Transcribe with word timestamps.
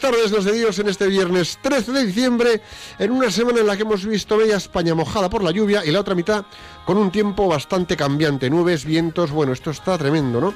buenas 0.00 0.12
tardes, 0.12 0.30
los 0.32 0.44
de 0.44 0.82
en 0.82 0.88
este 0.88 1.06
viernes 1.06 1.58
13 1.62 1.92
de 1.92 2.06
diciembre, 2.06 2.60
en 2.98 3.12
una 3.12 3.30
semana 3.30 3.60
en 3.60 3.66
la 3.66 3.76
que 3.76 3.82
hemos 3.82 4.04
visto 4.04 4.36
media 4.36 4.56
España 4.56 4.92
mojada 4.92 5.30
por 5.30 5.44
la 5.44 5.52
lluvia 5.52 5.84
y 5.84 5.92
la 5.92 6.00
otra 6.00 6.16
mitad 6.16 6.46
con 6.84 6.96
un 6.96 7.12
tiempo 7.12 7.46
bastante 7.46 7.96
cambiante, 7.96 8.50
nubes, 8.50 8.84
vientos, 8.84 9.30
bueno, 9.30 9.52
esto 9.52 9.70
está 9.70 9.96
tremendo, 9.96 10.40
¿no? 10.40 10.54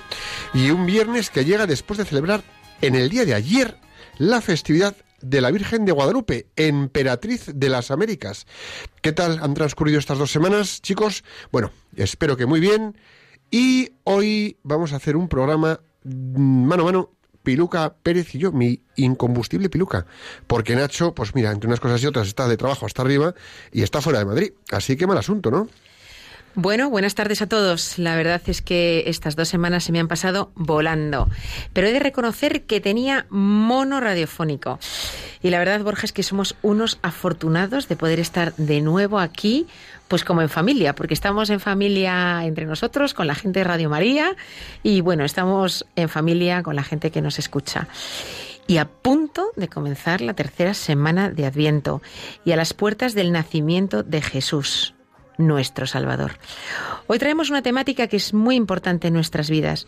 Y 0.55 0.70
un 0.70 0.87
viernes 0.87 1.30
que 1.30 1.45
llega 1.45 1.66
después 1.66 1.98
de 1.98 2.05
celebrar 2.05 2.42
en 2.80 2.97
el 2.97 3.11
día 3.11 3.24
de 3.24 3.34
ayer 3.34 3.77
la 4.16 4.41
festividad 4.41 4.97
de 5.20 5.41
la 5.41 5.52
Virgen 5.52 5.84
de 5.84 5.92
Guadalupe, 5.92 6.48
emperatriz 6.56 7.44
de 7.55 7.69
las 7.69 7.92
Américas. 7.92 8.44
¿Qué 9.03 9.12
tal 9.12 9.39
han 9.41 9.55
transcurrido 9.55 10.00
estas 10.00 10.19
dos 10.19 10.33
semanas, 10.33 10.83
chicos? 10.83 11.22
Bueno, 11.53 11.70
espero 11.94 12.36
que 12.36 12.47
muy 12.47 12.59
bien. 12.59 12.97
Y 13.53 13.91
hoy 14.03 14.56
vamos 14.64 14.92
a 14.92 14.97
hacer 14.97 15.16
un 15.16 15.28
programa 15.28 15.81
mm, 16.03 16.64
mano 16.66 16.83
a 16.83 16.86
mano 16.86 17.17
Piluca 17.48 17.94
Pérez 18.02 18.34
y 18.34 18.38
yo, 18.38 18.52
mi 18.52 18.82
incombustible 18.96 19.70
Piluca. 19.70 20.04
Porque 20.46 20.77
Nacho, 20.77 21.14
pues 21.14 21.34
mira, 21.34 21.50
entre 21.50 21.66
unas 21.66 21.80
cosas 21.80 22.02
y 22.02 22.06
otras 22.06 22.28
está 22.28 22.46
de 22.46 22.58
trabajo 22.58 22.84
hasta 22.84 23.00
arriba 23.00 23.34
y 23.72 23.80
está 23.80 24.02
fuera 24.02 24.18
de 24.18 24.27
Madrid. 24.27 24.52
Así 24.70 24.98
que 24.98 25.06
mal 25.06 25.16
asunto, 25.16 25.50
¿no? 25.50 25.66
Bueno, 26.54 26.91
buenas 26.91 27.14
tardes 27.14 27.41
a 27.41 27.46
todos. 27.46 27.98
La 27.98 28.16
verdad 28.16 28.42
es 28.48 28.60
que 28.60 29.04
estas 29.06 29.34
dos 29.34 29.48
semanas 29.48 29.84
se 29.84 29.92
me 29.92 30.00
han 30.00 30.08
pasado 30.08 30.50
volando. 30.56 31.30
Pero 31.72 31.86
he 31.86 31.92
de 31.92 32.00
reconocer 32.00 32.64
que 32.64 32.82
tenía 32.82 33.24
mono 33.30 33.98
radiofónico. 33.98 34.78
Y 35.41 35.48
la 35.48 35.58
verdad, 35.58 35.80
Borja, 35.82 36.04
es 36.04 36.12
que 36.12 36.22
somos 36.22 36.54
unos 36.60 36.98
afortunados 37.00 37.88
de 37.88 37.96
poder 37.96 38.20
estar 38.20 38.54
de 38.56 38.82
nuevo 38.82 39.20
aquí, 39.20 39.69
pues 40.09 40.25
como 40.25 40.42
en 40.42 40.48
familia, 40.48 40.95
porque 40.95 41.14
estamos 41.14 41.51
en 41.51 41.61
familia 41.61 42.45
entre 42.45 42.67
nosotros, 42.67 43.14
con 43.14 43.27
la 43.27 43.34
gente 43.34 43.61
de 43.61 43.64
Radio 43.64 43.91
María, 43.91 44.34
y 44.83 45.03
bueno, 45.03 45.25
estamos 45.25 45.87
en 45.97 46.09
familia 46.09 46.62
con 46.62 46.75
la 46.75 46.83
gente 46.83 47.11
que 47.11 47.23
nos 47.23 47.39
escucha. 47.39 47.89
Y 48.67 48.78
a 48.78 48.87
punto 48.87 49.50
de 49.56 49.69
comenzar 49.69 50.20
la 50.20 50.34
tercera 50.34 50.75
semana 50.75 51.31
de 51.31 51.47
Adviento 51.47 52.03
y 52.45 52.53
a 52.53 52.56
las 52.56 52.75
puertas 52.75 53.15
del 53.15 53.33
nacimiento 53.33 54.03
de 54.03 54.20
Jesús, 54.20 54.95
nuestro 55.39 55.87
Salvador. 55.87 56.33
Hoy 57.06 57.19
traemos 57.19 57.48
una 57.48 57.62
temática 57.62 58.09
que 58.09 58.17
es 58.17 58.34
muy 58.34 58.56
importante 58.56 59.09
en 59.09 59.15
nuestras 59.15 59.48
vidas, 59.48 59.87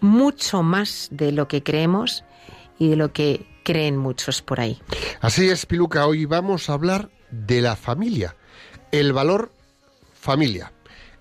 mucho 0.00 0.62
más 0.62 1.08
de 1.10 1.32
lo 1.32 1.48
que 1.48 1.62
creemos 1.62 2.24
y 2.78 2.88
de 2.88 2.96
lo 2.96 3.12
que 3.12 3.46
creen 3.64 3.96
muchos 3.96 4.42
por 4.42 4.60
ahí. 4.60 4.80
Así 5.20 5.48
es, 5.48 5.66
Piluca. 5.66 6.06
Hoy 6.06 6.24
vamos 6.24 6.70
a 6.70 6.72
hablar 6.72 7.10
de 7.30 7.60
la 7.60 7.76
familia. 7.76 8.34
El 8.90 9.12
valor 9.12 9.52
familia. 10.22 10.72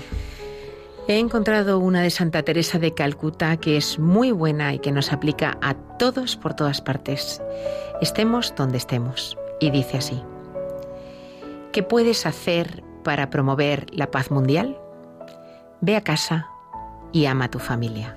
He 1.11 1.19
encontrado 1.19 1.79
una 1.79 2.03
de 2.03 2.11
Santa 2.11 2.43
Teresa 2.43 2.79
de 2.79 2.93
Calcuta 2.93 3.57
que 3.57 3.79
es 3.79 3.99
muy 3.99 4.31
buena 4.31 4.75
y 4.75 4.79
que 4.79 4.93
nos 4.93 5.11
aplica 5.11 5.57
a 5.63 5.73
todos 5.73 6.37
por 6.37 6.53
todas 6.53 6.83
partes, 6.83 7.41
estemos 8.03 8.55
donde 8.55 8.77
estemos. 8.77 9.35
Y 9.59 9.71
dice 9.71 9.97
así, 9.97 10.23
¿qué 11.73 11.83
puedes 11.83 12.27
hacer 12.27 12.85
para 13.05 13.31
promover 13.31 13.87
la 13.91 14.11
paz 14.11 14.31
mundial? 14.31 14.79
Ve 15.81 15.97
a 15.97 16.03
casa 16.03 16.47
y 17.11 17.25
ama 17.25 17.47
a 17.47 17.51
tu 17.51 17.59
familia. 17.59 18.15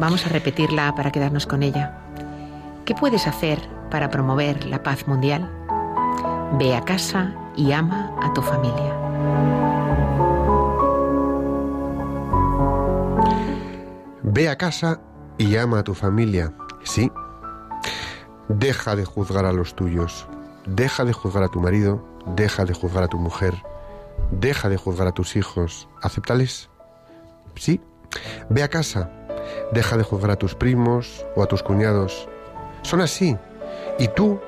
Vamos 0.00 0.24
a 0.24 0.30
repetirla 0.30 0.94
para 0.94 1.12
quedarnos 1.12 1.46
con 1.46 1.62
ella. 1.62 1.98
¿Qué 2.86 2.94
puedes 2.94 3.26
hacer 3.26 3.58
para 3.90 4.08
promover 4.08 4.64
la 4.64 4.82
paz 4.82 5.06
mundial? 5.06 5.50
Ve 6.52 6.74
a 6.74 6.80
casa 6.80 7.34
y 7.56 7.72
ama 7.72 8.16
a 8.22 8.32
tu 8.32 8.40
familia. 8.40 8.94
Ve 14.22 14.48
a 14.48 14.56
casa 14.56 14.98
y 15.36 15.56
ama 15.56 15.80
a 15.80 15.84
tu 15.84 15.94
familia. 15.94 16.54
Sí. 16.84 17.12
Deja 18.48 18.96
de 18.96 19.04
juzgar 19.04 19.44
a 19.44 19.52
los 19.52 19.76
tuyos. 19.76 20.26
Deja 20.66 21.04
de 21.04 21.12
juzgar 21.12 21.42
a 21.42 21.48
tu 21.48 21.60
marido. 21.60 22.02
Deja 22.34 22.64
de 22.64 22.72
juzgar 22.72 23.04
a 23.04 23.08
tu 23.08 23.18
mujer. 23.18 23.54
Deja 24.30 24.70
de 24.70 24.78
juzgar 24.78 25.06
a 25.06 25.12
tus 25.12 25.36
hijos. 25.36 25.86
¿Aceptales? 26.02 26.70
Sí. 27.56 27.82
Ve 28.48 28.62
a 28.62 28.68
casa. 28.68 29.10
Deja 29.72 29.98
de 29.98 30.02
juzgar 30.02 30.30
a 30.30 30.36
tus 30.36 30.54
primos 30.54 31.26
o 31.36 31.42
a 31.42 31.46
tus 31.46 31.62
cuñados. 31.62 32.26
Son 32.82 33.02
así. 33.02 33.36
Y 33.98 34.08
tú, 34.08 34.40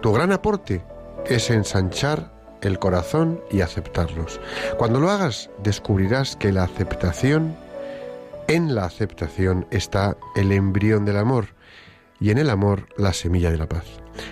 tu 0.00 0.12
gran 0.12 0.30
aporte 0.30 0.84
es 1.28 1.50
ensanchar 1.50 2.32
el 2.62 2.78
corazón 2.78 3.40
y 3.50 3.60
aceptarlos. 3.60 4.40
Cuando 4.78 5.00
lo 5.00 5.10
hagas, 5.10 5.50
descubrirás 5.62 6.36
que 6.36 6.52
la 6.52 6.64
aceptación 6.64 7.56
en 8.48 8.74
la 8.74 8.84
aceptación 8.84 9.66
está 9.70 10.16
el 10.36 10.52
embrión 10.52 11.04
del 11.04 11.16
amor 11.16 11.48
y 12.20 12.30
en 12.30 12.38
el 12.38 12.50
amor 12.50 12.86
la 12.96 13.12
semilla 13.12 13.50
de 13.50 13.58
la 13.58 13.68
paz. 13.68 13.84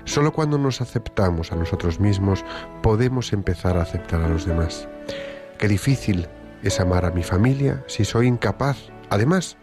Solo 0.04 0.32
cuando 0.32 0.58
nos 0.58 0.80
aceptamos 0.80 1.52
a 1.52 1.56
nosotros 1.56 1.98
mismos 1.98 2.44
podemos 2.82 3.32
empezar 3.32 3.76
a 3.76 3.82
aceptar 3.82 4.22
a 4.22 4.28
los 4.28 4.46
demás. 4.46 4.88
Qué 5.58 5.68
difícil 5.68 6.28
es 6.62 6.78
amar 6.78 7.04
a 7.04 7.10
mi 7.10 7.22
familia 7.22 7.82
si 7.86 8.04
soy 8.04 8.26
incapaz, 8.26 8.78
además, 9.10 9.56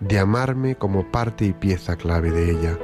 de 0.00 0.18
amarme 0.18 0.76
como 0.76 1.10
parte 1.10 1.44
y 1.44 1.52
pieza 1.52 1.96
clave 1.96 2.30
de 2.30 2.50
ella. 2.50 2.78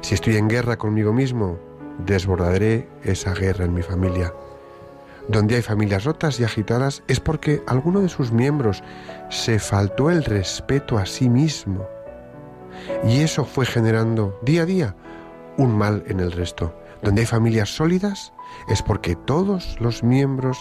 Si 0.00 0.14
estoy 0.14 0.36
en 0.36 0.48
guerra 0.48 0.76
conmigo 0.78 1.12
mismo, 1.12 1.58
desbordaré 1.98 2.88
esa 3.02 3.32
guerra 3.34 3.64
en 3.64 3.74
mi 3.74 3.82
familia. 3.82 4.32
Donde 5.28 5.56
hay 5.56 5.62
familias 5.62 6.04
rotas 6.04 6.38
y 6.38 6.44
agitadas 6.44 7.02
es 7.08 7.18
porque 7.20 7.62
alguno 7.66 8.00
de 8.00 8.08
sus 8.08 8.32
miembros 8.32 8.82
se 9.28 9.58
faltó 9.58 10.10
el 10.10 10.24
respeto 10.24 10.98
a 10.98 11.06
sí 11.06 11.28
mismo. 11.28 11.86
Y 13.04 13.20
eso 13.20 13.44
fue 13.44 13.66
generando 13.66 14.38
día 14.42 14.62
a 14.62 14.66
día 14.66 14.96
un 15.58 15.76
mal 15.76 16.04
en 16.06 16.20
el 16.20 16.32
resto. 16.32 16.74
Donde 17.02 17.22
hay 17.22 17.26
familias 17.26 17.74
sólidas 17.74 18.32
es 18.68 18.82
porque 18.82 19.16
todos 19.16 19.80
los 19.80 20.02
miembros 20.02 20.58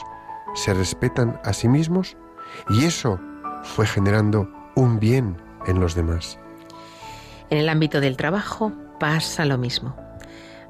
se 0.55 0.73
respetan 0.73 1.39
a 1.43 1.53
sí 1.53 1.67
mismos 1.67 2.17
y 2.69 2.85
eso 2.85 3.19
fue 3.63 3.85
generando 3.85 4.49
un 4.75 4.99
bien 4.99 5.38
en 5.67 5.79
los 5.79 5.95
demás. 5.95 6.39
En 7.49 7.59
el 7.59 7.69
ámbito 7.69 8.01
del 8.01 8.17
trabajo 8.17 8.71
pasa 8.99 9.45
lo 9.45 9.57
mismo. 9.57 10.04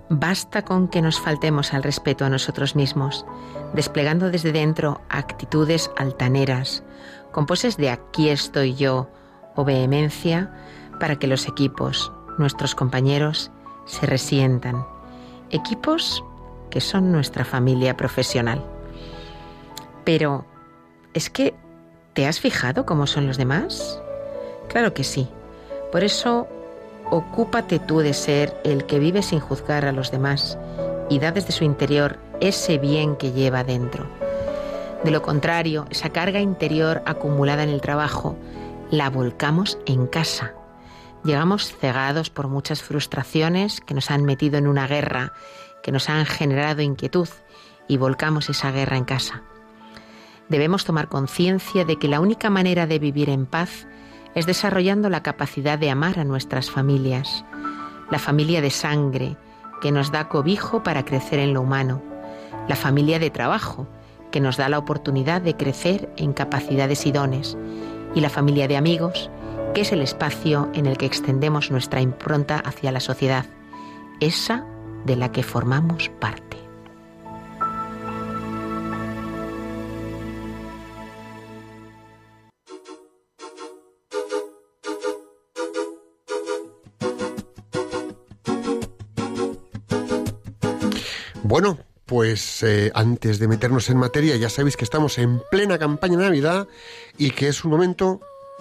Basta 0.10 0.64
con 0.64 0.88
que 0.88 1.02
nos 1.02 1.20
faltemos 1.20 1.74
al 1.74 1.82
respeto 1.82 2.26
a 2.26 2.30
nosotros 2.30 2.76
mismos, 2.76 3.26
desplegando 3.74 4.30
desde 4.30 4.52
dentro 4.52 5.02
actitudes 5.10 5.90
altaneras, 5.98 6.84
con 7.32 7.48
poses 7.48 7.76
de 7.78 7.90
aquí 7.90 8.30
estoy 8.30 8.76
yo 8.76 9.10
o 9.56 9.66
vehemencia, 9.66 10.54
para 11.00 11.18
que 11.18 11.28
los 11.28 11.48
equipos, 11.48 12.12
nuestros 12.38 12.76
compañeros, 12.76 13.52
se 13.86 14.06
resientan. 14.06 14.86
Equipos 15.50 16.24
que 16.70 16.82
son 16.82 17.12
nuestra 17.12 17.44
familia 17.44 17.98
profesional. 17.98 18.64
Pero, 20.04 20.46
¿es 21.14 21.30
que 21.30 21.56
te 22.14 22.28
has 22.28 22.40
fijado 22.40 22.86
cómo 22.86 23.08
son 23.08 23.28
los 23.28 23.38
demás? 23.38 24.00
Claro 24.68 24.94
que 24.94 25.04
sí. 25.04 25.30
Por 25.92 26.04
eso 26.04 26.48
ocúpate 27.12 27.80
tú 27.80 28.00
de 28.00 28.14
ser 28.14 28.60
el 28.64 28.86
que 28.86 29.00
vive 29.00 29.22
sin 29.22 29.40
juzgar 29.40 29.86
a 29.86 29.92
los 29.92 30.12
demás 30.12 30.58
y 31.10 31.20
da 31.20 31.32
desde 31.32 31.52
su 31.52 31.64
interior 31.64 32.20
ese 32.42 32.78
bien 32.78 33.16
que 33.16 33.32
lleva 33.32 33.64
dentro. 33.64 34.08
De 35.04 35.12
lo 35.12 35.22
contrario, 35.22 35.86
esa 35.90 36.10
carga 36.10 36.40
interior 36.40 37.04
acumulada 37.06 37.64
en 37.64 37.70
el 37.70 37.82
trabajo 37.82 38.38
la 38.90 39.10
volcamos 39.10 39.78
en 39.86 40.08
casa. 40.08 40.54
Llegamos 41.24 41.76
cegados 41.76 42.30
por 42.30 42.48
muchas 42.48 42.82
frustraciones 42.82 43.82
que 43.82 43.94
nos 43.94 44.12
han 44.12 44.24
metido 44.24 44.58
en 44.58 44.68
una 44.68 44.88
guerra, 44.88 45.34
que 45.84 45.92
nos 45.92 46.10
han 46.10 46.26
generado 46.26 46.82
inquietud 46.82 47.28
y 47.88 47.98
volcamos 47.98 48.50
esa 48.50 48.72
guerra 48.72 48.98
en 48.98 49.06
casa. 49.06 49.44
Debemos 50.50 50.86
tomar 50.86 51.08
conciencia 51.08 51.86
de 51.86 51.98
que 51.98 52.08
la 52.08 52.20
única 52.20 52.50
manera 52.50 52.86
de 52.86 53.00
vivir 53.00 53.30
en 53.30 53.46
paz 53.46 53.88
es 54.36 54.46
desarrollando 54.46 55.10
la 55.10 55.24
capacidad 55.24 55.80
de 55.80 55.90
amar 55.90 56.20
a 56.20 56.26
nuestras 56.26 56.70
familias, 56.70 57.46
la 58.12 58.20
familia 58.20 58.62
de 58.62 58.70
sangre, 58.70 59.38
que 59.82 59.92
nos 59.92 60.12
da 60.12 60.28
cobijo 60.28 60.84
para 60.84 61.06
crecer 61.06 61.40
en 61.40 61.54
lo 61.54 61.62
humano, 61.62 62.02
la 62.68 62.76
familia 62.76 63.18
de 63.18 63.30
trabajo, 63.30 63.88
que 64.32 64.42
nos 64.42 64.58
da 64.58 64.68
la 64.70 64.78
oportunidad 64.78 65.42
de 65.42 65.56
crecer 65.56 66.14
en 66.18 66.34
capacidades 66.34 67.06
y 67.06 67.12
dones, 67.12 67.58
y 68.14 68.22
la 68.22 68.30
familia 68.30 68.68
de 68.68 68.78
amigos, 68.78 69.30
que 69.74 69.82
es 69.82 69.92
el 69.92 70.02
espacio 70.02 70.70
en 70.74 70.86
el 70.86 70.98
que 70.98 71.06
extendemos 71.06 71.72
nuestra 71.72 72.02
impronta 72.02 72.58
hacia 72.58 72.92
la 72.92 73.00
sociedad, 73.00 73.46
esa 74.20 74.66
de 75.06 75.16
la 75.16 75.32
que 75.32 75.44
formamos 75.44 76.10
parte. 76.20 76.45
Bueno, 91.56 91.78
pues 92.06 92.64
eh, 92.64 92.92
antes 92.94 93.40
de 93.40 93.48
meternos 93.48 93.90
en 93.90 93.96
materia, 93.96 94.36
ya 94.36 94.50
sabéis 94.50 94.76
que 94.76 94.84
estamos 94.84 95.18
en 95.18 95.42
plena 95.50 95.80
campaña 95.80 96.18
de 96.18 96.26
Navidad 96.26 96.68
y 97.18 97.32
que 97.32 97.48
es 97.48 97.64
un 97.64 97.72
momento 97.72 98.20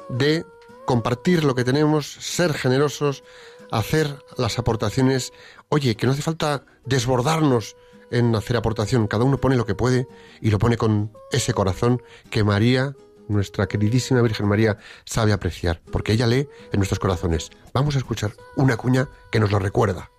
de 0.08 0.46
compartir 0.84 1.42
lo 1.42 1.56
que 1.56 1.64
tenemos, 1.64 2.06
ser 2.06 2.54
generosos, 2.54 3.24
hacer 3.72 4.16
las 4.38 4.60
aportaciones. 4.60 5.32
Oye, 5.70 5.96
que 5.96 6.06
no 6.06 6.12
hace 6.12 6.22
falta 6.22 6.66
desbordarnos 6.84 7.74
en 8.12 8.32
hacer 8.36 8.56
aportación, 8.56 9.08
cada 9.08 9.24
uno 9.24 9.38
pone 9.38 9.56
lo 9.56 9.66
que 9.66 9.74
puede 9.74 10.06
y 10.40 10.52
lo 10.52 10.60
pone 10.60 10.76
con 10.76 11.10
ese 11.32 11.52
corazón 11.52 12.00
que 12.30 12.44
María, 12.44 12.94
nuestra 13.26 13.66
queridísima 13.66 14.22
Virgen 14.22 14.46
María, 14.46 14.78
sabe 15.04 15.32
apreciar, 15.32 15.82
porque 15.90 16.12
ella 16.12 16.28
lee 16.28 16.48
en 16.70 16.78
nuestros 16.78 17.00
corazones. 17.00 17.50
Vamos 17.72 17.96
a 17.96 17.98
escuchar 17.98 18.34
una 18.54 18.76
cuña 18.76 19.08
que 19.32 19.40
nos 19.40 19.50
lo 19.50 19.58
recuerda. 19.58 20.12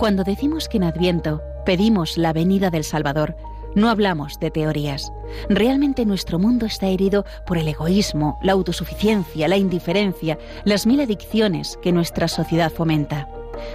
Cuando 0.00 0.24
decimos 0.24 0.70
que 0.70 0.78
en 0.78 0.84
Adviento 0.84 1.42
pedimos 1.66 2.16
la 2.16 2.32
venida 2.32 2.70
del 2.70 2.84
Salvador, 2.84 3.36
no 3.74 3.90
hablamos 3.90 4.40
de 4.40 4.50
teorías. 4.50 5.12
Realmente 5.50 6.06
nuestro 6.06 6.38
mundo 6.38 6.64
está 6.64 6.86
herido 6.86 7.26
por 7.46 7.58
el 7.58 7.68
egoísmo, 7.68 8.38
la 8.42 8.52
autosuficiencia, 8.52 9.46
la 9.46 9.58
indiferencia, 9.58 10.38
las 10.64 10.86
mil 10.86 11.02
adicciones 11.02 11.78
que 11.82 11.92
nuestra 11.92 12.28
sociedad 12.28 12.72
fomenta. 12.72 13.28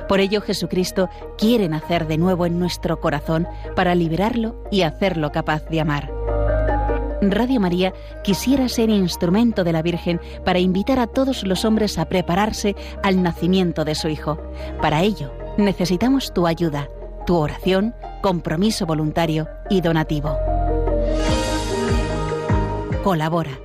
Por 0.09 0.19
ello 0.19 0.41
Jesucristo 0.41 1.09
quiere 1.37 1.69
nacer 1.69 2.07
de 2.07 2.17
nuevo 2.17 2.47
en 2.47 2.57
nuestro 2.57 2.99
corazón 2.99 3.47
para 3.75 3.93
liberarlo 3.93 4.55
y 4.71 4.81
hacerlo 4.81 5.31
capaz 5.31 5.63
de 5.69 5.79
amar. 5.79 6.11
Radio 7.21 7.59
María 7.59 7.93
quisiera 8.23 8.67
ser 8.67 8.89
instrumento 8.89 9.63
de 9.63 9.73
la 9.73 9.83
Virgen 9.83 10.19
para 10.43 10.57
invitar 10.57 10.97
a 10.97 11.05
todos 11.05 11.43
los 11.43 11.65
hombres 11.65 11.99
a 11.99 12.05
prepararse 12.05 12.75
al 13.03 13.21
nacimiento 13.21 13.85
de 13.85 13.93
su 13.93 14.07
Hijo. 14.07 14.39
Para 14.81 15.03
ello, 15.03 15.31
necesitamos 15.57 16.33
tu 16.33 16.47
ayuda, 16.47 16.89
tu 17.25 17.35
oración, 17.35 17.95
compromiso 18.21 18.85
voluntario 18.85 19.47
y 19.69 19.81
donativo. 19.81 20.37
Colabora 23.03 23.64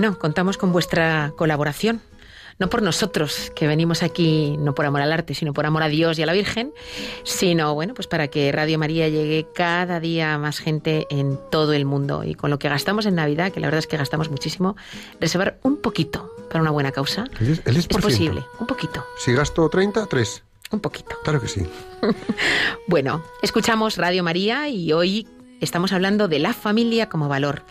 Bueno, 0.00 0.18
contamos 0.18 0.56
con 0.56 0.72
vuestra 0.72 1.34
colaboración. 1.36 2.00
No 2.58 2.70
por 2.70 2.80
nosotros, 2.80 3.52
que 3.54 3.66
venimos 3.66 4.02
aquí 4.02 4.56
no 4.58 4.74
por 4.74 4.86
amor 4.86 5.02
al 5.02 5.12
arte, 5.12 5.34
sino 5.34 5.52
por 5.52 5.66
amor 5.66 5.82
a 5.82 5.88
Dios 5.88 6.18
y 6.18 6.22
a 6.22 6.26
la 6.26 6.32
Virgen, 6.32 6.72
sino 7.22 7.74
bueno, 7.74 7.92
pues 7.92 8.06
para 8.06 8.28
que 8.28 8.50
Radio 8.50 8.78
María 8.78 9.10
llegue 9.10 9.46
cada 9.54 10.00
día 10.00 10.32
a 10.32 10.38
más 10.38 10.58
gente 10.58 11.06
en 11.10 11.38
todo 11.50 11.74
el 11.74 11.84
mundo. 11.84 12.24
Y 12.24 12.34
con 12.34 12.48
lo 12.48 12.58
que 12.58 12.70
gastamos 12.70 13.04
en 13.04 13.14
Navidad, 13.14 13.52
que 13.52 13.60
la 13.60 13.66
verdad 13.66 13.80
es 13.80 13.86
que 13.86 13.98
gastamos 13.98 14.30
muchísimo, 14.30 14.74
reservar 15.20 15.58
un 15.64 15.76
poquito 15.76 16.34
para 16.48 16.62
una 16.62 16.70
buena 16.70 16.92
causa. 16.92 17.26
El 17.38 17.76
es, 17.76 17.86
posible, 17.86 18.42
un 18.58 18.66
poquito. 18.66 19.04
Si 19.18 19.34
gasto 19.34 19.68
30, 19.68 20.06
3. 20.06 20.42
Un 20.70 20.80
poquito. 20.80 21.14
Claro 21.24 21.42
que 21.42 21.48
sí. 21.48 21.66
bueno, 22.88 23.22
escuchamos 23.42 23.98
Radio 23.98 24.24
María 24.24 24.66
y 24.70 24.94
hoy 24.94 25.28
estamos 25.60 25.92
hablando 25.92 26.26
de 26.26 26.38
la 26.38 26.54
familia 26.54 27.10
como 27.10 27.28
valor. 27.28 27.64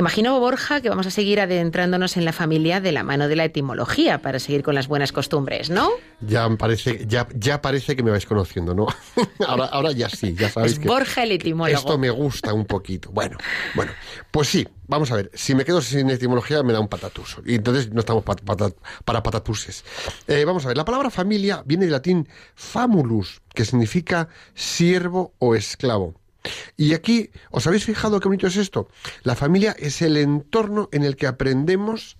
Imagino, 0.00 0.40
Borja, 0.40 0.80
que 0.80 0.88
vamos 0.88 1.06
a 1.06 1.10
seguir 1.10 1.40
adentrándonos 1.40 2.16
en 2.16 2.24
la 2.24 2.32
familia 2.32 2.80
de 2.80 2.90
la 2.90 3.02
mano 3.02 3.28
de 3.28 3.36
la 3.36 3.44
etimología 3.44 4.22
para 4.22 4.38
seguir 4.38 4.62
con 4.62 4.74
las 4.74 4.88
buenas 4.88 5.12
costumbres, 5.12 5.68
¿no? 5.68 5.90
Ya 6.22 6.48
parece, 6.56 7.04
ya, 7.06 7.28
ya 7.34 7.60
parece 7.60 7.96
que 7.96 8.02
me 8.02 8.10
vais 8.10 8.24
conociendo, 8.24 8.74
¿no? 8.74 8.86
ahora, 9.46 9.66
ahora 9.66 9.92
ya 9.92 10.08
sí, 10.08 10.34
ya 10.34 10.48
sabéis 10.48 10.78
que. 10.78 10.88
Borja 10.88 11.22
el 11.24 11.32
etimólogo. 11.32 11.78
Esto 11.78 11.98
me 11.98 12.08
gusta 12.08 12.54
un 12.54 12.64
poquito. 12.64 13.10
Bueno, 13.12 13.36
bueno. 13.74 13.92
Pues 14.30 14.48
sí, 14.48 14.66
vamos 14.86 15.12
a 15.12 15.16
ver. 15.16 15.30
Si 15.34 15.54
me 15.54 15.66
quedo 15.66 15.82
sin 15.82 16.08
etimología, 16.08 16.62
me 16.62 16.72
da 16.72 16.80
un 16.80 16.88
patatuso. 16.88 17.42
Y 17.44 17.56
entonces 17.56 17.92
no 17.92 18.00
estamos 18.00 18.24
para 18.24 19.22
patatuses. 19.22 19.84
Eh, 20.26 20.46
vamos 20.46 20.64
a 20.64 20.68
ver. 20.68 20.78
La 20.78 20.86
palabra 20.86 21.10
familia 21.10 21.62
viene 21.66 21.84
del 21.84 21.92
latín 21.92 22.26
famulus, 22.54 23.42
que 23.54 23.66
significa 23.66 24.28
siervo 24.54 25.34
o 25.38 25.54
esclavo. 25.54 26.19
Y 26.76 26.94
aquí, 26.94 27.30
¿os 27.50 27.66
habéis 27.66 27.84
fijado 27.84 28.20
qué 28.20 28.28
bonito 28.28 28.46
es 28.46 28.56
esto? 28.56 28.88
La 29.22 29.36
familia 29.36 29.74
es 29.78 30.02
el 30.02 30.16
entorno 30.16 30.88
en 30.92 31.04
el 31.04 31.16
que 31.16 31.26
aprendemos 31.26 32.16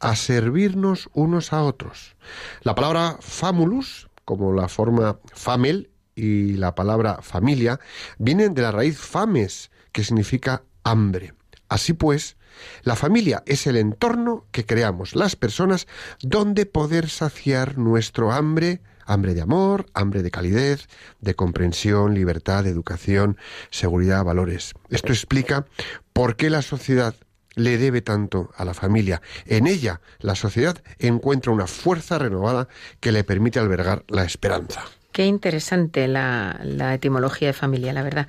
a 0.00 0.16
servirnos 0.16 1.10
unos 1.12 1.52
a 1.52 1.62
otros. 1.62 2.16
La 2.62 2.74
palabra 2.74 3.18
famulus, 3.20 4.08
como 4.24 4.52
la 4.52 4.68
forma 4.68 5.18
famel 5.32 5.90
y 6.14 6.54
la 6.54 6.74
palabra 6.74 7.20
familia, 7.22 7.80
vienen 8.18 8.54
de 8.54 8.62
la 8.62 8.72
raíz 8.72 8.98
fames, 8.98 9.70
que 9.92 10.04
significa 10.04 10.62
hambre. 10.84 11.34
Así 11.68 11.92
pues, 11.92 12.36
la 12.82 12.96
familia 12.96 13.42
es 13.46 13.66
el 13.66 13.76
entorno 13.76 14.46
que 14.50 14.64
creamos 14.64 15.14
las 15.14 15.36
personas 15.36 15.86
donde 16.20 16.66
poder 16.66 17.08
saciar 17.08 17.78
nuestro 17.78 18.32
hambre, 18.32 18.80
hambre 19.08 19.34
de 19.34 19.40
amor, 19.40 19.86
hambre 19.94 20.22
de 20.22 20.30
calidez, 20.30 20.86
de 21.20 21.34
comprensión, 21.34 22.14
libertad, 22.14 22.66
educación, 22.66 23.36
seguridad, 23.70 24.22
valores. 24.22 24.74
Esto 24.90 25.12
explica 25.12 25.66
por 26.12 26.36
qué 26.36 26.50
la 26.50 26.62
sociedad 26.62 27.14
le 27.54 27.76
debe 27.78 28.02
tanto 28.02 28.50
a 28.56 28.64
la 28.64 28.74
familia. 28.74 29.20
En 29.46 29.66
ella, 29.66 30.00
la 30.20 30.36
sociedad 30.36 30.80
encuentra 30.98 31.50
una 31.50 31.66
fuerza 31.66 32.18
renovada 32.18 32.68
que 33.00 33.10
le 33.10 33.24
permite 33.24 33.58
albergar 33.58 34.04
la 34.08 34.24
esperanza. 34.24 34.84
Qué 35.10 35.26
interesante 35.26 36.06
la, 36.06 36.60
la 36.62 36.94
etimología 36.94 37.48
de 37.48 37.54
familia, 37.54 37.92
la 37.92 38.02
verdad. 38.02 38.28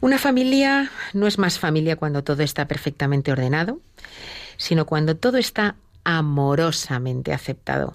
Una 0.00 0.18
familia 0.18 0.90
no 1.14 1.26
es 1.26 1.38
más 1.38 1.58
familia 1.58 1.96
cuando 1.96 2.22
todo 2.22 2.42
está 2.42 2.68
perfectamente 2.68 3.32
ordenado, 3.32 3.80
sino 4.56 4.86
cuando 4.86 5.16
todo 5.16 5.38
está 5.38 5.76
amorosamente 6.04 7.32
aceptado. 7.32 7.94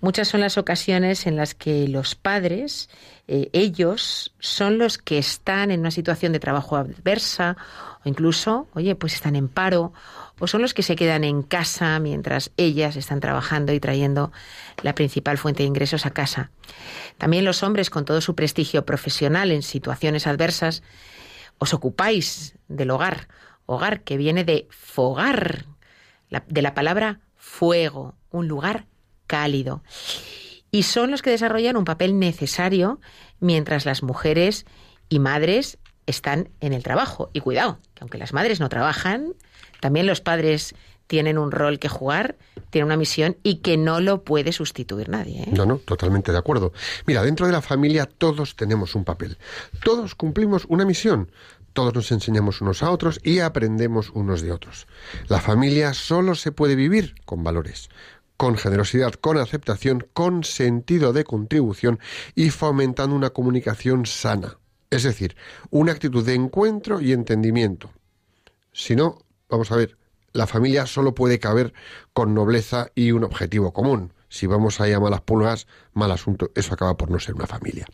Muchas 0.00 0.28
son 0.28 0.40
las 0.40 0.58
ocasiones 0.58 1.26
en 1.26 1.36
las 1.36 1.54
que 1.54 1.88
los 1.88 2.14
padres, 2.14 2.88
eh, 3.28 3.50
ellos, 3.52 4.34
son 4.38 4.78
los 4.78 4.98
que 4.98 5.18
están 5.18 5.70
en 5.70 5.80
una 5.80 5.90
situación 5.90 6.32
de 6.32 6.40
trabajo 6.40 6.76
adversa 6.76 7.56
o 8.04 8.08
incluso, 8.08 8.68
oye, 8.74 8.94
pues 8.94 9.14
están 9.14 9.36
en 9.36 9.48
paro 9.48 9.92
o 10.38 10.46
son 10.46 10.62
los 10.62 10.74
que 10.74 10.82
se 10.82 10.96
quedan 10.96 11.24
en 11.24 11.42
casa 11.42 11.98
mientras 12.00 12.50
ellas 12.56 12.96
están 12.96 13.20
trabajando 13.20 13.72
y 13.72 13.80
trayendo 13.80 14.32
la 14.82 14.94
principal 14.94 15.38
fuente 15.38 15.62
de 15.62 15.68
ingresos 15.68 16.04
a 16.04 16.10
casa. 16.10 16.50
También 17.18 17.44
los 17.44 17.62
hombres, 17.62 17.90
con 17.90 18.04
todo 18.04 18.20
su 18.20 18.34
prestigio 18.34 18.84
profesional 18.84 19.52
en 19.52 19.62
situaciones 19.62 20.26
adversas, 20.26 20.82
os 21.58 21.74
ocupáis 21.74 22.56
del 22.66 22.90
hogar, 22.90 23.28
hogar 23.66 24.02
que 24.02 24.16
viene 24.16 24.42
de 24.42 24.66
fogar, 24.70 25.66
de 26.48 26.62
la 26.62 26.74
palabra 26.74 27.20
fuego, 27.52 28.14
un 28.30 28.48
lugar 28.48 28.86
cálido. 29.26 29.82
Y 30.70 30.84
son 30.84 31.10
los 31.10 31.20
que 31.20 31.28
desarrollan 31.28 31.76
un 31.76 31.84
papel 31.84 32.18
necesario 32.18 32.98
mientras 33.40 33.84
las 33.84 34.02
mujeres 34.02 34.64
y 35.10 35.18
madres 35.18 35.78
están 36.06 36.48
en 36.60 36.72
el 36.72 36.82
trabajo. 36.82 37.30
Y 37.34 37.40
cuidado, 37.40 37.78
que 37.94 38.00
aunque 38.00 38.16
las 38.16 38.32
madres 38.32 38.58
no 38.58 38.70
trabajan, 38.70 39.34
también 39.80 40.06
los 40.06 40.22
padres 40.22 40.74
tienen 41.06 41.36
un 41.36 41.52
rol 41.52 41.78
que 41.78 41.90
jugar, 41.90 42.36
tienen 42.70 42.86
una 42.86 42.96
misión 42.96 43.36
y 43.42 43.56
que 43.56 43.76
no 43.76 44.00
lo 44.00 44.24
puede 44.24 44.52
sustituir 44.52 45.10
nadie. 45.10 45.42
¿eh? 45.42 45.50
No, 45.52 45.66
no, 45.66 45.76
totalmente 45.76 46.32
de 46.32 46.38
acuerdo. 46.38 46.72
Mira, 47.04 47.22
dentro 47.22 47.44
de 47.44 47.52
la 47.52 47.60
familia 47.60 48.06
todos 48.06 48.56
tenemos 48.56 48.94
un 48.94 49.04
papel. 49.04 49.36
Todos 49.84 50.14
cumplimos 50.14 50.64
una 50.70 50.86
misión. 50.86 51.30
Todos 51.72 51.94
nos 51.94 52.12
enseñamos 52.12 52.60
unos 52.60 52.82
a 52.82 52.90
otros 52.90 53.20
y 53.22 53.38
aprendemos 53.38 54.10
unos 54.10 54.42
de 54.42 54.52
otros. 54.52 54.86
La 55.28 55.40
familia 55.40 55.94
solo 55.94 56.34
se 56.34 56.52
puede 56.52 56.76
vivir 56.76 57.14
con 57.24 57.42
valores, 57.42 57.88
con 58.36 58.56
generosidad, 58.56 59.14
con 59.14 59.38
aceptación, 59.38 60.06
con 60.12 60.44
sentido 60.44 61.12
de 61.12 61.24
contribución 61.24 61.98
y 62.34 62.50
fomentando 62.50 63.16
una 63.16 63.30
comunicación 63.30 64.04
sana. 64.04 64.58
Es 64.90 65.04
decir, 65.04 65.36
una 65.70 65.92
actitud 65.92 66.24
de 66.24 66.34
encuentro 66.34 67.00
y 67.00 67.12
entendimiento. 67.12 67.90
Si 68.72 68.94
no, 68.94 69.18
vamos 69.48 69.72
a 69.72 69.76
ver, 69.76 69.96
la 70.32 70.46
familia 70.46 70.86
solo 70.86 71.14
puede 71.14 71.38
caber 71.38 71.72
con 72.12 72.34
nobleza 72.34 72.88
y 72.94 73.12
un 73.12 73.24
objetivo 73.24 73.72
común. 73.72 74.12
Si 74.28 74.46
vamos 74.46 74.80
ahí 74.80 74.92
a 74.92 75.00
malas 75.00 75.20
pulgas, 75.22 75.66
mal 75.92 76.10
asunto, 76.10 76.50
eso 76.54 76.74
acaba 76.74 76.96
por 76.96 77.10
no 77.10 77.18
ser 77.18 77.34
una 77.34 77.46
familia. 77.46 77.86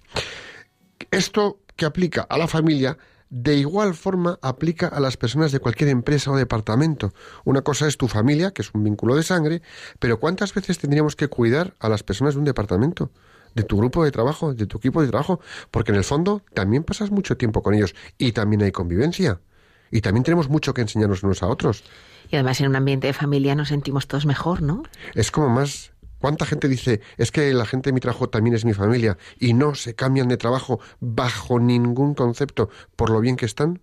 Esto 1.10 1.60
que 1.76 1.84
aplica 1.84 2.22
a 2.22 2.38
la 2.38 2.48
familia 2.48 2.98
de 3.30 3.56
igual 3.56 3.94
forma 3.94 4.38
aplica 4.42 4.88
a 4.88 5.00
las 5.00 5.16
personas 5.16 5.52
de 5.52 5.60
cualquier 5.60 5.90
empresa 5.90 6.30
o 6.30 6.36
departamento. 6.36 7.12
Una 7.44 7.62
cosa 7.62 7.86
es 7.86 7.96
tu 7.96 8.08
familia, 8.08 8.52
que 8.52 8.62
es 8.62 8.70
un 8.72 8.84
vínculo 8.84 9.14
de 9.16 9.22
sangre, 9.22 9.62
pero 9.98 10.18
¿cuántas 10.20 10.54
veces 10.54 10.78
tendríamos 10.78 11.16
que 11.16 11.28
cuidar 11.28 11.74
a 11.80 11.88
las 11.88 12.02
personas 12.02 12.34
de 12.34 12.40
un 12.40 12.44
departamento? 12.44 13.10
de 13.54 13.64
tu 13.64 13.78
grupo 13.78 14.04
de 14.04 14.12
trabajo, 14.12 14.54
de 14.54 14.66
tu 14.66 14.76
equipo 14.76 15.02
de 15.02 15.08
trabajo, 15.08 15.40
porque 15.70 15.90
en 15.90 15.96
el 15.96 16.04
fondo 16.04 16.42
también 16.54 16.84
pasas 16.84 17.10
mucho 17.10 17.36
tiempo 17.36 17.62
con 17.62 17.74
ellos 17.74 17.94
y 18.16 18.32
también 18.32 18.62
hay 18.62 18.70
convivencia 18.70 19.40
y 19.90 20.00
también 20.00 20.22
tenemos 20.22 20.48
mucho 20.48 20.74
que 20.74 20.82
enseñarnos 20.82 21.22
unos 21.22 21.42
a 21.42 21.48
otros. 21.48 21.82
Y 22.30 22.36
además 22.36 22.60
en 22.60 22.68
un 22.68 22.76
ambiente 22.76 23.06
de 23.06 23.12
familia 23.12 23.54
nos 23.54 23.68
sentimos 23.68 24.06
todos 24.06 24.26
mejor, 24.26 24.62
¿no? 24.62 24.82
Es 25.14 25.30
como 25.30 25.48
más 25.48 25.92
¿Cuánta 26.18 26.46
gente 26.46 26.68
dice, 26.68 27.00
es 27.16 27.30
que 27.30 27.52
la 27.52 27.66
gente 27.66 27.90
de 27.90 27.94
mi 27.94 28.00
trabajo 28.00 28.28
también 28.28 28.54
es 28.54 28.64
mi 28.64 28.74
familia 28.74 29.16
y 29.38 29.54
no 29.54 29.74
se 29.74 29.94
cambian 29.94 30.28
de 30.28 30.36
trabajo 30.36 30.80
bajo 31.00 31.60
ningún 31.60 32.14
concepto 32.14 32.70
por 32.96 33.10
lo 33.10 33.20
bien 33.20 33.36
que 33.36 33.46
están? 33.46 33.80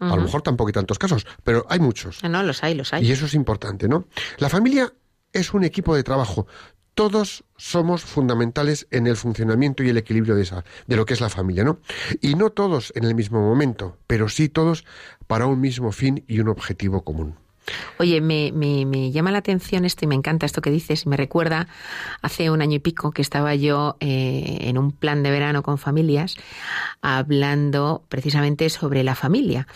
A 0.00 0.16
lo 0.16 0.22
mejor 0.22 0.40
tampoco 0.40 0.68
hay 0.68 0.72
tantos 0.72 0.98
casos, 0.98 1.26
pero 1.44 1.66
hay 1.68 1.78
muchos. 1.78 2.24
No, 2.24 2.42
los 2.42 2.64
hay, 2.64 2.74
los 2.74 2.94
hay. 2.94 3.06
Y 3.06 3.12
eso 3.12 3.26
es 3.26 3.34
importante, 3.34 3.86
¿no? 3.86 4.06
La 4.38 4.48
familia 4.48 4.94
es 5.32 5.52
un 5.52 5.62
equipo 5.62 5.94
de 5.94 6.02
trabajo. 6.02 6.46
Todos 6.94 7.44
somos 7.56 8.02
fundamentales 8.02 8.86
en 8.90 9.06
el 9.06 9.16
funcionamiento 9.16 9.82
y 9.82 9.90
el 9.90 9.98
equilibrio 9.98 10.34
de, 10.34 10.42
esa, 10.42 10.64
de 10.86 10.96
lo 10.96 11.04
que 11.04 11.14
es 11.14 11.20
la 11.20 11.28
familia, 11.28 11.64
¿no? 11.64 11.80
Y 12.22 12.34
no 12.34 12.50
todos 12.50 12.92
en 12.96 13.04
el 13.04 13.14
mismo 13.14 13.40
momento, 13.40 13.98
pero 14.06 14.30
sí 14.30 14.48
todos 14.48 14.86
para 15.26 15.46
un 15.46 15.60
mismo 15.60 15.92
fin 15.92 16.24
y 16.26 16.40
un 16.40 16.48
objetivo 16.48 17.04
común. 17.04 17.36
Oye, 17.98 18.20
me, 18.20 18.52
me, 18.52 19.10
llama 19.10 19.30
la 19.30 19.38
atención 19.38 19.84
esto 19.84 20.04
y 20.04 20.08
me 20.08 20.14
encanta 20.14 20.46
esto 20.46 20.60
que 20.60 20.70
dices. 20.70 21.06
Me 21.06 21.16
recuerda 21.16 21.68
hace 22.22 22.50
un 22.50 22.62
año 22.62 22.76
y 22.76 22.78
pico 22.78 23.12
que 23.12 23.22
estaba 23.22 23.54
yo 23.54 23.96
eh, 24.00 24.58
en 24.62 24.78
un 24.78 24.92
plan 24.92 25.22
de 25.22 25.30
verano 25.30 25.62
con 25.62 25.78
familias 25.78 26.36
hablando 27.02 28.04
precisamente 28.08 28.68
sobre 28.70 29.02
la 29.04 29.14
familia. 29.14 29.66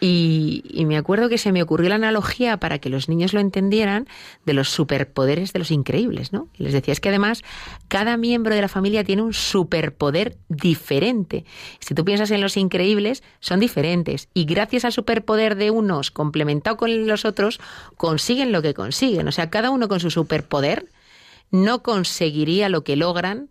Y, 0.00 0.62
y, 0.68 0.84
me 0.84 0.96
acuerdo 0.96 1.28
que 1.28 1.38
se 1.38 1.52
me 1.52 1.62
ocurrió 1.62 1.88
la 1.88 1.94
analogía 1.94 2.58
para 2.58 2.78
que 2.78 2.90
los 2.90 3.08
niños 3.08 3.32
lo 3.32 3.40
entendieran 3.40 4.06
de 4.44 4.52
los 4.52 4.68
superpoderes 4.68 5.52
de 5.52 5.58
los 5.58 5.70
increíbles, 5.70 6.32
¿no? 6.32 6.48
Y 6.58 6.64
les 6.64 6.72
decía, 6.72 6.92
es 6.92 7.00
que 7.00 7.08
además 7.08 7.42
cada 7.88 8.16
miembro 8.16 8.54
de 8.54 8.60
la 8.60 8.68
familia 8.68 9.04
tiene 9.04 9.22
un 9.22 9.32
superpoder 9.32 10.36
diferente. 10.48 11.44
Si 11.80 11.94
tú 11.94 12.04
piensas 12.04 12.30
en 12.30 12.40
los 12.40 12.56
increíbles, 12.56 13.22
son 13.40 13.60
diferentes. 13.60 14.28
Y 14.34 14.44
gracias 14.44 14.84
al 14.84 14.92
superpoder 14.92 15.56
de 15.56 15.70
unos 15.70 16.10
complementado 16.10 16.76
con 16.76 17.06
los 17.06 17.24
otros, 17.24 17.35
consiguen 17.96 18.52
lo 18.52 18.62
que 18.62 18.74
consiguen. 18.74 19.28
O 19.28 19.32
sea, 19.32 19.50
cada 19.50 19.70
uno 19.70 19.88
con 19.88 20.00
su 20.00 20.10
superpoder 20.10 20.86
no 21.50 21.82
conseguiría 21.82 22.68
lo 22.68 22.84
que 22.84 22.96
logran 22.96 23.48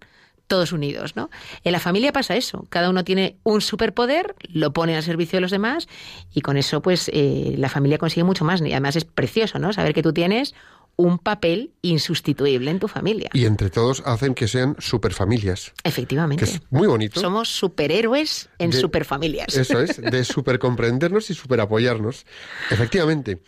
todos 0.48 0.72
unidos, 0.72 1.16
¿no? 1.16 1.30
En 1.64 1.72
la 1.72 1.80
familia 1.80 2.12
pasa 2.12 2.36
eso, 2.36 2.68
cada 2.70 2.90
uno 2.90 3.04
tiene 3.04 3.38
un 3.44 3.62
superpoder, 3.62 4.36
lo 4.48 4.74
pone 4.74 4.96
al 4.96 5.04
servicio 5.04 5.38
de 5.38 5.42
los 5.42 5.52
demás 5.52 5.88
y 6.34 6.42
con 6.42 6.58
eso 6.58 6.82
pues 6.82 7.10
eh, 7.14 7.56
la 7.58 7.70
familia 7.70 7.98
consigue 7.98 8.24
mucho 8.24 8.46
más 8.46 8.62
y 8.62 8.72
además 8.72 8.96
es 8.96 9.06
precioso, 9.06 9.58
¿no? 9.60 9.74
Saber 9.74 9.94
que 9.94 10.04
tú 10.04 10.14
tienes 10.14 10.54
un 10.98 11.20
papel 11.20 11.74
insustituible 11.82 12.72
en 12.72 12.80
tu 12.80 12.88
familia. 12.88 13.30
Y 13.34 13.46
entre 13.46 13.70
todos 13.70 14.02
hacen 14.06 14.34
que 14.34 14.48
sean 14.48 14.76
superfamilias. 14.80 15.74
Efectivamente. 15.84 16.46
Que 16.46 16.52
es 16.52 16.62
muy 16.70 16.88
bonito. 16.88 17.20
Somos 17.20 17.50
superhéroes 17.50 18.50
en 18.60 18.72
superfamilias. 18.72 19.56
Eso 19.58 19.82
es, 19.82 20.02
de 20.02 20.24
supercomprendernos 20.24 21.30
y 21.30 21.34
superapoyarnos. 21.34 22.26
Efectivamente. 22.72 23.42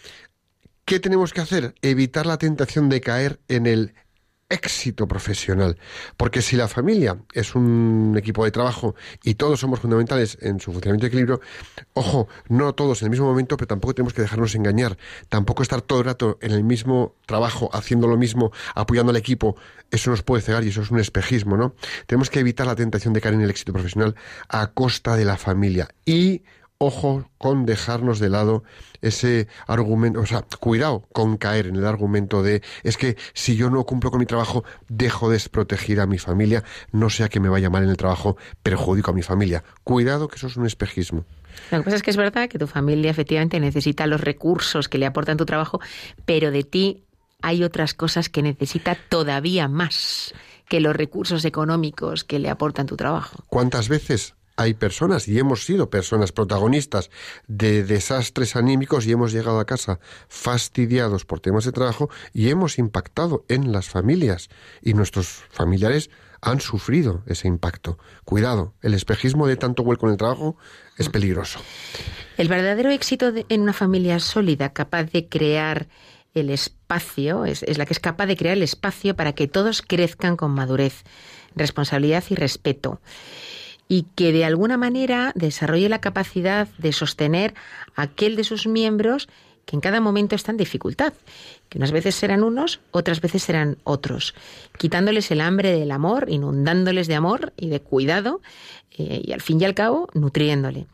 ¿Qué 0.87 1.01
tenemos 1.01 1.33
que 1.33 1.41
hacer? 1.41 1.75
Evitar 1.81 2.25
la 2.25 2.37
tentación 2.37 2.87
de 2.87 3.01
caer 3.01 3.41
en 3.49 3.65
el 3.65 3.93
éxito 4.47 5.05
profesional. 5.05 5.77
Porque 6.15 6.41
si 6.41 6.55
la 6.55 6.69
familia 6.69 7.17
es 7.33 7.55
un 7.55 8.15
equipo 8.17 8.45
de 8.45 8.51
trabajo 8.51 8.95
y 9.21 9.35
todos 9.35 9.59
somos 9.59 9.81
fundamentales 9.81 10.37
en 10.39 10.61
su 10.61 10.71
funcionamiento 10.71 11.05
y 11.05 11.09
equilibrio, 11.09 11.41
ojo, 11.91 12.29
no 12.47 12.73
todos 12.73 13.01
en 13.01 13.07
el 13.07 13.09
mismo 13.09 13.25
momento, 13.25 13.57
pero 13.57 13.67
tampoco 13.67 13.95
tenemos 13.95 14.13
que 14.13 14.21
dejarnos 14.21 14.55
engañar. 14.55 14.97
Tampoco 15.27 15.61
estar 15.61 15.81
todo 15.81 15.99
el 15.99 16.05
rato 16.05 16.37
en 16.41 16.53
el 16.53 16.63
mismo 16.63 17.15
trabajo, 17.25 17.69
haciendo 17.73 18.07
lo 18.07 18.15
mismo, 18.15 18.53
apoyando 18.73 19.09
al 19.09 19.17
equipo. 19.17 19.57
Eso 19.91 20.09
nos 20.11 20.23
puede 20.23 20.41
cegar 20.41 20.63
y 20.63 20.69
eso 20.69 20.83
es 20.83 20.89
un 20.89 21.01
espejismo, 21.01 21.57
¿no? 21.57 21.75
Tenemos 22.05 22.29
que 22.29 22.39
evitar 22.39 22.65
la 22.65 22.75
tentación 22.75 23.13
de 23.13 23.19
caer 23.19 23.33
en 23.33 23.41
el 23.41 23.49
éxito 23.49 23.73
profesional 23.73 24.15
a 24.47 24.67
costa 24.67 25.17
de 25.17 25.25
la 25.25 25.35
familia. 25.35 25.89
Y 26.05 26.43
ojo 26.79 27.29
con 27.37 27.65
dejarnos 27.65 28.19
de 28.19 28.29
lado 28.29 28.63
ese 29.01 29.47
argumento, 29.67 30.19
o 30.19 30.25
sea, 30.25 30.43
cuidado 30.59 31.03
con 31.13 31.37
caer 31.37 31.67
en 31.67 31.75
el 31.75 31.85
argumento 31.85 32.43
de 32.43 32.61
es 32.83 32.97
que 32.97 33.17
si 33.33 33.55
yo 33.55 33.69
no 33.69 33.83
cumplo 33.85 34.11
con 34.11 34.19
mi 34.19 34.25
trabajo, 34.25 34.63
dejo 34.87 35.29
desprotegida 35.29 36.03
a 36.03 36.07
mi 36.07 36.17
familia, 36.17 36.63
no 36.91 37.09
sea 37.09 37.29
que 37.29 37.39
me 37.39 37.49
vaya 37.49 37.69
mal 37.69 37.83
en 37.83 37.89
el 37.89 37.97
trabajo, 37.97 38.37
perjudico 38.63 39.11
a 39.11 39.13
mi 39.13 39.23
familia. 39.23 39.63
Cuidado 39.83 40.27
que 40.27 40.35
eso 40.35 40.47
es 40.47 40.57
un 40.57 40.65
espejismo. 40.65 41.25
Lo 41.71 41.79
que 41.79 41.83
pasa 41.83 41.95
es 41.97 42.03
que 42.03 42.11
es 42.11 42.17
verdad 42.17 42.49
que 42.49 42.59
tu 42.59 42.67
familia 42.67 43.09
efectivamente 43.09 43.59
necesita 43.59 44.05
los 44.07 44.21
recursos 44.21 44.89
que 44.89 44.97
le 44.97 45.05
aportan 45.05 45.37
tu 45.37 45.45
trabajo, 45.45 45.79
pero 46.25 46.51
de 46.51 46.63
ti 46.63 47.03
hay 47.41 47.63
otras 47.63 47.93
cosas 47.93 48.29
que 48.29 48.41
necesita 48.41 48.97
todavía 49.09 49.67
más 49.67 50.33
que 50.67 50.79
los 50.79 50.95
recursos 50.95 51.45
económicos 51.45 52.23
que 52.23 52.39
le 52.39 52.49
aportan 52.49 52.87
tu 52.87 52.97
trabajo. 52.97 53.43
¿Cuántas 53.47 53.89
veces 53.89 54.36
hay 54.57 54.73
personas, 54.73 55.27
y 55.27 55.37
hemos 55.37 55.63
sido 55.65 55.89
personas 55.89 56.31
protagonistas 56.31 57.11
de 57.47 57.83
desastres 57.83 58.55
anímicos 58.55 59.05
y 59.05 59.11
hemos 59.11 59.31
llegado 59.31 59.59
a 59.59 59.65
casa 59.65 59.99
fastidiados 60.27 61.25
por 61.25 61.39
temas 61.39 61.63
de 61.63 61.71
trabajo 61.71 62.09
y 62.33 62.49
hemos 62.49 62.79
impactado 62.79 63.45
en 63.49 63.71
las 63.71 63.87
familias 63.87 64.49
y 64.81 64.93
nuestros 64.93 65.43
familiares 65.51 66.09
han 66.41 66.59
sufrido 66.59 67.23
ese 67.27 67.47
impacto. 67.47 67.99
Cuidado, 68.25 68.73
el 68.81 68.95
espejismo 68.95 69.47
de 69.47 69.57
tanto 69.57 69.83
vuelco 69.83 70.07
en 70.07 70.13
el 70.13 70.17
trabajo 70.17 70.57
es 70.97 71.09
peligroso. 71.09 71.59
El 72.37 72.47
verdadero 72.47 72.89
éxito 72.89 73.31
en 73.49 73.61
una 73.61 73.73
familia 73.73 74.19
sólida, 74.19 74.73
capaz 74.73 75.05
de 75.05 75.27
crear 75.27 75.87
el 76.33 76.49
espacio, 76.49 77.45
es, 77.45 77.63
es, 77.63 77.77
la 77.77 77.85
que 77.85 77.93
es 77.93 77.99
capaz 77.99 78.25
de 78.25 78.37
crear 78.37 78.57
el 78.57 78.63
espacio 78.63 79.15
para 79.15 79.33
que 79.33 79.47
todos 79.47 79.81
crezcan 79.81 80.35
con 80.35 80.51
madurez, 80.51 81.03
responsabilidad 81.55 82.23
y 82.29 82.35
respeto. 82.35 83.01
Y 83.87 84.05
que 84.15 84.33
de 84.33 84.45
alguna 84.45 84.77
manera 84.77 85.31
desarrolle 85.35 85.89
la 85.89 86.01
capacidad 86.01 86.67
de 86.77 86.91
sostener 86.91 87.53
aquel 87.95 88.35
de 88.35 88.43
sus 88.43 88.67
miembros 88.67 89.29
que 89.67 89.75
en 89.75 89.81
cada 89.81 89.99
momento 89.99 90.33
está 90.33 90.51
en 90.51 90.57
dificultad, 90.57 91.13
que 91.67 91.77
unas 91.77 91.91
veces 91.91 92.15
serán 92.15 92.41
unos, 92.41 92.79
otras 92.91 93.19
veces 93.19 93.43
serán 93.43 93.77
otros, 93.83 94.33
quitándoles 94.77 95.29
el 95.29 95.41
hambre 95.41 95.77
del 95.77 95.91
amor, 95.91 96.27
inundándoles 96.29 97.07
de 97.07 97.15
amor 97.15 97.51
y 97.57 97.67
de 97.67 97.81
cuidado, 97.81 98.41
eh, 98.97 99.21
y 99.25 99.33
al 99.33 99.41
fin 99.41 99.59
y 99.59 99.65
al 99.65 99.75
cabo 99.75 100.07
nutriéndole. 100.13 100.87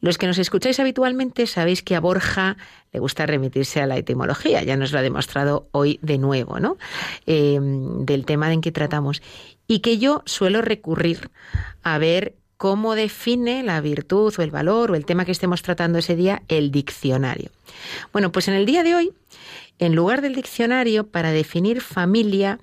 Los 0.00 0.18
que 0.18 0.26
nos 0.26 0.38
escucháis 0.38 0.80
habitualmente 0.80 1.46
sabéis 1.46 1.82
que 1.82 1.94
a 1.94 2.00
Borja 2.00 2.56
le 2.92 2.98
gusta 2.98 3.24
remitirse 3.24 3.80
a 3.80 3.86
la 3.86 3.96
etimología, 3.96 4.64
ya 4.64 4.76
nos 4.76 4.92
lo 4.92 4.98
ha 4.98 5.02
demostrado 5.02 5.68
hoy 5.70 6.00
de 6.02 6.18
nuevo, 6.18 6.58
¿no? 6.58 6.76
Eh, 7.26 7.58
del 7.60 8.24
tema 8.24 8.52
en 8.52 8.60
que 8.60 8.72
tratamos. 8.72 9.22
Y 9.68 9.78
que 9.80 9.98
yo 9.98 10.22
suelo 10.26 10.62
recurrir 10.62 11.30
a 11.84 11.98
ver 11.98 12.34
cómo 12.56 12.96
define 12.96 13.62
la 13.62 13.80
virtud 13.80 14.34
o 14.36 14.42
el 14.42 14.50
valor 14.50 14.90
o 14.90 14.94
el 14.96 15.06
tema 15.06 15.24
que 15.24 15.32
estemos 15.32 15.62
tratando 15.62 15.98
ese 15.98 16.16
día 16.16 16.42
el 16.48 16.72
diccionario. 16.72 17.50
Bueno, 18.12 18.32
pues 18.32 18.48
en 18.48 18.54
el 18.54 18.66
día 18.66 18.82
de 18.82 18.96
hoy, 18.96 19.12
en 19.78 19.94
lugar 19.94 20.20
del 20.20 20.34
diccionario, 20.34 21.06
para 21.06 21.30
definir 21.30 21.80
familia, 21.80 22.58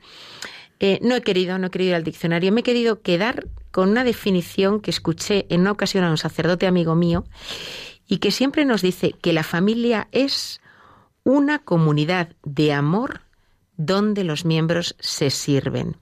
eh, 0.82 1.00
no 1.02 1.16
he 1.16 1.22
querido, 1.22 1.58
no 1.58 1.68
he 1.68 1.72
querido 1.72 1.92
ir 1.92 1.96
al 1.96 2.04
diccionario, 2.04 2.52
me 2.52 2.60
he 2.60 2.64
querido 2.64 3.02
quedar 3.02 3.48
con 3.72 3.90
una 3.90 4.04
definición 4.04 4.82
que 4.82 4.92
escuché 4.92 5.46
en 5.50 5.62
una 5.62 5.72
ocasión 5.72 6.04
a 6.04 6.12
un 6.12 6.18
sacerdote 6.18 6.68
amigo 6.68 6.96
mío 6.96 7.24
y 8.08 8.18
que 8.18 8.32
siempre 8.32 8.66
nos 8.66 8.82
dice 8.82 9.14
que 9.22 9.34
la 9.34 9.44
familia 9.44 10.10
es 10.12 10.62
una 11.24 11.60
comunidad 11.60 12.30
de 12.44 12.74
amor 12.74 13.22
donde 13.78 14.24
los 14.24 14.46
miembros 14.46 14.96
se 15.00 15.30
sirven. 15.30 15.96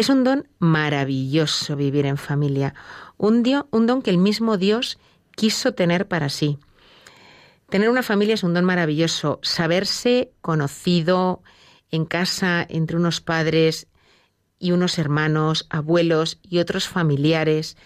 Es 0.00 0.08
un 0.08 0.24
don 0.24 0.48
maravilloso 0.58 1.76
vivir 1.76 2.06
en 2.06 2.16
familia, 2.16 2.72
un, 3.18 3.44
un 3.70 3.86
don 3.86 4.00
que 4.00 4.08
el 4.08 4.16
mismo 4.16 4.56
Dios 4.56 4.98
quiso 5.36 5.74
tener 5.74 6.08
para 6.08 6.30
sí. 6.30 6.56
Tener 7.68 7.90
una 7.90 8.02
familia 8.02 8.32
es 8.32 8.42
un 8.42 8.54
don 8.54 8.64
maravilloso, 8.64 9.40
saberse 9.42 10.32
conocido 10.40 11.42
en 11.90 12.06
casa 12.06 12.64
entre 12.66 12.96
unos 12.96 13.20
padres 13.20 13.88
y 14.58 14.72
unos 14.72 14.98
hermanos, 14.98 15.66
abuelos 15.68 16.38
y 16.42 16.60
otros 16.60 16.88
familiares, 16.88 17.76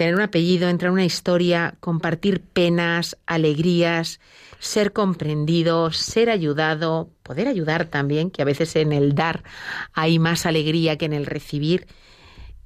tener 0.00 0.14
un 0.14 0.22
apellido, 0.22 0.70
entrar 0.70 0.88
en 0.88 0.94
una 0.94 1.04
historia, 1.04 1.74
compartir 1.78 2.40
penas, 2.40 3.18
alegrías, 3.26 4.18
ser 4.58 4.94
comprendido, 4.94 5.92
ser 5.92 6.30
ayudado, 6.30 7.10
poder 7.22 7.48
ayudar 7.48 7.84
también, 7.84 8.30
que 8.30 8.40
a 8.40 8.46
veces 8.46 8.76
en 8.76 8.94
el 8.94 9.14
dar 9.14 9.44
hay 9.92 10.18
más 10.18 10.46
alegría 10.46 10.96
que 10.96 11.04
en 11.04 11.12
el 11.12 11.26
recibir. 11.26 11.86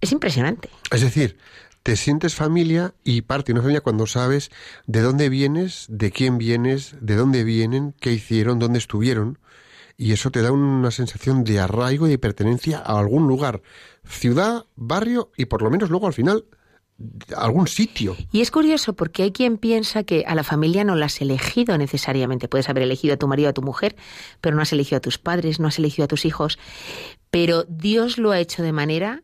Es 0.00 0.12
impresionante. 0.12 0.68
Es 0.92 1.00
decir, 1.00 1.36
te 1.82 1.96
sientes 1.96 2.36
familia 2.36 2.94
y 3.02 3.22
parte 3.22 3.46
de 3.46 3.54
una 3.54 3.62
familia 3.62 3.80
cuando 3.80 4.06
sabes 4.06 4.52
de 4.86 5.00
dónde 5.00 5.28
vienes, 5.28 5.86
de 5.88 6.12
quién 6.12 6.38
vienes, 6.38 6.94
de 7.00 7.16
dónde 7.16 7.42
vienen, 7.42 7.96
qué 7.98 8.12
hicieron, 8.12 8.60
dónde 8.60 8.78
estuvieron. 8.78 9.40
Y 9.96 10.12
eso 10.12 10.30
te 10.30 10.40
da 10.40 10.52
una 10.52 10.92
sensación 10.92 11.42
de 11.42 11.58
arraigo 11.58 12.06
y 12.06 12.10
de 12.10 12.18
pertenencia 12.18 12.78
a 12.78 12.96
algún 12.96 13.26
lugar, 13.26 13.60
ciudad, 14.04 14.66
barrio 14.76 15.32
y 15.36 15.46
por 15.46 15.62
lo 15.62 15.70
menos 15.70 15.90
luego 15.90 16.06
al 16.06 16.12
final 16.12 16.44
algún 17.36 17.66
sitio. 17.66 18.16
Y 18.32 18.40
es 18.40 18.50
curioso 18.50 18.92
porque 18.92 19.24
hay 19.24 19.32
quien 19.32 19.58
piensa 19.58 20.04
que 20.04 20.24
a 20.26 20.34
la 20.34 20.44
familia 20.44 20.84
no 20.84 20.94
la 20.94 21.06
has 21.06 21.20
elegido 21.20 21.76
necesariamente. 21.76 22.48
Puedes 22.48 22.68
haber 22.68 22.84
elegido 22.84 23.14
a 23.14 23.16
tu 23.16 23.26
marido, 23.26 23.50
a 23.50 23.52
tu 23.52 23.62
mujer, 23.62 23.96
pero 24.40 24.54
no 24.54 24.62
has 24.62 24.72
elegido 24.72 24.98
a 24.98 25.00
tus 25.00 25.18
padres, 25.18 25.60
no 25.60 25.68
has 25.68 25.78
elegido 25.78 26.04
a 26.04 26.08
tus 26.08 26.24
hijos. 26.24 26.58
Pero 27.30 27.64
Dios 27.64 28.18
lo 28.18 28.30
ha 28.30 28.38
hecho 28.38 28.62
de 28.62 28.72
manera 28.72 29.22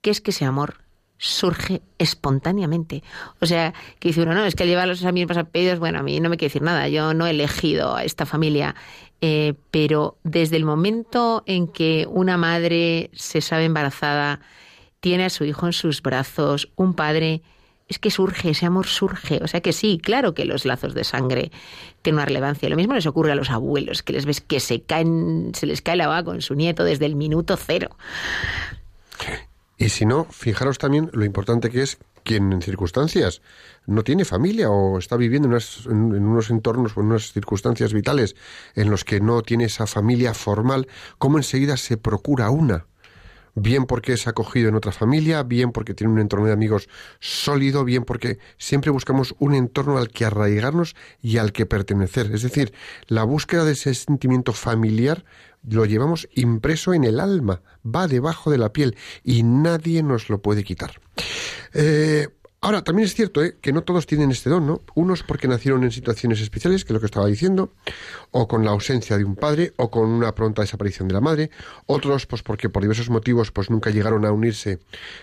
que 0.00 0.10
es 0.10 0.20
que 0.20 0.30
ese 0.30 0.44
amor 0.44 0.78
surge 1.18 1.82
espontáneamente. 1.98 3.02
O 3.40 3.46
sea, 3.46 3.74
que 3.98 4.08
dice 4.08 4.22
uno, 4.22 4.34
no, 4.34 4.46
es 4.46 4.54
que 4.54 4.66
lleva 4.66 4.86
los 4.86 5.02
mismos 5.12 5.36
apellidos, 5.36 5.78
bueno, 5.78 5.98
a 5.98 6.02
mí 6.02 6.18
no 6.18 6.30
me 6.30 6.38
quiere 6.38 6.48
decir 6.48 6.62
nada, 6.62 6.88
yo 6.88 7.12
no 7.12 7.26
he 7.26 7.30
elegido 7.30 7.94
a 7.94 8.04
esta 8.04 8.24
familia, 8.24 8.74
eh, 9.20 9.52
pero 9.70 10.16
desde 10.24 10.56
el 10.56 10.64
momento 10.64 11.42
en 11.44 11.68
que 11.68 12.06
una 12.08 12.38
madre 12.38 13.10
se 13.12 13.42
sabe 13.42 13.66
embarazada, 13.66 14.40
tiene 15.00 15.24
a 15.24 15.30
su 15.30 15.44
hijo 15.44 15.66
en 15.66 15.72
sus 15.72 16.02
brazos, 16.02 16.70
un 16.76 16.94
padre, 16.94 17.42
es 17.88 17.98
que 17.98 18.10
surge, 18.10 18.50
ese 18.50 18.66
amor 18.66 18.86
surge. 18.86 19.40
O 19.42 19.48
sea 19.48 19.60
que 19.60 19.72
sí, 19.72 19.98
claro 20.02 20.34
que 20.34 20.44
los 20.44 20.64
lazos 20.64 20.94
de 20.94 21.04
sangre 21.04 21.50
tienen 22.02 22.18
una 22.18 22.26
relevancia. 22.26 22.68
Lo 22.68 22.76
mismo 22.76 22.94
les 22.94 23.06
ocurre 23.06 23.32
a 23.32 23.34
los 23.34 23.50
abuelos, 23.50 24.02
que 24.02 24.12
les 24.12 24.26
ves 24.26 24.40
que 24.40 24.60
se 24.60 24.82
caen, 24.82 25.52
se 25.54 25.66
les 25.66 25.82
cae 25.82 25.96
la 25.96 26.06
baba 26.06 26.22
con 26.22 26.42
su 26.42 26.54
nieto 26.54 26.84
desde 26.84 27.06
el 27.06 27.16
minuto 27.16 27.56
cero. 27.56 27.96
Y 29.76 29.88
si 29.88 30.04
no, 30.04 30.24
fijaros 30.24 30.78
también 30.78 31.10
lo 31.14 31.24
importante 31.24 31.70
que 31.70 31.82
es 31.82 31.98
quien 32.22 32.52
en 32.52 32.60
circunstancias 32.60 33.40
no 33.86 34.04
tiene 34.04 34.26
familia 34.26 34.68
o 34.68 34.98
está 34.98 35.16
viviendo 35.16 35.48
en, 35.48 35.54
en, 35.86 36.26
unos 36.26 36.50
entornos 36.50 36.94
o 36.94 37.00
en 37.00 37.06
unas 37.06 37.32
circunstancias 37.32 37.94
vitales 37.94 38.36
en 38.74 38.90
los 38.90 39.04
que 39.04 39.20
no 39.20 39.40
tiene 39.40 39.64
esa 39.64 39.86
familia 39.86 40.34
formal, 40.34 40.86
cómo 41.16 41.38
enseguida 41.38 41.78
se 41.78 41.96
procura 41.96 42.50
una 42.50 42.84
bien 43.54 43.86
porque 43.86 44.12
es 44.12 44.26
acogido 44.26 44.68
en 44.68 44.74
otra 44.74 44.92
familia, 44.92 45.42
bien 45.42 45.72
porque 45.72 45.94
tiene 45.94 46.12
un 46.12 46.20
entorno 46.20 46.46
de 46.46 46.52
amigos 46.52 46.88
sólido, 47.18 47.84
bien 47.84 48.04
porque 48.04 48.38
siempre 48.58 48.90
buscamos 48.90 49.34
un 49.38 49.54
entorno 49.54 49.98
al 49.98 50.08
que 50.10 50.24
arraigarnos 50.24 50.96
y 51.20 51.38
al 51.38 51.52
que 51.52 51.66
pertenecer. 51.66 52.30
Es 52.32 52.42
decir, 52.42 52.72
la 53.06 53.24
búsqueda 53.24 53.64
de 53.64 53.72
ese 53.72 53.94
sentimiento 53.94 54.52
familiar 54.52 55.24
lo 55.68 55.84
llevamos 55.84 56.28
impreso 56.34 56.94
en 56.94 57.04
el 57.04 57.20
alma, 57.20 57.62
va 57.84 58.08
debajo 58.08 58.50
de 58.50 58.58
la 58.58 58.72
piel 58.72 58.96
y 59.22 59.42
nadie 59.42 60.02
nos 60.02 60.30
lo 60.30 60.40
puede 60.40 60.64
quitar. 60.64 61.00
Eh, 61.74 62.28
Ahora, 62.62 62.84
también 62.84 63.06
es 63.06 63.14
cierto 63.14 63.42
¿eh? 63.42 63.56
que 63.62 63.72
no 63.72 63.82
todos 63.84 64.06
tienen 64.06 64.30
este 64.30 64.50
don, 64.50 64.66
¿no? 64.66 64.82
Unos 64.94 65.22
porque 65.22 65.48
nacieron 65.48 65.82
en 65.82 65.90
situaciones 65.90 66.42
especiales, 66.42 66.84
que 66.84 66.92
es 66.92 66.94
lo 66.94 67.00
que 67.00 67.06
estaba 67.06 67.26
diciendo, 67.26 67.72
o 68.32 68.48
con 68.48 68.66
la 68.66 68.70
ausencia 68.70 69.16
de 69.16 69.24
un 69.24 69.34
padre, 69.34 69.72
o 69.76 69.90
con 69.90 70.10
una 70.10 70.34
pronta 70.34 70.60
desaparición 70.60 71.08
de 71.08 71.14
la 71.14 71.22
madre. 71.22 71.50
Otros, 71.86 72.26
pues 72.26 72.42
porque 72.42 72.68
por 72.68 72.82
diversos 72.82 73.08
motivos, 73.08 73.50
pues 73.50 73.70
nunca 73.70 73.88
llegaron 73.88 74.26
a 74.26 74.32
unirse 74.32 74.78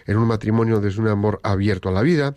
en 0.08 0.18
un 0.18 0.28
matrimonio 0.28 0.80
desde 0.80 1.00
un 1.00 1.10
amor 1.10 1.40
abierto 1.44 1.90
a 1.90 1.92
la 1.92 2.02
vida. 2.02 2.34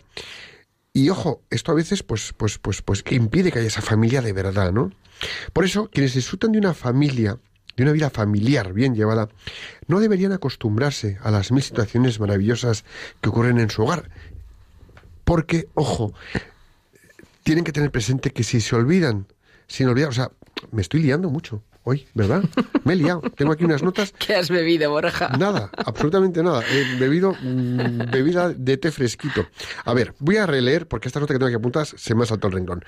Y 0.93 1.09
ojo, 1.09 1.41
esto 1.49 1.71
a 1.71 1.75
veces, 1.75 2.03
pues, 2.03 2.33
pues, 2.37 2.59
pues, 2.59 2.83
pues 2.83 3.03
impide 3.09 3.51
que 3.51 3.57
haya 3.57 3.69
esa 3.69 3.81
familia 3.81 4.21
de 4.21 4.33
verdad, 4.33 4.71
¿no? 4.71 4.91
Por 5.51 5.65
eso, 5.65 5.89
quienes 5.91 6.13
disfrutan 6.13 6.51
de 6.51 6.59
una 6.59 6.75
familia 6.75 7.39
de 7.75 7.83
una 7.83 7.91
vida 7.93 8.09
familiar 8.09 8.73
bien 8.73 8.95
llevada, 8.95 9.29
no 9.87 9.99
deberían 9.99 10.33
acostumbrarse 10.33 11.17
a 11.21 11.31
las 11.31 11.51
mil 11.51 11.63
situaciones 11.63 12.19
maravillosas 12.19 12.83
que 13.21 13.29
ocurren 13.29 13.59
en 13.59 13.69
su 13.69 13.83
hogar, 13.83 14.09
porque, 15.31 15.69
ojo, 15.75 16.13
tienen 17.43 17.63
que 17.63 17.71
tener 17.71 17.89
presente 17.89 18.31
que 18.31 18.43
si 18.43 18.59
se 18.59 18.75
olvidan, 18.75 19.27
sin 19.65 19.87
olvidar, 19.87 20.09
o 20.09 20.11
sea, 20.11 20.29
me 20.73 20.81
estoy 20.81 21.03
liando 21.03 21.29
mucho 21.29 21.63
hoy, 21.83 22.05
¿verdad? 22.13 22.43
Me 22.83 22.91
he 22.91 22.95
liado. 22.97 23.21
Tengo 23.37 23.53
aquí 23.53 23.63
unas 23.63 23.81
notas. 23.81 24.11
¿Qué 24.19 24.35
has 24.35 24.49
bebido, 24.49 24.91
Borja? 24.91 25.29
Nada, 25.39 25.71
absolutamente 25.85 26.43
nada. 26.43 26.61
He 26.69 26.99
bebido 26.99 27.31
mm, 27.41 28.11
bebida 28.11 28.49
de 28.49 28.75
té 28.75 28.91
fresquito. 28.91 29.47
A 29.85 29.93
ver, 29.93 30.13
voy 30.19 30.35
a 30.35 30.45
releer 30.45 30.85
porque 30.89 31.07
esta 31.07 31.21
nota 31.21 31.33
que 31.33 31.39
tengo 31.39 31.49
que 31.49 31.55
apuntar 31.55 31.87
se 31.87 32.13
me 32.13 32.23
ha 32.23 32.25
saltado 32.25 32.49
el 32.49 32.57
rincón. 32.57 32.83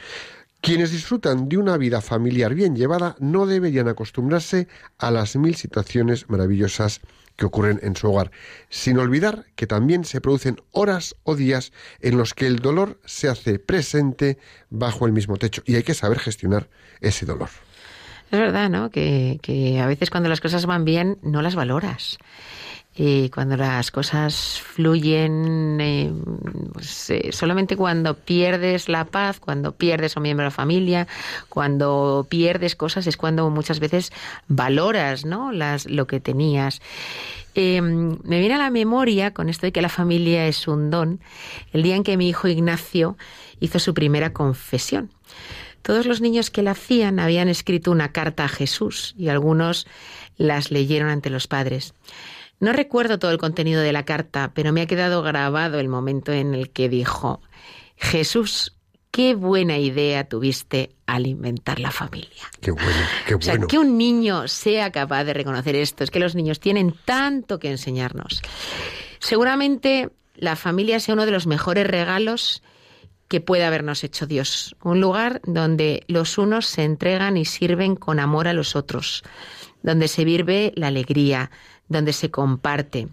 Quienes 0.60 0.92
disfrutan 0.92 1.48
de 1.48 1.58
una 1.58 1.78
vida 1.78 2.02
familiar 2.02 2.56
bien 2.56 2.76
llevada 2.76 3.16
no 3.20 3.46
deberían 3.46 3.88
acostumbrarse 3.88 4.68
a 4.98 5.12
las 5.12 5.38
mil 5.38 5.56
situaciones 5.56 6.30
maravillosas 6.30 7.00
que 7.36 7.46
ocurren 7.46 7.80
en 7.84 7.96
su 7.96 8.10
hogar, 8.10 8.32
sin 8.70 8.98
olvidar 8.98 9.46
que 9.56 9.68
también 9.68 10.06
se 10.06 10.22
producen 10.22 10.62
horas 10.72 11.16
o 11.24 11.36
días 11.36 11.72
en 12.00 12.18
los 12.18 12.34
que 12.34 12.48
el 12.48 12.60
dolor 12.60 13.00
se 13.06 13.30
hace 13.30 13.60
presente 13.60 14.38
bajo 14.70 15.06
el 15.06 15.14
mismo 15.14 15.38
techo 15.38 15.64
y 15.66 15.76
hay 15.76 15.84
que 15.84 15.94
saber 15.94 16.20
gestionar 16.20 16.70
ese 17.02 17.26
dolor. 17.26 17.50
Es 18.32 18.40
verdad, 18.40 18.70
¿no? 18.70 18.90
Que, 18.90 19.40
que 19.42 19.80
a 19.80 19.86
veces 19.86 20.10
cuando 20.10 20.30
las 20.30 20.42
cosas 20.42 20.66
van 20.66 20.86
bien 20.86 21.20
no 21.22 21.42
las 21.42 21.56
valoras. 21.56 22.18
Y 22.96 23.30
cuando 23.30 23.58
las 23.58 23.90
cosas 23.90 24.62
fluyen, 24.64 25.80
eh, 25.82 26.14
pues, 26.74 27.10
eh, 27.10 27.30
solamente 27.32 27.76
cuando 27.76 28.14
pierdes 28.14 28.88
la 28.88 29.06
paz, 29.06 29.40
cuando 29.40 29.72
pierdes 29.72 30.16
a 30.16 30.20
un 30.20 30.24
miembro 30.24 30.44
de 30.44 30.48
la 30.48 30.52
familia, 30.52 31.08
cuando 31.50 32.28
pierdes 32.30 32.76
cosas, 32.76 33.08
es 33.08 33.18
cuando 33.18 33.50
muchas 33.50 33.80
veces 33.80 34.12
valoras 34.48 35.26
¿no? 35.26 35.52
Las, 35.52 35.88
lo 35.88 36.06
que 36.06 36.20
tenías. 36.20 36.82
Em, 37.56 38.18
me 38.24 38.40
viene 38.40 38.56
a 38.56 38.60
la 38.60 38.70
memoria, 38.70 39.34
con 39.34 39.50
esto 39.50 39.66
de 39.66 39.72
que 39.72 39.82
la 39.82 39.90
familia 39.90 40.48
es 40.48 40.68
un 40.68 40.90
don, 40.90 41.20
el 41.72 41.84
día 41.84 41.96
en 41.96 42.04
que 42.04 42.18
mi 42.18 42.30
hijo 42.30 42.48
Ignacio 42.48 43.18
hizo 43.60 43.80
su 43.80 43.94
primera 43.94 44.34
confesión. 44.34 45.10
Todos 45.82 46.06
los 46.06 46.22
niños 46.22 46.50
que 46.50 46.62
la 46.62 46.72
hacían 46.72 47.20
habían 47.20 47.50
escrito 47.50 47.92
una 47.92 48.12
carta 48.12 48.46
a 48.46 48.50
Jesús 48.50 49.14
y 49.18 49.30
algunos 49.30 49.86
las 50.38 50.72
leyeron 50.72 51.10
ante 51.10 51.30
los 51.30 51.48
padres. 51.48 51.94
No 52.64 52.72
recuerdo 52.72 53.20
todo 53.20 53.32
el 53.32 53.38
contenido 53.38 53.82
de 53.82 53.92
la 53.92 54.06
carta, 54.06 54.52
pero 54.56 54.72
me 54.72 54.82
ha 54.82 54.86
quedado 54.86 55.22
grabado 55.22 55.82
el 55.82 55.90
momento 55.90 56.32
en 56.32 56.54
el 56.54 56.70
que 56.70 56.88
dijo, 56.88 57.42
Jesús, 57.98 58.78
qué 59.12 59.36
buena 59.36 59.78
idea 59.80 60.30
tuviste 60.30 60.96
al 61.06 61.28
inventar 61.28 61.82
la 61.82 61.92
familia. 61.92 62.50
Qué 62.62 62.72
bueno, 62.72 62.90
qué 63.28 63.36
O 63.36 63.42
sea, 63.42 63.56
bueno. 63.56 63.68
que 63.68 63.78
un 63.78 63.98
niño 63.98 64.48
sea 64.48 64.94
capaz 64.94 65.26
de 65.26 65.34
reconocer 65.34 65.76
esto, 65.76 66.06
es 66.06 66.10
que 66.10 66.22
los 66.22 66.36
niños 66.36 66.62
tienen 66.62 66.96
tanto 67.04 67.60
que 67.60 67.70
enseñarnos. 67.70 68.42
Seguramente 69.20 70.12
la 70.36 70.56
familia 70.56 71.02
sea 71.02 71.16
uno 71.16 71.26
de 71.26 71.32
los 71.34 71.48
mejores 71.48 71.86
regalos 71.86 72.64
que 73.28 73.42
puede 73.42 73.66
habernos 73.66 74.06
hecho 74.06 74.26
Dios. 74.26 74.76
Un 74.82 75.02
lugar 75.02 75.42
donde 75.44 76.06
los 76.08 76.38
unos 76.38 76.66
se 76.66 76.86
entregan 76.86 77.36
y 77.36 77.44
sirven 77.44 77.98
con 77.98 78.22
amor 78.22 78.48
a 78.48 78.54
los 78.54 78.78
otros, 78.78 79.24
donde 79.82 80.08
se 80.08 80.24
vive 80.24 80.72
la 80.76 80.88
alegría, 80.88 81.52
donde 81.88 82.14
se 82.14 82.32
comparte, 82.32 83.08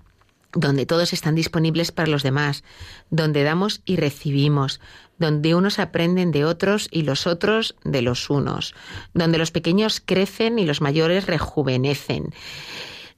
donde 0.53 0.87
todos 0.87 1.13
están 1.13 1.35
disponibles 1.35 1.93
para 1.93 2.09
los 2.09 2.23
demás, 2.23 2.65
donde 3.11 3.45
damos 3.45 3.83
y 3.85 3.97
recibimos, 3.97 4.81
donde 5.19 5.55
unos 5.55 5.79
aprenden 5.79 6.33
de 6.33 6.45
otros 6.45 6.89
y 6.91 7.03
los 7.03 7.27
otros 7.27 7.77
de 7.85 8.03
los 8.03 8.31
unos, 8.31 8.75
donde 9.15 9.39
los 9.39 9.51
pequeños 9.51 10.03
crecen 10.05 10.59
y 10.59 10.67
los 10.67 10.81
mayores 10.81 11.27
rejuvenecen, 11.27 12.35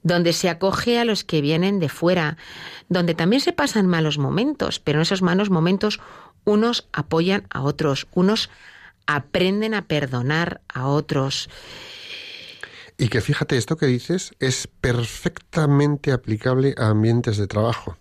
donde 0.03 0.33
se 0.33 0.51
acoge 0.51 0.99
a 0.99 1.05
los 1.05 1.25
que 1.25 1.41
vienen 1.41 1.79
de 1.79 1.89
fuera, 1.89 2.37
donde 2.89 3.15
también 3.15 3.41
se 3.41 3.53
pasan 3.53 3.87
malos 3.87 4.19
momentos, 4.19 4.81
pero 4.81 4.99
en 4.99 5.03
esos 5.03 5.23
malos 5.23 5.49
momentos 5.49 6.01
unos 6.45 6.89
apoyan 6.93 7.47
a 7.51 7.63
otros, 7.63 8.09
unos 8.13 8.51
aprenden 9.07 9.75
a 9.75 9.87
perdonar 9.87 10.61
a 10.69 10.87
otros. 10.87 11.49
Y 13.03 13.09
que 13.09 13.21
fíjate, 13.21 13.57
esto 13.57 13.77
que 13.77 13.87
dices 13.87 14.31
es 14.39 14.69
perfectamente 14.69 16.13
aplicable 16.13 16.77
a 16.79 16.91
ambientes 16.91 17.37
de 17.37 17.49
trabajo. 17.49 17.97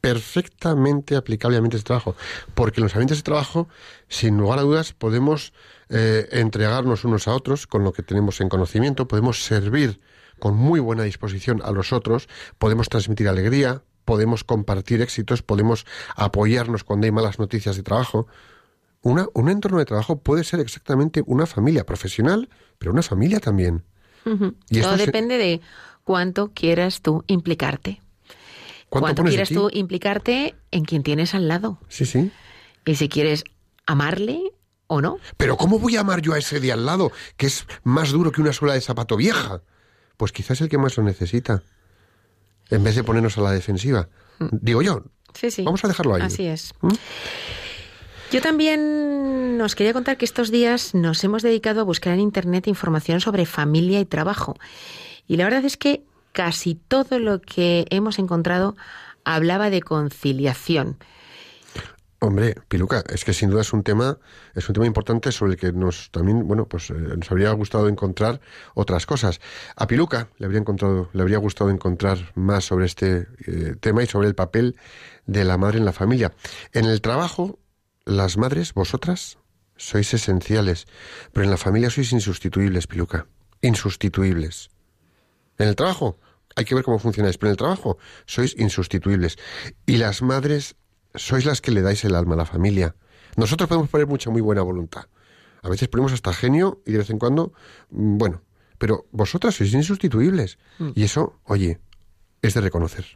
Perfectamente 0.00 1.14
aplicable 1.14 1.56
a 1.56 1.58
ambientes 1.58 1.82
de 1.82 1.84
trabajo. 1.84 2.16
Porque 2.56 2.80
en 2.80 2.82
los 2.82 2.94
ambientes 2.94 3.18
de 3.18 3.22
trabajo, 3.22 3.68
sin 4.08 4.38
lugar 4.38 4.58
a 4.58 4.62
dudas, 4.62 4.94
podemos 4.94 5.52
eh, 5.90 6.26
entregarnos 6.32 7.04
unos 7.04 7.28
a 7.28 7.36
otros 7.36 7.68
con 7.68 7.84
lo 7.84 7.92
que 7.92 8.02
tenemos 8.02 8.40
en 8.40 8.48
conocimiento, 8.48 9.06
podemos 9.06 9.44
servir 9.44 10.00
con 10.40 10.56
muy 10.56 10.80
buena 10.80 11.04
disposición 11.04 11.62
a 11.62 11.70
los 11.70 11.92
otros, 11.92 12.28
podemos 12.58 12.88
transmitir 12.88 13.28
alegría, 13.28 13.84
podemos 14.04 14.42
compartir 14.42 15.02
éxitos, 15.02 15.42
podemos 15.42 15.86
apoyarnos 16.16 16.82
cuando 16.82 17.04
hay 17.04 17.12
malas 17.12 17.38
noticias 17.38 17.76
de 17.76 17.84
trabajo. 17.84 18.26
Un 19.02 19.48
entorno 19.48 19.78
de 19.78 19.84
trabajo 19.84 20.18
puede 20.18 20.42
ser 20.42 20.58
exactamente 20.58 21.22
una 21.26 21.46
familia 21.46 21.86
profesional, 21.86 22.48
pero 22.80 22.90
una 22.90 23.02
familia 23.02 23.38
también. 23.38 23.84
Y 24.70 24.80
Todo 24.80 24.96
se- 24.96 25.06
depende 25.06 25.36
de 25.38 25.60
cuánto 26.04 26.52
quieras 26.52 27.00
tú 27.02 27.24
implicarte. 27.26 28.00
¿Cuánto 28.88 29.24
quieras 29.24 29.48
tú 29.48 29.70
implicarte 29.72 30.54
en 30.70 30.84
quien 30.84 31.02
tienes 31.02 31.34
al 31.34 31.48
lado. 31.48 31.78
Sí, 31.88 32.04
sí. 32.04 32.30
Y 32.84 32.94
si 32.96 33.08
quieres 33.08 33.44
amarle 33.86 34.40
o 34.86 35.00
no. 35.00 35.18
Pero 35.38 35.56
¿cómo 35.56 35.78
voy 35.78 35.96
a 35.96 36.00
amar 36.00 36.20
yo 36.20 36.34
a 36.34 36.38
ese 36.38 36.60
de 36.60 36.72
al 36.72 36.84
lado, 36.84 37.10
que 37.38 37.46
es 37.46 37.66
más 37.84 38.10
duro 38.10 38.32
que 38.32 38.42
una 38.42 38.52
suela 38.52 38.74
de 38.74 38.80
zapato 38.82 39.16
vieja? 39.16 39.62
Pues 40.18 40.30
quizás 40.32 40.60
el 40.60 40.68
que 40.68 40.76
más 40.78 40.96
lo 40.98 41.02
necesita, 41.04 41.62
en 42.70 42.84
vez 42.84 42.94
de 42.94 43.02
ponernos 43.02 43.38
a 43.38 43.40
la 43.40 43.50
defensiva. 43.52 44.08
Digo 44.50 44.82
yo, 44.82 45.04
Sí, 45.32 45.50
sí. 45.50 45.62
vamos 45.62 45.82
a 45.84 45.88
dejarlo 45.88 46.14
ahí. 46.14 46.22
Así 46.22 46.44
es. 46.46 46.74
¿Mm? 46.82 46.90
Yo 48.32 48.40
también 48.40 49.58
nos 49.58 49.74
quería 49.74 49.92
contar 49.92 50.16
que 50.16 50.24
estos 50.24 50.50
días 50.50 50.94
nos 50.94 51.22
hemos 51.22 51.42
dedicado 51.42 51.82
a 51.82 51.84
buscar 51.84 52.14
en 52.14 52.20
Internet 52.20 52.66
información 52.66 53.20
sobre 53.20 53.44
familia 53.44 54.00
y 54.00 54.06
trabajo. 54.06 54.56
Y 55.28 55.36
la 55.36 55.44
verdad 55.44 55.66
es 55.66 55.76
que 55.76 56.02
casi 56.32 56.74
todo 56.74 57.18
lo 57.18 57.42
que 57.42 57.84
hemos 57.90 58.18
encontrado 58.18 58.74
hablaba 59.24 59.68
de 59.68 59.82
conciliación. 59.82 60.96
Hombre, 62.20 62.54
Piluca, 62.68 63.04
es 63.12 63.22
que 63.26 63.34
sin 63.34 63.50
duda 63.50 63.60
es 63.60 63.74
un 63.74 63.82
tema, 63.82 64.16
es 64.54 64.66
un 64.66 64.72
tema 64.72 64.86
importante 64.86 65.30
sobre 65.30 65.52
el 65.52 65.58
que 65.58 65.72
nos 65.72 66.10
también, 66.10 66.48
bueno, 66.48 66.66
pues 66.66 66.88
eh, 66.88 66.94
nos 66.94 67.30
habría 67.30 67.52
gustado 67.52 67.86
encontrar 67.86 68.40
otras 68.74 69.04
cosas. 69.04 69.42
A 69.76 69.86
Piluca 69.86 70.28
le 70.38 70.46
habría 70.46 70.60
encontrado, 70.60 71.10
le 71.12 71.20
habría 71.20 71.36
gustado 71.36 71.68
encontrar 71.68 72.32
más 72.34 72.64
sobre 72.64 72.86
este 72.86 73.26
eh, 73.46 73.74
tema 73.78 74.02
y 74.02 74.06
sobre 74.06 74.28
el 74.28 74.34
papel 74.34 74.76
de 75.26 75.44
la 75.44 75.58
madre 75.58 75.78
en 75.78 75.84
la 75.84 75.92
familia. 75.92 76.32
En 76.72 76.86
el 76.86 77.02
trabajo, 77.02 77.58
las 78.04 78.36
madres, 78.36 78.74
vosotras, 78.74 79.38
sois 79.76 80.14
esenciales, 80.14 80.86
pero 81.32 81.44
en 81.44 81.50
la 81.50 81.56
familia 81.56 81.90
sois 81.90 82.12
insustituibles, 82.12 82.86
Piluca. 82.86 83.26
Insustituibles. 83.60 84.70
En 85.58 85.68
el 85.68 85.76
trabajo, 85.76 86.18
hay 86.56 86.64
que 86.64 86.74
ver 86.74 86.84
cómo 86.84 86.98
funcionáis, 86.98 87.38
pero 87.38 87.48
en 87.48 87.52
el 87.52 87.56
trabajo 87.56 87.98
sois 88.26 88.54
insustituibles. 88.58 89.38
Y 89.86 89.96
las 89.96 90.22
madres 90.22 90.76
sois 91.14 91.44
las 91.44 91.60
que 91.60 91.70
le 91.70 91.82
dais 91.82 92.04
el 92.04 92.14
alma 92.14 92.34
a 92.34 92.38
la 92.38 92.46
familia. 92.46 92.94
Nosotros 93.36 93.68
podemos 93.68 93.88
poner 93.88 94.06
mucha, 94.06 94.30
muy 94.30 94.40
buena 94.40 94.62
voluntad. 94.62 95.06
A 95.62 95.68
veces 95.68 95.88
ponemos 95.88 96.12
hasta 96.12 96.32
genio 96.32 96.82
y 96.84 96.92
de 96.92 96.98
vez 96.98 97.10
en 97.10 97.18
cuando, 97.18 97.52
mm, 97.90 98.18
bueno, 98.18 98.42
pero 98.78 99.06
vosotras 99.12 99.54
sois 99.54 99.72
insustituibles. 99.72 100.58
Y 100.94 101.04
eso, 101.04 101.38
oye, 101.44 101.80
es 102.42 102.54
de 102.54 102.60
reconocer. 102.60 103.06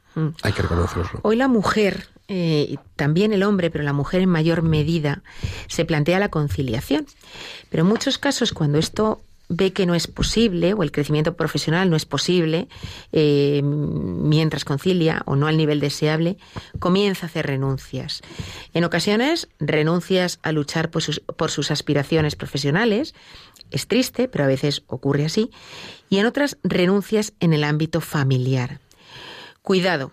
Hay 0.42 0.52
que 0.52 0.62
reconoceroslo. 0.62 1.20
Hoy 1.24 1.36
la 1.36 1.48
mujer, 1.48 2.08
eh, 2.28 2.76
también 2.96 3.32
el 3.32 3.42
hombre, 3.42 3.70
pero 3.70 3.84
la 3.84 3.92
mujer 3.92 4.22
en 4.22 4.28
mayor 4.28 4.62
medida, 4.62 5.22
se 5.68 5.84
plantea 5.84 6.18
la 6.18 6.30
conciliación. 6.30 7.06
Pero 7.70 7.82
en 7.82 7.88
muchos 7.88 8.18
casos, 8.18 8.52
cuando 8.52 8.78
esto 8.78 9.20
ve 9.48 9.72
que 9.72 9.86
no 9.86 9.94
es 9.94 10.06
posible 10.06 10.74
o 10.74 10.82
el 10.82 10.90
crecimiento 10.90 11.36
profesional 11.36 11.88
no 11.88 11.96
es 11.96 12.04
posible 12.04 12.68
eh, 13.12 13.62
mientras 13.62 14.64
concilia 14.64 15.22
o 15.26 15.36
no 15.36 15.46
al 15.46 15.56
nivel 15.56 15.80
deseable, 15.80 16.36
comienza 16.78 17.26
a 17.26 17.28
hacer 17.28 17.46
renuncias. 17.46 18.22
En 18.74 18.84
ocasiones, 18.84 19.48
renuncias 19.60 20.40
a 20.42 20.52
luchar 20.52 20.90
por 20.90 21.02
sus, 21.02 21.20
por 21.20 21.50
sus 21.50 21.70
aspiraciones 21.70 22.36
profesionales. 22.36 23.14
Es 23.70 23.86
triste, 23.86 24.28
pero 24.28 24.44
a 24.44 24.48
veces 24.48 24.82
ocurre 24.86 25.24
así. 25.24 25.50
Y 26.08 26.18
en 26.18 26.26
otras, 26.26 26.58
renuncias 26.62 27.32
en 27.40 27.52
el 27.52 27.64
ámbito 27.64 28.00
familiar. 28.00 28.80
Cuidado, 29.62 30.12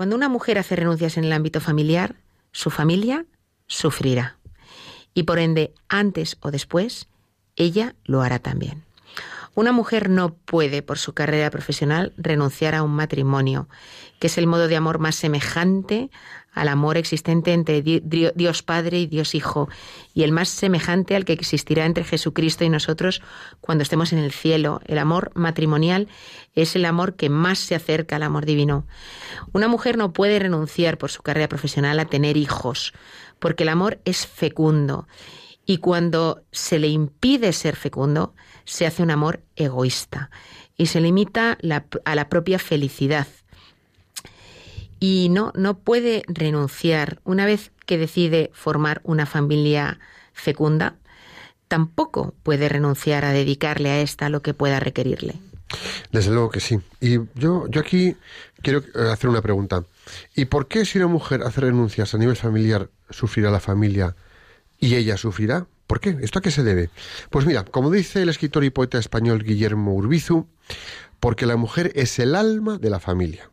cuando 0.00 0.16
una 0.16 0.30
mujer 0.30 0.56
hace 0.56 0.76
renuncias 0.76 1.18
en 1.18 1.24
el 1.24 1.32
ámbito 1.34 1.60
familiar, 1.60 2.14
su 2.52 2.70
familia 2.70 3.26
sufrirá. 3.66 4.38
Y 5.12 5.24
por 5.24 5.38
ende, 5.38 5.74
antes 5.90 6.38
o 6.40 6.50
después, 6.50 7.06
ella 7.54 7.94
lo 8.04 8.22
hará 8.22 8.38
también. 8.38 8.82
Una 9.54 9.72
mujer 9.72 10.08
no 10.10 10.34
puede, 10.34 10.82
por 10.82 10.98
su 10.98 11.12
carrera 11.12 11.50
profesional, 11.50 12.12
renunciar 12.16 12.74
a 12.74 12.82
un 12.82 12.92
matrimonio, 12.92 13.68
que 14.20 14.28
es 14.28 14.38
el 14.38 14.46
modo 14.46 14.68
de 14.68 14.76
amor 14.76 14.98
más 14.98 15.16
semejante 15.16 16.10
al 16.52 16.68
amor 16.68 16.96
existente 16.96 17.52
entre 17.52 17.80
Di- 17.82 18.00
Dio- 18.04 18.32
Dios 18.34 18.62
Padre 18.62 18.98
y 18.98 19.06
Dios 19.06 19.34
Hijo, 19.34 19.68
y 20.14 20.22
el 20.24 20.32
más 20.32 20.48
semejante 20.48 21.14
al 21.14 21.24
que 21.24 21.32
existirá 21.32 21.84
entre 21.84 22.04
Jesucristo 22.04 22.64
y 22.64 22.68
nosotros 22.68 23.22
cuando 23.60 23.82
estemos 23.82 24.12
en 24.12 24.18
el 24.18 24.32
cielo. 24.32 24.80
El 24.86 24.98
amor 24.98 25.30
matrimonial 25.34 26.08
es 26.54 26.74
el 26.74 26.84
amor 26.84 27.14
que 27.14 27.28
más 27.28 27.58
se 27.58 27.74
acerca 27.74 28.16
al 28.16 28.22
amor 28.24 28.46
divino. 28.46 28.86
Una 29.52 29.68
mujer 29.68 29.96
no 29.96 30.12
puede 30.12 30.38
renunciar 30.38 30.98
por 30.98 31.10
su 31.10 31.22
carrera 31.22 31.48
profesional 31.48 31.98
a 32.00 32.06
tener 32.06 32.36
hijos, 32.36 32.94
porque 33.38 33.62
el 33.64 33.68
amor 33.68 34.00
es 34.04 34.26
fecundo. 34.26 35.06
Y 35.66 35.76
cuando 35.78 36.42
se 36.50 36.80
le 36.80 36.88
impide 36.88 37.52
ser 37.52 37.76
fecundo, 37.76 38.34
se 38.64 38.86
hace 38.86 39.02
un 39.02 39.10
amor 39.10 39.40
egoísta 39.56 40.30
y 40.76 40.86
se 40.86 41.00
limita 41.00 41.58
a 42.04 42.14
la 42.14 42.28
propia 42.28 42.58
felicidad. 42.58 43.26
Y 44.98 45.28
no, 45.30 45.52
no 45.54 45.78
puede 45.78 46.22
renunciar. 46.28 47.20
Una 47.24 47.46
vez 47.46 47.72
que 47.86 47.98
decide 47.98 48.50
formar 48.52 49.00
una 49.04 49.26
familia 49.26 49.98
fecunda, 50.32 50.96
tampoco 51.68 52.34
puede 52.42 52.68
renunciar 52.68 53.24
a 53.24 53.32
dedicarle 53.32 53.90
a 53.90 54.00
esta 54.00 54.28
lo 54.28 54.42
que 54.42 54.54
pueda 54.54 54.80
requerirle. 54.80 55.36
Desde 56.12 56.30
luego 56.30 56.50
que 56.50 56.60
sí. 56.60 56.80
Y 57.00 57.18
yo, 57.34 57.66
yo 57.68 57.80
aquí 57.80 58.16
quiero 58.62 58.82
hacer 59.10 59.30
una 59.30 59.40
pregunta. 59.40 59.84
¿Y 60.34 60.46
por 60.46 60.66
qué 60.66 60.84
si 60.84 60.98
una 60.98 61.06
mujer 61.06 61.42
hace 61.42 61.60
renuncias 61.60 62.14
a 62.14 62.18
nivel 62.18 62.36
familiar 62.36 62.90
sufrirá 63.08 63.50
la 63.50 63.60
familia 63.60 64.16
y 64.78 64.96
ella 64.96 65.16
sufrirá? 65.16 65.66
¿Por 65.90 65.98
qué? 65.98 66.16
¿Esto 66.20 66.38
a 66.38 66.42
qué 66.42 66.52
se 66.52 66.62
debe? 66.62 66.88
Pues 67.30 67.46
mira, 67.46 67.64
como 67.64 67.90
dice 67.90 68.22
el 68.22 68.28
escritor 68.28 68.62
y 68.62 68.70
poeta 68.70 68.96
español 68.96 69.42
Guillermo 69.42 69.92
Urbizu, 69.92 70.46
porque 71.18 71.46
la 71.46 71.56
mujer 71.56 71.90
es 71.96 72.20
el 72.20 72.36
alma 72.36 72.78
de 72.78 72.90
la 72.90 73.00
familia. 73.00 73.50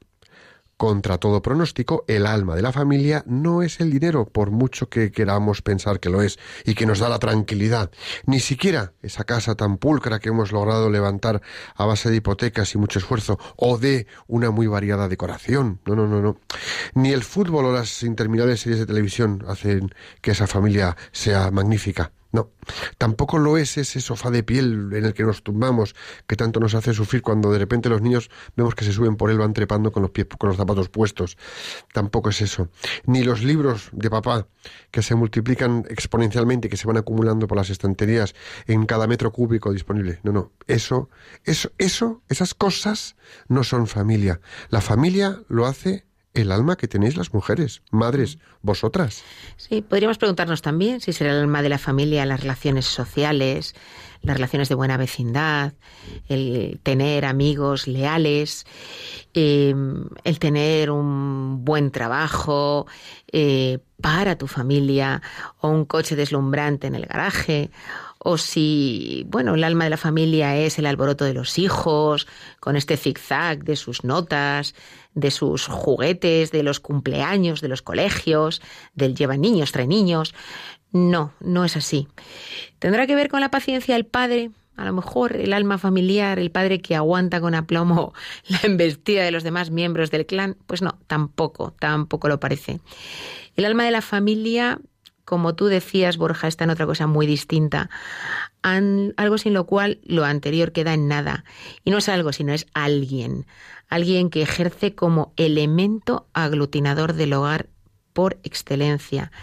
Contra 0.77 1.17
todo 1.17 1.41
pronóstico, 1.41 2.05
el 2.07 2.27
alma 2.27 2.55
de 2.55 2.61
la 2.61 2.71
familia 2.71 3.23
no 3.25 3.63
es 3.63 3.79
el 3.79 3.89
dinero, 3.89 4.25
por 4.25 4.51
mucho 4.51 4.87
que 4.87 5.11
queramos 5.11 5.63
pensar 5.63 5.99
que 5.99 6.11
lo 6.11 6.21
es 6.21 6.37
y 6.63 6.75
que 6.75 6.85
nos 6.85 6.99
da 6.99 7.09
la 7.09 7.17
tranquilidad. 7.17 7.89
Ni 8.27 8.39
siquiera 8.39 8.93
esa 9.01 9.23
casa 9.23 9.55
tan 9.55 9.79
pulcra 9.79 10.19
que 10.19 10.29
hemos 10.29 10.51
logrado 10.51 10.91
levantar 10.91 11.41
a 11.73 11.85
base 11.85 12.11
de 12.11 12.17
hipotecas 12.17 12.75
y 12.75 12.77
mucho 12.77 12.99
esfuerzo, 12.99 13.39
o 13.55 13.79
de 13.79 14.05
una 14.27 14.51
muy 14.51 14.67
variada 14.67 15.09
decoración. 15.09 15.79
No, 15.87 15.95
no, 15.95 16.05
no, 16.05 16.21
no. 16.21 16.37
Ni 16.93 17.13
el 17.13 17.23
fútbol 17.23 17.65
o 17.65 17.73
las 17.73 18.03
interminables 18.03 18.59
series 18.59 18.77
de 18.77 18.85
televisión 18.85 19.43
hacen 19.47 19.89
que 20.21 20.29
esa 20.29 20.45
familia 20.45 20.95
sea 21.11 21.49
magnífica. 21.49 22.11
No, 22.31 22.51
tampoco 22.97 23.37
lo 23.37 23.57
es 23.57 23.77
ese 23.77 24.01
sofá 24.01 24.31
de 24.31 24.43
piel 24.43 24.89
en 24.93 25.05
el 25.05 25.13
que 25.13 25.23
nos 25.23 25.43
tumbamos, 25.43 25.95
que 26.27 26.35
tanto 26.35 26.59
nos 26.59 26.73
hace 26.75 26.93
sufrir 26.93 27.21
cuando 27.21 27.51
de 27.51 27.59
repente 27.59 27.89
los 27.89 28.01
niños 28.01 28.29
vemos 28.55 28.75
que 28.75 28.83
se 28.83 28.91
suben 28.91 29.15
por 29.15 29.31
él, 29.31 29.37
van 29.37 29.53
trepando 29.53 29.91
con 29.91 30.03
los 30.03 30.11
pies, 30.11 30.27
con 30.37 30.49
los 30.49 30.57
zapatos 30.57 30.89
puestos. 30.89 31.37
Tampoco 31.93 32.29
es 32.29 32.41
eso. 32.41 32.69
Ni 33.05 33.23
los 33.23 33.43
libros 33.43 33.89
de 33.93 34.09
papá, 34.09 34.47
que 34.91 35.01
se 35.01 35.15
multiplican 35.15 35.85
exponencialmente, 35.89 36.69
que 36.69 36.77
se 36.77 36.87
van 36.87 36.97
acumulando 36.97 37.47
por 37.47 37.57
las 37.57 37.69
estanterías 37.69 38.35
en 38.65 38.85
cada 38.85 39.07
metro 39.07 39.31
cúbico 39.31 39.71
disponible. 39.71 40.19
No, 40.23 40.31
no. 40.31 40.51
Eso, 40.67 41.09
eso, 41.45 41.71
eso, 41.77 42.21
esas 42.27 42.53
cosas 42.53 43.15
no 43.47 43.63
son 43.63 43.87
familia. 43.87 44.41
La 44.69 44.81
familia 44.81 45.39
lo 45.47 45.65
hace 45.65 46.06
el 46.41 46.51
alma 46.51 46.75
que 46.75 46.87
tenéis 46.87 47.17
las 47.17 47.33
mujeres, 47.33 47.81
madres, 47.91 48.37
vosotras. 48.61 49.23
Sí, 49.55 49.81
podríamos 49.81 50.17
preguntarnos 50.17 50.61
también 50.61 51.01
si 51.01 51.13
será 51.13 51.31
el 51.31 51.41
alma 51.41 51.61
de 51.61 51.69
la 51.69 51.77
familia 51.77 52.25
las 52.25 52.41
relaciones 52.41 52.85
sociales, 52.85 53.75
las 54.21 54.37
relaciones 54.37 54.69
de 54.69 54.75
buena 54.75 54.97
vecindad, 54.97 55.73
el 56.27 56.79
tener 56.83 57.25
amigos 57.25 57.87
leales, 57.87 58.65
eh, 59.33 59.73
el 60.23 60.39
tener 60.39 60.91
un 60.91 61.63
buen 61.63 61.91
trabajo 61.91 62.87
eh, 63.31 63.79
para 64.01 64.37
tu 64.37 64.47
familia 64.47 65.21
o 65.59 65.69
un 65.69 65.85
coche 65.85 66.15
deslumbrante 66.15 66.87
en 66.87 66.95
el 66.95 67.05
garaje 67.05 67.71
o 68.19 68.37
si, 68.37 69.25
bueno, 69.27 69.55
el 69.55 69.63
alma 69.63 69.85
de 69.85 69.89
la 69.91 69.97
familia 69.97 70.57
es 70.57 70.79
el 70.79 70.85
alboroto 70.85 71.25
de 71.25 71.33
los 71.33 71.57
hijos, 71.59 72.27
con 72.59 72.75
este 72.75 72.97
zigzag 72.97 73.63
de 73.63 73.75
sus 73.75 74.03
notas, 74.03 74.75
de 75.13 75.31
sus 75.31 75.67
juguetes, 75.67 76.51
de 76.51 76.63
los 76.63 76.79
cumpleaños, 76.79 77.61
de 77.61 77.67
los 77.67 77.81
colegios, 77.81 78.61
del 78.93 79.15
lleva 79.15 79.37
niños, 79.37 79.71
trae 79.71 79.87
niños. 79.87 80.33
No, 80.91 81.33
no 81.39 81.65
es 81.65 81.75
así. 81.75 82.07
¿Tendrá 82.79 83.07
que 83.07 83.15
ver 83.15 83.29
con 83.29 83.41
la 83.41 83.51
paciencia 83.51 83.95
del 83.95 84.05
padre? 84.05 84.51
A 84.75 84.85
lo 84.85 84.93
mejor 84.93 85.35
el 85.35 85.53
alma 85.53 85.79
familiar, 85.79 86.37
el 86.37 86.51
padre 86.51 86.81
que 86.81 86.95
aguanta 86.95 87.41
con 87.41 87.55
aplomo 87.55 88.13
la 88.47 88.59
embestida 88.63 89.23
de 89.23 89.31
los 89.31 89.43
demás 89.43 89.71
miembros 89.71 90.11
del 90.11 90.25
clan. 90.25 90.55
Pues 90.67 90.81
no, 90.81 90.99
tampoco, 91.07 91.73
tampoco 91.79 92.29
lo 92.29 92.39
parece. 92.39 92.79
El 93.55 93.65
alma 93.65 93.85
de 93.85 93.91
la 93.91 94.01
familia 94.01 94.79
como 95.27 95.55
tú 95.55 95.65
decías, 95.65 96.15
Borja, 96.15 96.47
está 96.47 96.63
en 96.63 96.69
otra 96.69 96.85
cosa 96.85 97.05
muy 97.05 97.27
distinta. 97.27 97.89
algo 98.61 99.37
sin 99.37 99.53
lo 99.53 99.65
cual 99.65 99.99
lo 100.05 100.23
anterior 100.23 100.71
queda 100.71 100.93
en 100.93 101.09
nada. 101.09 101.43
Y 101.83 101.91
no 101.91 101.97
es 101.97 102.07
algo, 102.07 102.31
sino 102.31 102.53
es 102.53 102.65
alguien. 102.73 103.45
Alguien 103.89 104.29
que 104.29 104.41
ejerce 104.41 104.95
como 104.95 105.33
elemento 105.35 106.29
aglutinador 106.31 107.11
del 107.11 107.33
hogar 107.33 107.67
por 108.13 108.39
excelencia. 108.43 109.33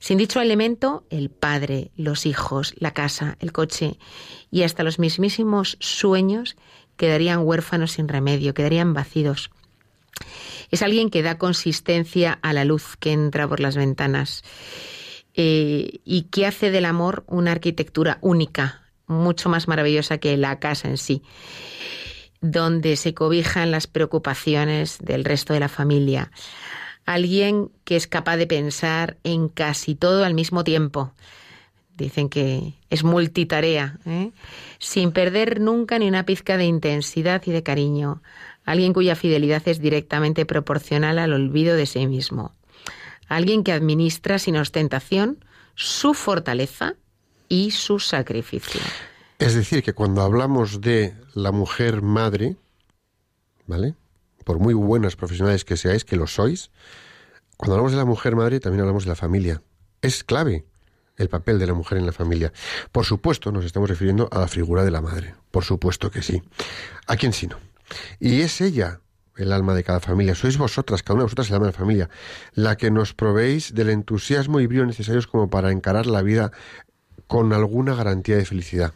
Sin 0.00 0.18
dicho 0.18 0.40
elemento, 0.40 1.06
el 1.10 1.30
padre, 1.30 1.92
los 1.94 2.26
hijos, 2.26 2.74
la 2.76 2.90
casa, 2.90 3.36
el 3.38 3.52
coche 3.52 4.00
y 4.50 4.64
hasta 4.64 4.82
los 4.82 4.98
mismísimos 4.98 5.76
sueños 5.78 6.56
quedarían 6.96 7.46
huérfanos 7.46 7.92
sin 7.92 8.08
remedio, 8.08 8.52
quedarían 8.52 8.94
vacíos. 8.94 9.52
Es 10.72 10.82
alguien 10.82 11.08
que 11.08 11.22
da 11.22 11.38
consistencia 11.38 12.36
a 12.42 12.52
la 12.52 12.64
luz 12.64 12.96
que 12.98 13.12
entra 13.12 13.46
por 13.46 13.60
las 13.60 13.76
ventanas 13.76 14.42
eh, 15.36 16.00
y 16.04 16.22
que 16.30 16.46
hace 16.46 16.70
del 16.70 16.84
amor 16.84 17.24
una 17.26 17.52
arquitectura 17.52 18.18
única, 18.20 18.82
mucho 19.06 19.48
más 19.48 19.66
maravillosa 19.66 20.18
que 20.18 20.36
la 20.36 20.60
casa 20.60 20.88
en 20.88 20.96
sí, 20.96 21.22
donde 22.40 22.96
se 22.96 23.14
cobijan 23.14 23.72
las 23.72 23.88
preocupaciones 23.88 24.98
del 25.00 25.24
resto 25.24 25.52
de 25.52 25.60
la 25.60 25.68
familia. 25.68 26.30
Alguien 27.04 27.70
que 27.84 27.96
es 27.96 28.06
capaz 28.06 28.36
de 28.36 28.46
pensar 28.46 29.16
en 29.24 29.48
casi 29.48 29.94
todo 29.94 30.24
al 30.24 30.34
mismo 30.34 30.62
tiempo. 30.62 31.12
Dicen 31.96 32.28
que 32.28 32.74
es 32.90 33.04
multitarea, 33.04 33.98
¿eh? 34.06 34.30
sin 34.78 35.12
perder 35.12 35.60
nunca 35.60 35.98
ni 35.98 36.08
una 36.08 36.24
pizca 36.24 36.56
de 36.56 36.64
intensidad 36.64 37.42
y 37.44 37.50
de 37.50 37.62
cariño. 37.62 38.22
Alguien 38.64 38.92
cuya 38.92 39.16
fidelidad 39.16 39.62
es 39.66 39.80
directamente 39.80 40.46
proporcional 40.46 41.18
al 41.18 41.32
olvido 41.32 41.76
de 41.76 41.86
sí 41.86 42.06
mismo 42.06 42.52
alguien 43.28 43.64
que 43.64 43.72
administra 43.72 44.38
sin 44.38 44.56
ostentación 44.56 45.44
su 45.74 46.14
fortaleza 46.14 46.94
y 47.48 47.70
su 47.70 47.98
sacrificio. 47.98 48.80
Es 49.38 49.54
decir, 49.54 49.82
que 49.82 49.92
cuando 49.92 50.22
hablamos 50.22 50.80
de 50.80 51.14
la 51.34 51.52
mujer 51.52 52.02
madre, 52.02 52.56
¿vale? 53.66 53.94
Por 54.44 54.58
muy 54.58 54.74
buenas 54.74 55.16
profesionales 55.16 55.64
que 55.64 55.76
seáis, 55.76 56.04
que 56.04 56.16
lo 56.16 56.26
sois, 56.26 56.70
cuando 57.56 57.74
hablamos 57.74 57.92
de 57.92 57.98
la 57.98 58.04
mujer 58.04 58.36
madre 58.36 58.60
también 58.60 58.80
hablamos 58.80 59.04
de 59.04 59.10
la 59.10 59.16
familia. 59.16 59.62
Es 60.02 60.24
clave 60.24 60.64
el 61.16 61.28
papel 61.28 61.58
de 61.58 61.66
la 61.66 61.74
mujer 61.74 61.98
en 61.98 62.06
la 62.06 62.12
familia. 62.12 62.52
Por 62.92 63.04
supuesto, 63.04 63.52
nos 63.52 63.64
estamos 63.64 63.88
refiriendo 63.88 64.28
a 64.32 64.40
la 64.40 64.48
figura 64.48 64.84
de 64.84 64.90
la 64.90 65.00
madre. 65.00 65.34
Por 65.50 65.64
supuesto 65.64 66.10
que 66.10 66.22
sí. 66.22 66.42
¿A 67.06 67.16
quién 67.16 67.32
sino? 67.32 67.58
Y 68.18 68.40
es 68.40 68.60
ella 68.60 69.00
el 69.36 69.52
alma 69.52 69.74
de 69.74 69.84
cada 69.84 70.00
familia. 70.00 70.34
Sois 70.34 70.58
vosotras, 70.58 71.02
cada 71.02 71.14
una 71.14 71.22
de 71.22 71.26
vosotras 71.26 71.48
el 71.48 71.54
alma 71.54 71.66
de 71.66 71.72
la 71.72 71.78
familia, 71.78 72.10
la 72.54 72.76
que 72.76 72.90
nos 72.90 73.14
proveéis 73.14 73.74
del 73.74 73.90
entusiasmo 73.90 74.60
y 74.60 74.66
brío 74.66 74.86
necesarios 74.86 75.26
como 75.26 75.48
para 75.50 75.70
encarar 75.70 76.06
la 76.06 76.22
vida 76.22 76.52
con 77.26 77.52
alguna 77.52 77.94
garantía 77.94 78.36
de 78.36 78.44
felicidad. 78.44 78.92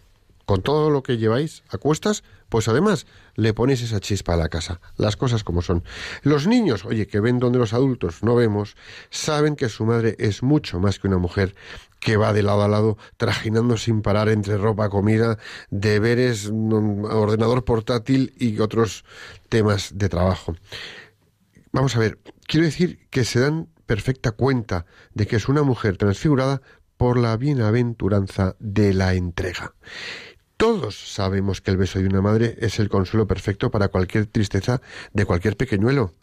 Con 0.49 0.63
todo 0.63 0.89
lo 0.89 1.03
que 1.03 1.19
lleváis 1.19 1.63
a 1.69 1.77
cuestas, 1.77 2.25
pues 2.49 2.69
además 2.69 3.07
le 3.35 3.53
ponéis 3.53 3.83
esa 3.83 4.01
chispa 4.01 4.33
a 4.33 4.39
la 4.39 4.49
casa, 4.49 4.81
las 4.97 5.15
cosas 5.15 5.45
como 5.45 5.61
son. 5.61 5.85
Los 6.23 6.47
niños, 6.47 6.87
oye, 6.87 7.07
que 7.07 7.21
ven 7.21 7.39
donde 7.39 7.59
los 7.59 7.75
adultos 7.75 8.23
no 8.23 8.35
vemos, 8.35 8.75
saben 9.11 9.57
que 9.57 9.69
su 9.69 9.85
madre 9.85 10.17
es 10.19 10.43
mucho 10.43 10.81
más 10.81 10.99
que 10.99 11.07
una 11.07 11.19
mujer 11.19 11.55
que 12.01 12.17
va 12.17 12.33
de 12.33 12.43
lado 12.43 12.63
a 12.63 12.69
lado 12.69 12.97
trajinando 13.19 13.77
sin 13.77 14.01
parar 14.01 14.31
entre 14.31 14.57
ropa, 14.57 14.89
comida, 14.89 15.37
deberes, 15.69 16.51
mm, 16.51 17.05
ordenador 17.05 17.67
portátil 17.67 18.33
y 18.39 18.59
otros 18.61 19.05
temas 19.51 19.99
de 19.99 20.09
trabajo. 20.09 20.55
Vamos 21.73 21.95
a 21.95 21.99
ver, 21.99 22.21
quiero 22.47 22.65
decir 22.65 23.07
que 23.11 23.27
se 23.27 23.41
dan 23.41 23.69
perfecta 23.85 24.31
cuenta 24.31 24.87
de 25.13 25.27
que 25.27 25.37
es 25.37 25.47
una 25.47 25.63
mujer 25.63 25.99
transfigurada 25.99 26.63
por 26.97 27.19
la 27.19 27.37
bienaventuranza 27.37 28.57
de 28.59 28.95
la 28.95 29.13
entrega. 29.13 29.75
Todos 30.59 31.15
sabemos 31.15 31.61
que 31.61 31.71
el 31.71 31.77
beso 31.77 32.01
de 32.01 32.07
una 32.07 32.21
madre 32.21 32.57
es 32.59 32.81
el 32.81 32.89
consuelo 32.89 33.29
perfecto 33.29 33.71
para 33.71 33.89
cualquier 33.89 34.27
tristeza 34.27 34.83
de 35.13 35.25
cualquier 35.25 35.57
pequeñuelo. 35.57 36.15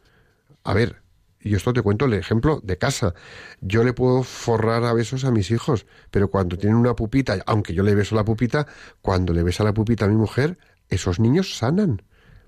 A 0.65 0.73
ver, 0.73 1.01
y 1.39 1.55
esto 1.55 1.71
te 1.71 1.81
cuento 1.81 2.03
el 2.03 2.13
ejemplo 2.15 2.59
de 2.61 2.77
casa. 2.77 3.13
Yo 3.61 3.85
le 3.85 3.93
puedo 3.93 4.23
forrar 4.23 4.83
a 4.83 4.91
besos 4.91 5.23
a 5.23 5.31
mis 5.31 5.51
hijos, 5.51 5.85
pero 6.11 6.29
cuando 6.29 6.57
tienen 6.57 6.77
una 6.77 6.97
pupita, 6.97 7.37
aunque 7.45 7.73
yo 7.73 7.81
le 7.81 7.95
beso 7.95 8.13
la 8.13 8.25
pupita, 8.25 8.67
cuando 9.01 9.31
le 9.31 9.41
besa 9.41 9.63
la 9.63 9.73
pupita 9.73 10.03
a 10.03 10.09
mi 10.09 10.15
mujer, 10.15 10.57
esos 10.89 11.17
niños 11.17 11.55
sanan. 11.55 12.01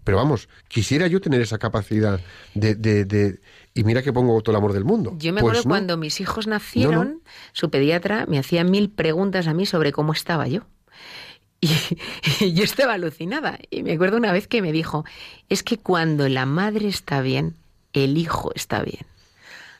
Pero 0.03 0.17
vamos, 0.17 0.49
quisiera 0.67 1.07
yo 1.07 1.21
tener 1.21 1.39
esa 1.39 1.57
capacidad 1.57 2.19
de, 2.53 2.75
de, 2.75 3.39
y 3.73 3.83
mira 3.85 4.01
que 4.01 4.11
pongo 4.11 4.41
todo 4.41 4.51
el 4.51 4.57
amor 4.57 4.73
del 4.73 4.83
mundo. 4.83 5.15
Yo 5.19 5.31
me 5.31 5.39
acuerdo 5.39 5.63
pues 5.63 5.67
cuando 5.67 5.95
mis 5.95 6.19
hijos 6.19 6.47
nacieron, 6.47 7.21
su 7.53 7.69
pediatra 7.69 8.25
me 8.25 8.39
hacía 8.39 8.65
mil 8.65 8.89
preguntas 8.89 9.47
a 9.47 9.53
mí 9.53 9.65
sobre 9.65 9.93
cómo 9.93 10.11
estaba 10.11 10.49
yo. 10.49 10.63
Y, 11.59 11.69
y, 12.39 12.53
yo 12.53 12.63
estaba 12.63 12.93
alucinada. 12.93 13.59
Y 13.69 13.83
me 13.83 13.93
acuerdo 13.93 14.17
una 14.17 14.31
vez 14.31 14.47
que 14.47 14.61
me 14.61 14.71
dijo, 14.71 15.05
es 15.49 15.63
que 15.63 15.77
cuando 15.77 16.29
la 16.29 16.45
madre 16.45 16.87
está 16.87 17.21
bien, 17.21 17.55
el 17.93 18.17
hijo 18.17 18.51
está 18.55 18.81
bien. 18.81 19.05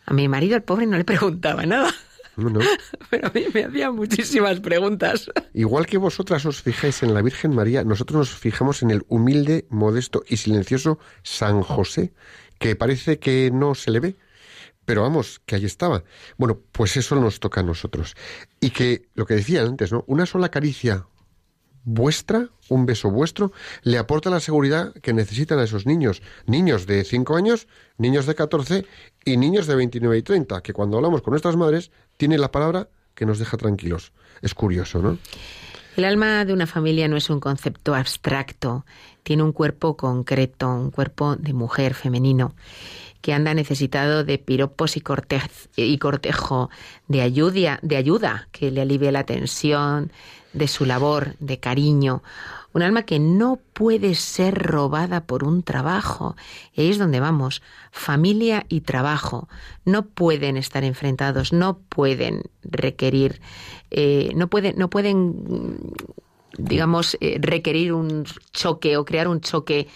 A 0.05 0.13
mi 0.13 0.27
marido, 0.27 0.55
el 0.55 0.63
pobre, 0.63 0.85
no 0.85 0.97
le 0.97 1.03
preguntaba 1.03 1.65
nada. 1.65 1.93
Pero 3.09 3.27
a 3.27 3.31
mí 3.31 3.45
me 3.53 3.65
hacía 3.65 3.91
muchísimas 3.91 4.59
preguntas. 4.59 5.29
Igual 5.53 5.85
que 5.85 5.97
vosotras 5.97 6.45
os 6.45 6.61
fijáis 6.61 7.01
en 7.03 7.13
la 7.13 7.21
Virgen 7.21 7.53
María, 7.53 7.83
nosotros 7.83 8.17
nos 8.17 8.29
fijamos 8.29 8.83
en 8.83 8.91
el 8.91 9.03
humilde, 9.07 9.65
modesto 9.69 10.23
y 10.27 10.37
silencioso 10.37 10.99
San 11.23 11.61
José, 11.61 12.13
que 12.59 12.75
parece 12.75 13.19
que 13.19 13.49
no 13.51 13.75
se 13.75 13.91
le 13.91 13.99
ve. 13.99 14.15
Pero 14.85 15.01
vamos, 15.01 15.41
que 15.45 15.55
ahí 15.55 15.65
estaba. 15.65 16.03
Bueno, 16.37 16.61
pues 16.71 16.95
eso 16.95 17.15
nos 17.15 17.41
toca 17.41 17.59
a 17.59 17.63
nosotros. 17.63 18.15
Y 18.61 18.69
que, 18.69 19.09
lo 19.15 19.25
que 19.25 19.33
decía 19.33 19.63
antes, 19.63 19.91
¿no? 19.91 20.05
Una 20.07 20.25
sola 20.25 20.49
caricia 20.49 21.05
vuestra, 21.83 22.49
un 22.69 22.85
beso 22.85 23.09
vuestro, 23.09 23.51
le 23.83 23.97
aporta 23.97 24.29
la 24.29 24.39
seguridad 24.39 24.93
que 25.01 25.13
necesitan 25.13 25.59
a 25.59 25.63
esos 25.63 25.85
niños. 25.85 26.21
Niños 26.45 26.85
de 26.85 27.03
5 27.03 27.35
años, 27.35 27.67
niños 27.97 28.25
de 28.25 28.35
14 28.35 28.85
y 29.25 29.37
niños 29.37 29.67
de 29.67 29.75
29 29.75 30.17
y 30.17 30.21
30, 30.21 30.61
que 30.61 30.73
cuando 30.73 30.97
hablamos 30.97 31.21
con 31.21 31.31
nuestras 31.31 31.55
madres, 31.55 31.91
tiene 32.17 32.37
la 32.37 32.51
palabra 32.51 32.89
que 33.15 33.25
nos 33.25 33.39
deja 33.39 33.57
tranquilos. 33.57 34.11
Es 34.41 34.53
curioso, 34.53 35.01
¿no? 35.01 35.17
El 35.95 36.05
alma 36.05 36.45
de 36.45 36.53
una 36.53 36.67
familia 36.67 37.07
no 37.07 37.17
es 37.17 37.29
un 37.31 37.39
concepto 37.39 37.95
abstracto, 37.95 38.85
tiene 39.23 39.41
un 39.41 39.51
cuerpo 39.51 39.97
concreto, 39.97 40.69
un 40.69 40.91
cuerpo 40.91 41.35
de 41.35 41.53
mujer 41.53 41.95
femenino 41.95 42.53
que 43.21 43.33
anda 43.33 43.53
necesitado 43.53 44.23
de 44.23 44.37
piropos 44.37 44.95
y, 44.95 45.03
y 45.75 45.97
cortejo, 45.97 46.69
de 47.07 47.21
ayuda, 47.21 47.79
de 47.81 47.97
ayuda 47.97 48.47
que 48.51 48.71
le 48.71 48.81
alivie 48.81 49.11
la 49.11 49.25
tensión, 49.25 50.11
de 50.57 50.67
su 50.67 50.85
labor, 50.85 51.35
de 51.39 51.59
cariño. 51.59 52.23
Un 52.73 52.81
alma 52.83 53.03
que 53.03 53.19
no 53.19 53.59
puede 53.73 54.13
ser 54.15 54.53
robada 54.55 55.25
por 55.25 55.43
un 55.43 55.63
trabajo. 55.63 56.35
Y 56.73 56.81
ahí 56.81 56.89
es 56.89 56.97
donde 56.97 57.19
vamos. 57.19 57.61
Familia 57.91 58.65
y 58.69 58.81
trabajo 58.81 59.47
no 59.85 60.05
pueden 60.05 60.57
estar 60.57 60.83
enfrentados, 60.83 61.53
no 61.53 61.79
pueden 61.79 62.43
requerir, 62.63 63.41
eh, 63.89 64.31
no 64.35 64.47
pueden, 64.47 64.77
no 64.77 64.89
pueden, 64.89 65.93
digamos, 66.57 67.17
eh, 67.21 67.37
requerir 67.39 67.93
un 67.93 68.25
choque 68.51 68.97
o 68.97 69.05
crear 69.05 69.27
un 69.27 69.41
choque 69.41 69.87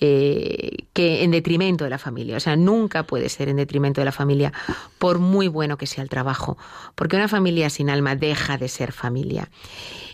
eh, 0.00 0.86
que 0.92 1.24
en 1.24 1.32
detrimento 1.32 1.84
de 1.84 1.90
la 1.90 1.98
familia. 1.98 2.36
O 2.36 2.40
sea, 2.40 2.56
nunca 2.56 3.02
puede 3.02 3.28
ser 3.28 3.48
en 3.48 3.56
detrimento 3.56 4.00
de 4.00 4.04
la 4.04 4.12
familia, 4.12 4.52
por 4.98 5.18
muy 5.18 5.48
bueno 5.48 5.76
que 5.76 5.86
sea 5.86 6.02
el 6.02 6.08
trabajo, 6.08 6.56
porque 6.94 7.16
una 7.16 7.28
familia 7.28 7.68
sin 7.70 7.90
alma 7.90 8.14
deja 8.14 8.58
de 8.58 8.68
ser 8.68 8.92
familia. 8.92 9.50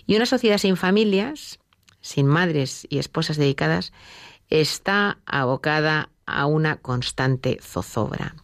Y 0.06 0.16
una 0.16 0.26
sociedad 0.26 0.58
sin 0.58 0.76
familias, 0.76 1.58
sin 2.00 2.26
madres 2.26 2.86
y 2.88 2.98
esposas 2.98 3.36
dedicadas, 3.36 3.92
está 4.50 5.18
abocada 5.26 6.10
a 6.26 6.46
una 6.46 6.76
constante 6.76 7.58
zozobra. 7.60 8.34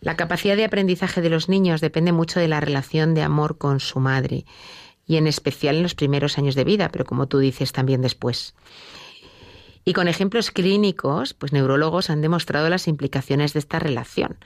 La 0.00 0.16
capacidad 0.16 0.56
de 0.56 0.64
aprendizaje 0.64 1.20
de 1.20 1.30
los 1.30 1.48
niños 1.48 1.80
depende 1.80 2.12
mucho 2.12 2.40
de 2.40 2.48
la 2.48 2.60
relación 2.60 3.14
de 3.14 3.22
amor 3.22 3.58
con 3.58 3.80
su 3.80 4.00
madre, 4.00 4.46
y 5.06 5.16
en 5.16 5.26
especial 5.26 5.76
en 5.76 5.82
los 5.82 5.94
primeros 5.94 6.38
años 6.38 6.54
de 6.54 6.64
vida, 6.64 6.90
pero 6.90 7.04
como 7.04 7.26
tú 7.26 7.38
dices 7.38 7.72
también 7.72 8.00
después. 8.00 8.54
Y 9.84 9.94
con 9.94 10.08
ejemplos 10.08 10.50
clínicos, 10.50 11.34
pues 11.34 11.52
neurólogos 11.52 12.10
han 12.10 12.20
demostrado 12.20 12.68
las 12.68 12.86
implicaciones 12.86 13.54
de 13.54 13.60
esta 13.60 13.78
relación, 13.78 14.38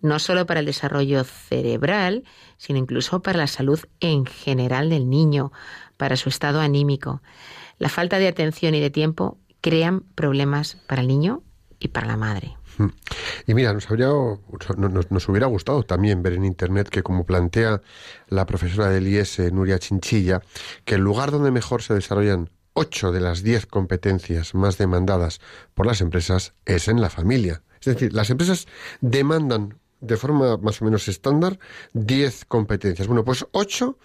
no 0.00 0.18
solo 0.18 0.46
para 0.46 0.60
el 0.60 0.66
desarrollo 0.66 1.24
cerebral, 1.24 2.24
sino 2.58 2.78
incluso 2.78 3.22
para 3.22 3.38
la 3.38 3.46
salud 3.46 3.80
en 4.00 4.26
general 4.26 4.90
del 4.90 5.08
niño, 5.08 5.52
para 5.96 6.16
su 6.16 6.28
estado 6.28 6.60
anímico. 6.60 7.22
La 7.78 7.88
falta 7.88 8.18
de 8.18 8.28
atención 8.28 8.74
y 8.74 8.80
de 8.80 8.90
tiempo 8.90 9.38
crean 9.60 10.00
problemas 10.14 10.76
para 10.86 11.00
el 11.00 11.08
niño 11.08 11.42
y 11.78 11.88
para 11.88 12.06
la 12.06 12.16
madre. 12.16 12.56
Mm. 12.78 12.86
Y 13.46 13.54
mira, 13.54 13.72
nos, 13.72 13.90
habría, 13.90 14.08
nos, 14.76 15.10
nos, 15.10 15.28
hubiera 15.28 15.46
gustado 15.46 15.82
también 15.82 16.22
ver 16.22 16.34
en 16.34 16.44
Internet 16.44 16.88
que, 16.88 17.02
como 17.02 17.24
plantea 17.24 17.80
la 18.28 18.46
profesora 18.46 18.88
del 18.88 19.08
IES, 19.08 19.52
Nuria 19.52 19.78
Chinchilla, 19.78 20.42
que 20.84 20.96
el 20.96 21.00
lugar 21.00 21.30
donde 21.30 21.50
mejor 21.50 21.82
se 21.82 21.94
desarrollan 21.94 22.50
ocho 22.74 23.12
de 23.12 23.20
las 23.20 23.42
diez 23.42 23.66
competencias 23.66 24.54
más 24.54 24.78
demandadas 24.78 25.40
por 25.74 25.86
las 25.86 26.00
empresas 26.00 26.54
es 26.64 26.88
en 26.88 27.00
la 27.00 27.10
familia. 27.10 27.62
Es 27.80 27.86
decir, 27.86 28.12
las 28.12 28.30
empresas 28.30 28.66
demandan 29.00 29.78
de 30.00 30.16
forma 30.16 30.56
más 30.58 30.82
o 30.82 30.84
menos 30.84 31.08
estándar 31.08 31.58
diez 31.92 32.44
competencias. 32.44 33.08
Bueno, 33.08 33.24
pues 33.24 33.46
ocho 33.52 33.98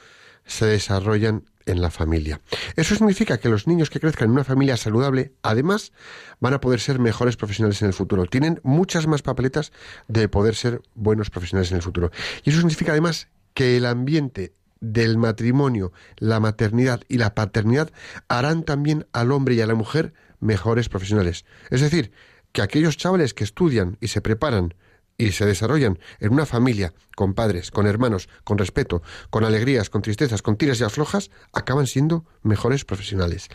se 0.46 0.66
desarrollan 0.66 1.46
en 1.66 1.82
la 1.82 1.92
familia. 1.92 2.42
Eso 2.76 2.96
significa 2.96 3.38
que 3.38 3.50
los 3.50 3.68
niños 3.68 3.90
que 3.90 4.00
crezcan 4.00 4.28
en 4.28 4.32
una 4.32 4.44
familia 4.44 4.78
saludable, 4.78 5.34
además, 5.44 5.92
van 6.40 6.54
a 6.54 6.62
poder 6.62 6.80
ser 6.80 7.00
mejores 7.00 7.36
profesionales 7.36 7.82
en 7.82 7.90
el 7.90 7.94
futuro. 7.94 8.26
Tienen 8.26 8.60
muchas 8.64 9.06
más 9.06 9.22
papeletas 9.22 9.74
de 10.08 10.30
poder 10.30 10.56
ser 10.56 10.82
buenos 10.96 11.30
profesionales 11.30 11.72
en 11.72 11.78
el 11.78 11.84
futuro. 11.84 12.12
Y 12.44 12.50
eso 12.50 12.60
significa 12.60 12.94
además 12.94 13.28
que 13.54 13.78
el 13.78 13.86
ambiente 13.86 14.54
del 14.80 15.18
matrimonio, 15.18 15.92
la 16.18 16.40
maternidad 16.40 17.02
y 17.08 17.18
la 17.18 17.36
paternidad 17.36 17.92
harán 18.28 18.64
también 18.64 19.08
al 19.14 19.32
hombre 19.32 19.56
y 19.56 19.62
a 19.62 19.68
la 19.68 19.76
mujer 19.76 20.14
mejores 20.40 20.90
profesionales. 20.90 21.46
Es 21.70 21.82
decir, 21.82 22.12
que 22.52 22.62
aquellos 22.62 22.98
chavales 22.98 23.34
que 23.34 23.44
estudian 23.44 23.98
y 24.02 24.08
se 24.08 24.22
preparan 24.22 24.74
y 25.18 25.32
se 25.32 25.46
desarrollan 25.46 26.00
en 26.20 26.32
una 26.32 26.46
familia, 26.46 26.94
con 27.16 27.34
padres, 27.34 27.72
con 27.72 27.88
hermanos, 27.88 28.30
con 28.44 28.58
respeto, 28.58 29.02
con 29.30 29.44
alegrías, 29.44 29.90
con 29.90 30.04
tristezas, 30.04 30.42
con 30.42 30.58
tiras 30.58 30.80
y 30.80 30.84
aflojas, 30.84 31.32
acaban 31.54 31.88
siendo 31.88 32.26
mejores 32.44 32.86
profesionales. 32.86 33.48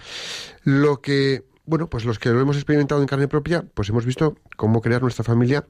Lo 0.64 1.00
que 1.00 1.44
bueno, 1.64 1.88
pues 1.88 2.04
los 2.04 2.18
que 2.18 2.30
lo 2.30 2.40
hemos 2.40 2.56
experimentado 2.56 3.00
en 3.00 3.06
carne 3.06 3.28
propia, 3.28 3.64
pues 3.74 3.88
hemos 3.88 4.04
visto 4.04 4.36
cómo 4.56 4.80
crear 4.80 5.00
nuestra 5.00 5.22
familia 5.24 5.64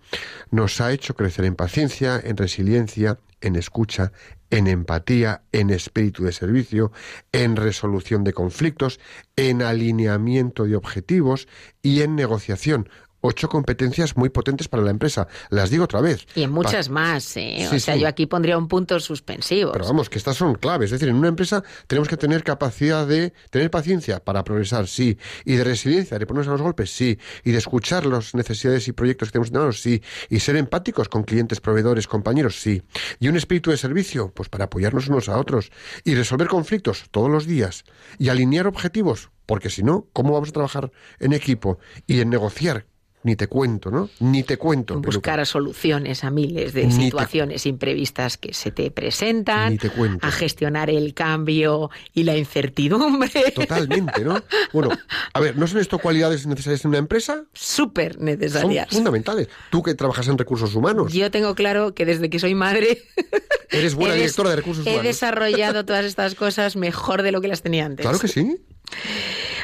nos 0.50 0.80
ha 0.80 0.90
hecho 0.90 1.14
crecer 1.14 1.44
en 1.44 1.54
paciencia, 1.54 2.18
en 2.22 2.38
resiliencia, 2.38 3.18
en 3.42 3.56
escucha, 3.56 4.12
en 4.50 4.66
empatía, 4.66 5.42
en 5.52 5.70
espíritu 5.70 6.24
de 6.24 6.32
servicio, 6.32 6.92
en 7.32 7.56
resolución 7.56 8.24
de 8.24 8.32
conflictos, 8.32 9.00
en 9.36 9.62
alineamiento 9.62 10.64
de 10.64 10.76
objetivos 10.76 11.48
y 11.82 12.02
en 12.02 12.16
negociación 12.16 12.88
ocho 13.22 13.48
competencias 13.48 14.16
muy 14.16 14.28
potentes 14.28 14.68
para 14.68 14.82
la 14.82 14.90
empresa. 14.90 15.26
Las 15.48 15.70
digo 15.70 15.84
otra 15.84 16.00
vez. 16.00 16.26
Y 16.34 16.42
en 16.42 16.52
muchas 16.52 16.90
más, 16.90 17.36
¿eh? 17.36 17.68
o 17.72 17.78
sea, 17.78 17.96
yo 17.96 18.06
aquí 18.06 18.26
pondría 18.26 18.58
un 18.58 18.68
punto 18.68 19.00
suspensivo. 19.00 19.72
Pero 19.72 19.86
vamos, 19.86 20.10
que 20.10 20.18
estas 20.18 20.36
son 20.36 20.54
claves. 20.56 20.86
Es 20.86 21.00
decir, 21.00 21.08
en 21.08 21.16
una 21.16 21.28
empresa 21.28 21.62
tenemos 21.86 22.08
que 22.08 22.16
tener 22.16 22.44
capacidad 22.44 23.06
de 23.06 23.32
tener 23.50 23.70
paciencia 23.70 24.20
para 24.20 24.44
progresar, 24.44 24.86
sí. 24.86 25.16
Y 25.44 25.54
de 25.54 25.64
resiliencia, 25.64 26.18
de 26.18 26.26
ponernos 26.26 26.48
a 26.48 26.52
los 26.52 26.62
golpes, 26.62 26.90
sí. 26.90 27.18
Y 27.44 27.52
de 27.52 27.58
escuchar 27.58 28.04
las 28.06 28.34
necesidades 28.34 28.88
y 28.88 28.92
proyectos 28.92 29.28
que 29.28 29.32
tenemos 29.32 29.48
en 29.48 29.58
manos, 29.58 29.80
sí. 29.80 30.02
Y 30.28 30.40
ser 30.40 30.56
empáticos 30.56 31.08
con 31.08 31.22
clientes, 31.22 31.60
proveedores, 31.60 32.06
compañeros, 32.06 32.60
sí. 32.60 32.82
Y 33.20 33.28
un 33.28 33.36
espíritu 33.36 33.70
de 33.70 33.76
servicio, 33.76 34.32
pues 34.34 34.48
para 34.48 34.64
apoyarnos 34.64 35.08
unos 35.08 35.28
a 35.28 35.38
otros. 35.38 35.70
Y 36.04 36.14
resolver 36.14 36.48
conflictos 36.48 37.04
todos 37.10 37.30
los 37.30 37.46
días. 37.46 37.84
Y 38.18 38.28
alinear 38.28 38.66
objetivos, 38.66 39.30
porque 39.46 39.70
si 39.70 39.82
no, 39.82 40.08
¿cómo 40.12 40.32
vamos 40.32 40.50
a 40.50 40.52
trabajar 40.52 40.92
en 41.20 41.32
equipo 41.32 41.78
y 42.06 42.20
en 42.20 42.30
negociar 42.30 42.86
ni 43.24 43.36
te 43.36 43.46
cuento, 43.46 43.90
¿no? 43.90 44.10
Ni 44.20 44.42
te 44.42 44.56
cuento. 44.56 45.00
Buscar 45.00 45.44
soluciones 45.46 46.24
a 46.24 46.30
miles 46.30 46.72
de 46.72 46.90
situaciones 46.90 47.66
imprevistas 47.66 48.36
que 48.36 48.52
se 48.52 48.70
te 48.70 48.90
presentan. 48.90 49.72
Ni 49.72 49.78
te 49.78 49.90
cuento. 49.90 50.26
A 50.26 50.30
gestionar 50.30 50.90
el 50.90 51.14
cambio 51.14 51.90
y 52.14 52.24
la 52.24 52.36
incertidumbre. 52.36 53.52
Totalmente, 53.54 54.24
¿no? 54.24 54.42
Bueno, 54.72 54.90
a 55.34 55.40
ver, 55.40 55.56
¿no 55.56 55.66
son 55.66 55.80
esto 55.80 55.98
cualidades 55.98 56.46
necesarias 56.46 56.84
en 56.84 56.90
una 56.90 56.98
empresa? 56.98 57.44
Súper 57.52 58.18
necesarias. 58.20 58.88
Son 58.88 58.98
fundamentales. 58.98 59.48
Tú 59.70 59.82
que 59.82 59.94
trabajas 59.94 60.28
en 60.28 60.38
recursos 60.38 60.74
humanos. 60.74 61.12
Yo 61.12 61.30
tengo 61.30 61.54
claro 61.54 61.94
que 61.94 62.06
desde 62.06 62.30
que 62.30 62.38
soy 62.38 62.54
madre... 62.54 63.02
Eres 63.70 63.94
buena 63.94 64.14
directora 64.14 64.50
de 64.50 64.56
recursos 64.56 64.84
humanos. 64.84 65.04
He 65.04 65.06
desarrollado 65.06 65.84
todas 65.84 66.04
estas 66.04 66.34
cosas 66.34 66.76
mejor 66.76 67.22
de 67.22 67.32
lo 67.32 67.40
que 67.40 67.48
las 67.48 67.62
tenía 67.62 67.84
antes. 67.84 68.04
Claro 68.04 68.18
que 68.18 68.28
sí. 68.28 68.58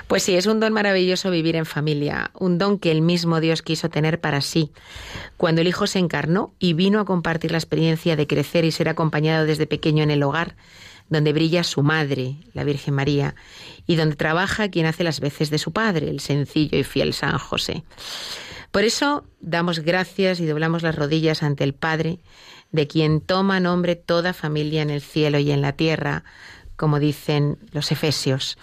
Pues 0.09 0.23
sí, 0.23 0.37
es 0.37 0.47
un 0.47 0.59
don 0.59 0.73
maravilloso 0.73 1.31
vivir 1.31 1.55
en 1.55 1.67
familia, 1.67 2.31
un 2.35 2.57
don 2.57 2.79
que 2.79 2.91
el 2.91 3.03
mismo 3.03 3.41
Dios 3.41 3.61
quiso 3.61 3.91
tener 3.91 4.21
para 4.21 4.41
sí. 4.41 4.73
Cuando 5.37 5.61
el 5.61 5.69
Hijo 5.69 5.87
se 5.87 5.99
encarnó 5.99 6.55
y 6.59 6.73
vino 6.73 6.99
a 6.99 7.05
compartir 7.05 7.53
la 7.53 7.59
experiencia 7.59 8.17
de 8.17 8.27
crecer 8.27 8.65
y 8.65 8.73
ser 8.73 8.89
acompañado 8.89 9.45
desde 9.45 9.67
pequeño 9.67 10.03
en 10.03 10.11
el 10.11 10.23
hogar, 10.23 10.57
donde 11.11 11.35
brilla 11.35 11.63
su 11.63 11.83
madre, 11.83 12.37
la 12.55 12.65
Virgen 12.65 12.95
María, 12.95 13.35
y 13.87 13.97
donde 13.97 14.17
trabaja 14.17 14.71
quien 14.71 14.87
hace 14.87 15.05
las 15.05 15.21
veces 15.21 15.51
de 15.51 15.59
su 15.59 15.73
padre, 15.73 16.09
el 16.09 16.21
sencillo 16.21 16.79
y 16.79 16.85
fiel 16.85 17.13
San 17.13 17.37
José. 17.37 17.85
Por 18.71 18.85
eso 18.85 19.25
damos 19.41 19.81
gracias 19.81 20.41
y 20.41 20.47
doblamos 20.47 20.83
las 20.83 20.95
rodillas 20.95 21.43
ante 21.43 21.65
el 21.65 21.75
Padre, 21.75 22.19
de 22.71 22.87
quien 22.87 23.21
toma 23.23 23.61
nombre 23.61 23.97
toda 23.97 24.35
familia 24.35 24.83
en 24.83 24.91
el 24.91 25.01
cielo 25.01 25.39
y 25.39 25.51
en 25.51 25.63
la 25.63 25.73
tierra, 25.73 26.25
como 26.77 26.99
dicen 26.99 27.59
los 27.73 27.91
Efesios 27.91 28.59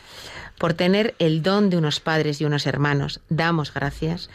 por 0.65 0.73
tener 0.73 1.13
el 1.19 1.43
don 1.43 1.69
de 1.69 1.77
unos 1.77 1.99
padres 1.99 2.41
y 2.41 2.45
unos 2.45 2.65
hermanos. 2.65 3.21
Damos 3.29 3.71
gracias 3.71 4.31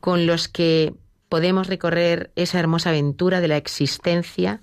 con 0.00 0.26
los 0.26 0.48
que 0.48 0.92
podemos 1.28 1.68
recorrer 1.68 2.32
esa 2.34 2.58
hermosa 2.58 2.88
aventura 2.88 3.40
de 3.40 3.46
la 3.46 3.56
existencia 3.56 4.60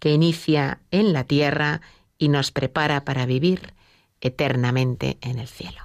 que 0.00 0.10
inicia 0.10 0.80
en 0.90 1.12
la 1.12 1.22
tierra 1.22 1.82
y 2.18 2.30
nos 2.30 2.50
prepara 2.50 3.04
para 3.04 3.26
vivir 3.26 3.74
eternamente 4.20 5.18
en 5.20 5.38
el 5.38 5.46
cielo. 5.46 5.82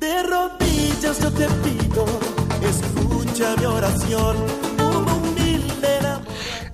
De 0.00 0.22
rodillas 0.24 1.22
yo 1.22 1.30
te 1.30 1.46
pido, 1.46 2.06
escucha 2.60 3.54
mi 3.56 3.66
oración 3.66 4.69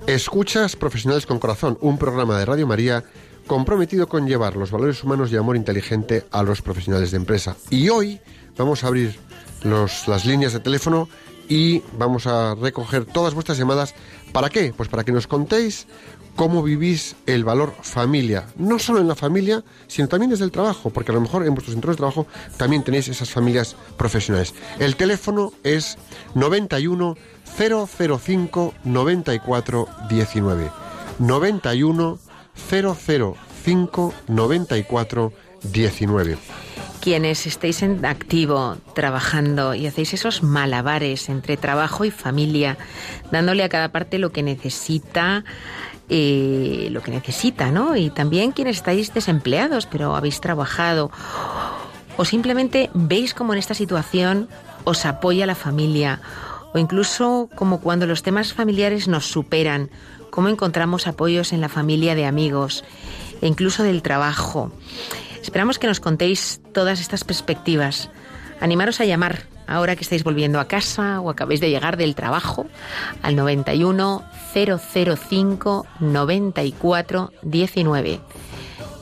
Escuchas 0.07 0.77
Profesionales 0.77 1.25
con 1.25 1.37
Corazón, 1.37 1.77
un 1.81 1.97
programa 1.97 2.39
de 2.39 2.45
Radio 2.45 2.65
María 2.65 3.03
comprometido 3.45 4.07
con 4.07 4.25
llevar 4.25 4.55
los 4.55 4.71
valores 4.71 5.03
humanos 5.03 5.33
y 5.33 5.35
amor 5.35 5.57
inteligente 5.57 6.25
a 6.31 6.43
los 6.43 6.61
profesionales 6.61 7.11
de 7.11 7.17
empresa. 7.17 7.57
Y 7.69 7.89
hoy 7.89 8.21
vamos 8.57 8.83
a 8.83 8.87
abrir 8.87 9.19
las 9.63 10.25
líneas 10.25 10.53
de 10.53 10.61
teléfono 10.61 11.09
y 11.49 11.81
vamos 11.97 12.25
a 12.25 12.55
recoger 12.55 13.03
todas 13.03 13.33
vuestras 13.33 13.57
llamadas. 13.57 13.95
¿Para 14.31 14.49
qué? 14.49 14.73
Pues 14.75 14.87
para 14.87 15.03
que 15.03 15.11
nos 15.11 15.27
contéis 15.27 15.87
cómo 16.37 16.61
vivís 16.63 17.15
el 17.25 17.43
valor 17.43 17.73
familia, 17.81 18.45
no 18.55 18.77
solo 18.79 19.01
en 19.01 19.07
la 19.07 19.15
familia, 19.15 19.63
sino 19.87 20.07
también 20.07 20.29
desde 20.29 20.45
el 20.45 20.51
trabajo, 20.51 20.91
porque 20.91 21.11
a 21.11 21.15
lo 21.15 21.21
mejor 21.21 21.43
en 21.45 21.55
vuestros 21.55 21.73
centros 21.73 21.95
de 21.95 21.97
trabajo 21.97 22.27
también 22.57 22.83
tenéis 22.83 23.09
esas 23.09 23.31
familias 23.31 23.75
profesionales. 23.97 24.53
El 24.79 24.95
teléfono 24.95 25.51
es 25.63 25.97
91 26.35 27.17
005 27.57 28.73
94 28.83 29.87
19. 30.07 30.71
91 31.17 32.19
005 32.69 34.13
94 34.27 35.33
19. 35.63 36.37
quienes 37.01 37.47
estéis 37.47 37.83
en 37.83 38.05
activo, 38.05 38.77
trabajando 38.93 39.73
y 39.73 39.87
hacéis 39.87 40.13
esos 40.13 40.43
malabares 40.43 41.29
entre 41.29 41.55
trabajo 41.55 42.03
y 42.05 42.11
familia, 42.11 42.77
dándole 43.31 43.63
a 43.63 43.69
cada 43.69 43.89
parte 43.93 44.19
lo 44.19 44.31
que 44.31 44.43
necesita, 44.43 45.45
eh, 46.09 46.89
lo 46.91 47.01
que 47.01 47.11
necesita, 47.11 47.71
¿no? 47.71 47.95
Y 47.95 48.09
también 48.09 48.51
quienes 48.51 48.77
estáis 48.77 49.13
desempleados, 49.13 49.85
pero 49.85 50.15
habéis 50.15 50.39
trabajado, 50.41 51.11
o 52.17 52.25
simplemente 52.25 52.89
veis 52.93 53.33
como 53.33 53.53
en 53.53 53.59
esta 53.59 53.73
situación 53.73 54.47
os 54.83 55.05
apoya 55.05 55.45
la 55.45 55.55
familia, 55.55 56.21
o 56.73 56.77
incluso 56.77 57.49
como 57.55 57.81
cuando 57.81 58.05
los 58.05 58.23
temas 58.23 58.53
familiares 58.53 59.07
nos 59.07 59.25
superan, 59.25 59.89
cómo 60.29 60.49
encontramos 60.49 61.07
apoyos 61.07 61.51
en 61.51 61.61
la 61.61 61.69
familia 61.69 62.15
de 62.15 62.25
amigos 62.25 62.83
e 63.41 63.47
incluso 63.47 63.83
del 63.83 64.01
trabajo. 64.01 64.71
Esperamos 65.41 65.79
que 65.79 65.87
nos 65.87 65.99
contéis 65.99 66.61
todas 66.73 66.99
estas 66.99 67.23
perspectivas. 67.23 68.09
Animaros 68.59 68.99
a 69.01 69.05
llamar 69.05 69.43
ahora 69.67 69.95
que 69.95 70.03
estáis 70.03 70.23
volviendo 70.23 70.59
a 70.59 70.67
casa 70.67 71.21
o 71.21 71.29
acabéis 71.29 71.59
de 71.59 71.69
llegar 71.69 71.97
del 71.97 72.15
trabajo 72.15 72.67
al 73.21 73.35
91 73.35 74.23
005 74.65 75.85
94 75.99 77.31
19. 77.43 78.19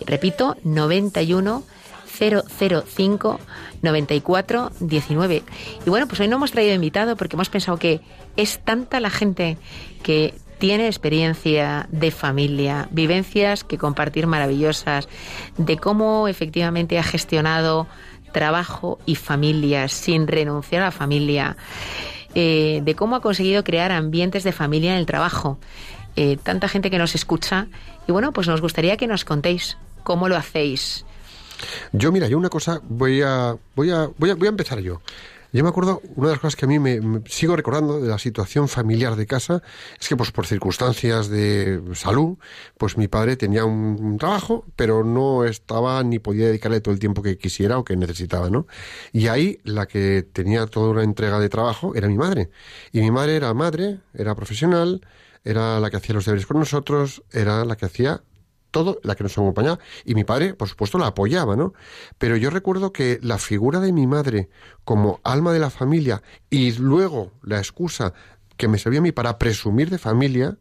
Repito, 0.05 0.57
91 0.63 1.63
005 2.19 3.39
94 3.81 4.71
19. 4.79 5.43
Y 5.85 5.89
bueno, 5.89 6.07
pues 6.07 6.19
hoy 6.19 6.27
no 6.27 6.35
hemos 6.37 6.51
traído 6.51 6.73
invitado 6.73 7.15
porque 7.15 7.35
hemos 7.35 7.49
pensado 7.49 7.77
que 7.77 8.01
es 8.35 8.59
tanta 8.63 8.99
la 8.99 9.09
gente 9.09 9.57
que 10.03 10.33
tiene 10.57 10.87
experiencia 10.87 11.87
de 11.91 12.11
familia, 12.11 12.87
vivencias 12.91 13.63
que 13.63 13.77
compartir 13.77 14.27
maravillosas, 14.27 15.07
de 15.57 15.77
cómo 15.77 16.27
efectivamente 16.27 16.97
ha 16.97 17.03
gestionado 17.03 17.87
trabajo 18.31 18.99
y 19.05 19.15
familia 19.15 19.87
sin 19.87 20.27
renunciar 20.27 20.81
a 20.81 20.85
la 20.85 20.91
familia, 20.91 21.57
eh, 22.35 22.81
de 22.83 22.95
cómo 22.95 23.15
ha 23.15 23.21
conseguido 23.21 23.63
crear 23.63 23.91
ambientes 23.91 24.43
de 24.43 24.51
familia 24.51 24.93
en 24.93 24.99
el 24.99 25.05
trabajo. 25.05 25.57
Eh, 26.15 26.37
tanta 26.41 26.67
gente 26.67 26.89
que 26.91 26.97
nos 26.97 27.15
escucha 27.15 27.67
y 28.07 28.11
bueno, 28.11 28.31
pues 28.31 28.47
nos 28.47 28.61
gustaría 28.61 28.95
que 28.97 29.07
nos 29.07 29.25
contéis 29.25 29.77
cómo 30.03 30.29
lo 30.29 30.37
hacéis. 30.37 31.05
Yo, 31.91 32.11
mira, 32.11 32.27
yo 32.27 32.37
una 32.37 32.49
cosa 32.49 32.81
voy 32.83 33.21
a, 33.21 33.55
voy 33.75 33.91
a, 33.91 34.09
voy 34.17 34.29
a, 34.29 34.35
voy 34.35 34.47
a 34.47 34.49
empezar 34.49 34.79
yo. 34.79 35.01
Yo 35.55 35.63
me 35.63 35.69
acuerdo, 35.69 36.01
una 36.17 36.27
de 36.27 36.33
las 36.33 36.41
cosas 36.41 36.57
que 36.57 36.65
a 36.65 36.67
mí 36.67 36.79
me, 36.79 36.99
sigo 37.27 37.55
recordando 37.55 38.01
de 38.01 38.09
la 38.09 38.19
situación 38.19 38.67
familiar 38.67 39.15
de 39.15 39.25
casa 39.25 39.63
es 39.97 40.09
que 40.09 40.17
pues 40.17 40.33
por 40.33 40.45
circunstancias 40.45 41.29
de 41.29 41.81
salud, 41.93 42.37
pues 42.77 42.97
mi 42.97 43.07
padre 43.07 43.37
tenía 43.37 43.63
un, 43.63 44.17
trabajo, 44.17 44.65
pero 44.75 45.05
no 45.05 45.45
estaba 45.45 46.03
ni 46.03 46.19
podía 46.19 46.47
dedicarle 46.47 46.81
todo 46.81 46.93
el 46.93 46.99
tiempo 46.99 47.21
que 47.21 47.37
quisiera 47.37 47.77
o 47.77 47.85
que 47.85 47.95
necesitaba, 47.95 48.49
¿no? 48.49 48.67
Y 49.13 49.27
ahí 49.27 49.59
la 49.63 49.85
que 49.85 50.23
tenía 50.23 50.65
toda 50.65 50.89
una 50.89 51.03
entrega 51.03 51.39
de 51.39 51.47
trabajo 51.47 51.95
era 51.95 52.09
mi 52.09 52.17
madre. 52.17 52.49
Y 52.91 52.99
mi 52.99 53.11
madre 53.11 53.37
era 53.37 53.53
madre, 53.53 53.99
era 54.13 54.35
profesional, 54.35 55.07
era 55.45 55.79
la 55.79 55.89
que 55.89 55.95
hacía 55.95 56.15
los 56.15 56.25
deberes 56.25 56.47
con 56.47 56.59
nosotros, 56.59 57.23
era 57.31 57.63
la 57.63 57.77
que 57.77 57.85
hacía 57.85 58.23
todo, 58.75 58.99
la 59.03 59.15
que 59.15 59.23
nos 59.23 59.31
acompañaba. 59.37 59.79
Y 60.03 60.15
mi 60.15 60.25
padre, 60.25 60.53
por 60.53 60.67
supuesto, 60.67 60.97
la 60.97 61.07
apoyaba, 61.07 61.55
¿no? 61.55 61.73
Pero 62.17 62.35
yo 62.35 62.49
recuerdo 62.49 62.91
que 62.91 63.19
la 63.21 63.37
figura 63.37 63.79
de 63.79 63.93
mi 63.93 64.05
madre 64.05 64.49
como 64.83 65.21
alma 65.23 65.53
de 65.53 65.59
la 65.59 65.69
familia 65.69 66.21
y 66.49 66.73
luego 66.73 67.31
la 67.41 67.57
excusa 67.57 68.13
que 68.57 68.67
me 68.67 68.77
servía 68.77 68.99
a 68.99 69.03
mí 69.03 69.13
para 69.13 69.37
presumir 69.37 69.89
de 69.89 69.97
familia, 69.97 70.57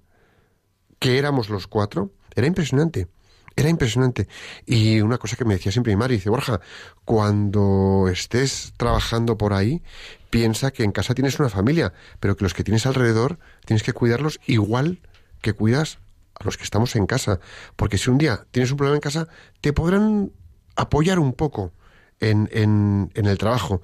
que 1.01 1.19
éramos 1.19 1.49
los 1.49 1.67
cuatro, 1.67 2.12
era 2.37 2.47
impresionante. 2.47 3.09
Era 3.57 3.69
impresionante. 3.69 4.29
Y 4.65 5.01
una 5.01 5.19
cosa 5.19 5.35
que 5.35 5.45
me 5.45 5.55
decía 5.55 5.73
siempre 5.73 5.93
mi 5.93 5.99
madre, 5.99 6.15
dice, 6.15 6.31
Borja, 6.31 6.61
cuando 7.05 8.07
estés 8.09 8.75
trabajando 8.77 9.37
por 9.37 9.55
ahí, 9.55 9.83
piensa 10.31 10.71
que 10.71 10.85
en 10.85 10.93
casa 10.93 11.15
tienes 11.15 11.41
una 11.41 11.49
familia, 11.49 11.93
pero 12.21 12.37
que 12.37 12.45
los 12.45 12.55
que 12.55 12.62
tienes 12.62 12.87
alrededor 12.87 13.41
tienes 13.65 13.83
que 13.83 13.93
cuidarlos 13.93 14.39
igual 14.47 15.01
que 15.41 15.53
cuidas 15.53 15.99
a 16.35 16.45
los 16.45 16.57
que 16.57 16.64
estamos 16.64 16.97
en 16.97 17.07
casa. 17.07 17.41
Porque 17.76 17.99
si 17.99 18.11
un 18.11 18.18
día 18.18 18.47
tienes 18.51 18.70
un 18.70 18.76
problema 18.76 18.97
en 18.97 19.03
casa, 19.03 19.28
te 19.61 19.72
podrán 19.72 20.32
apoyar 20.76 21.18
un 21.18 21.32
poco 21.32 21.72
en, 22.20 22.49
en, 22.53 23.11
en 23.14 23.26
el 23.26 23.39
trabajo. 23.39 23.82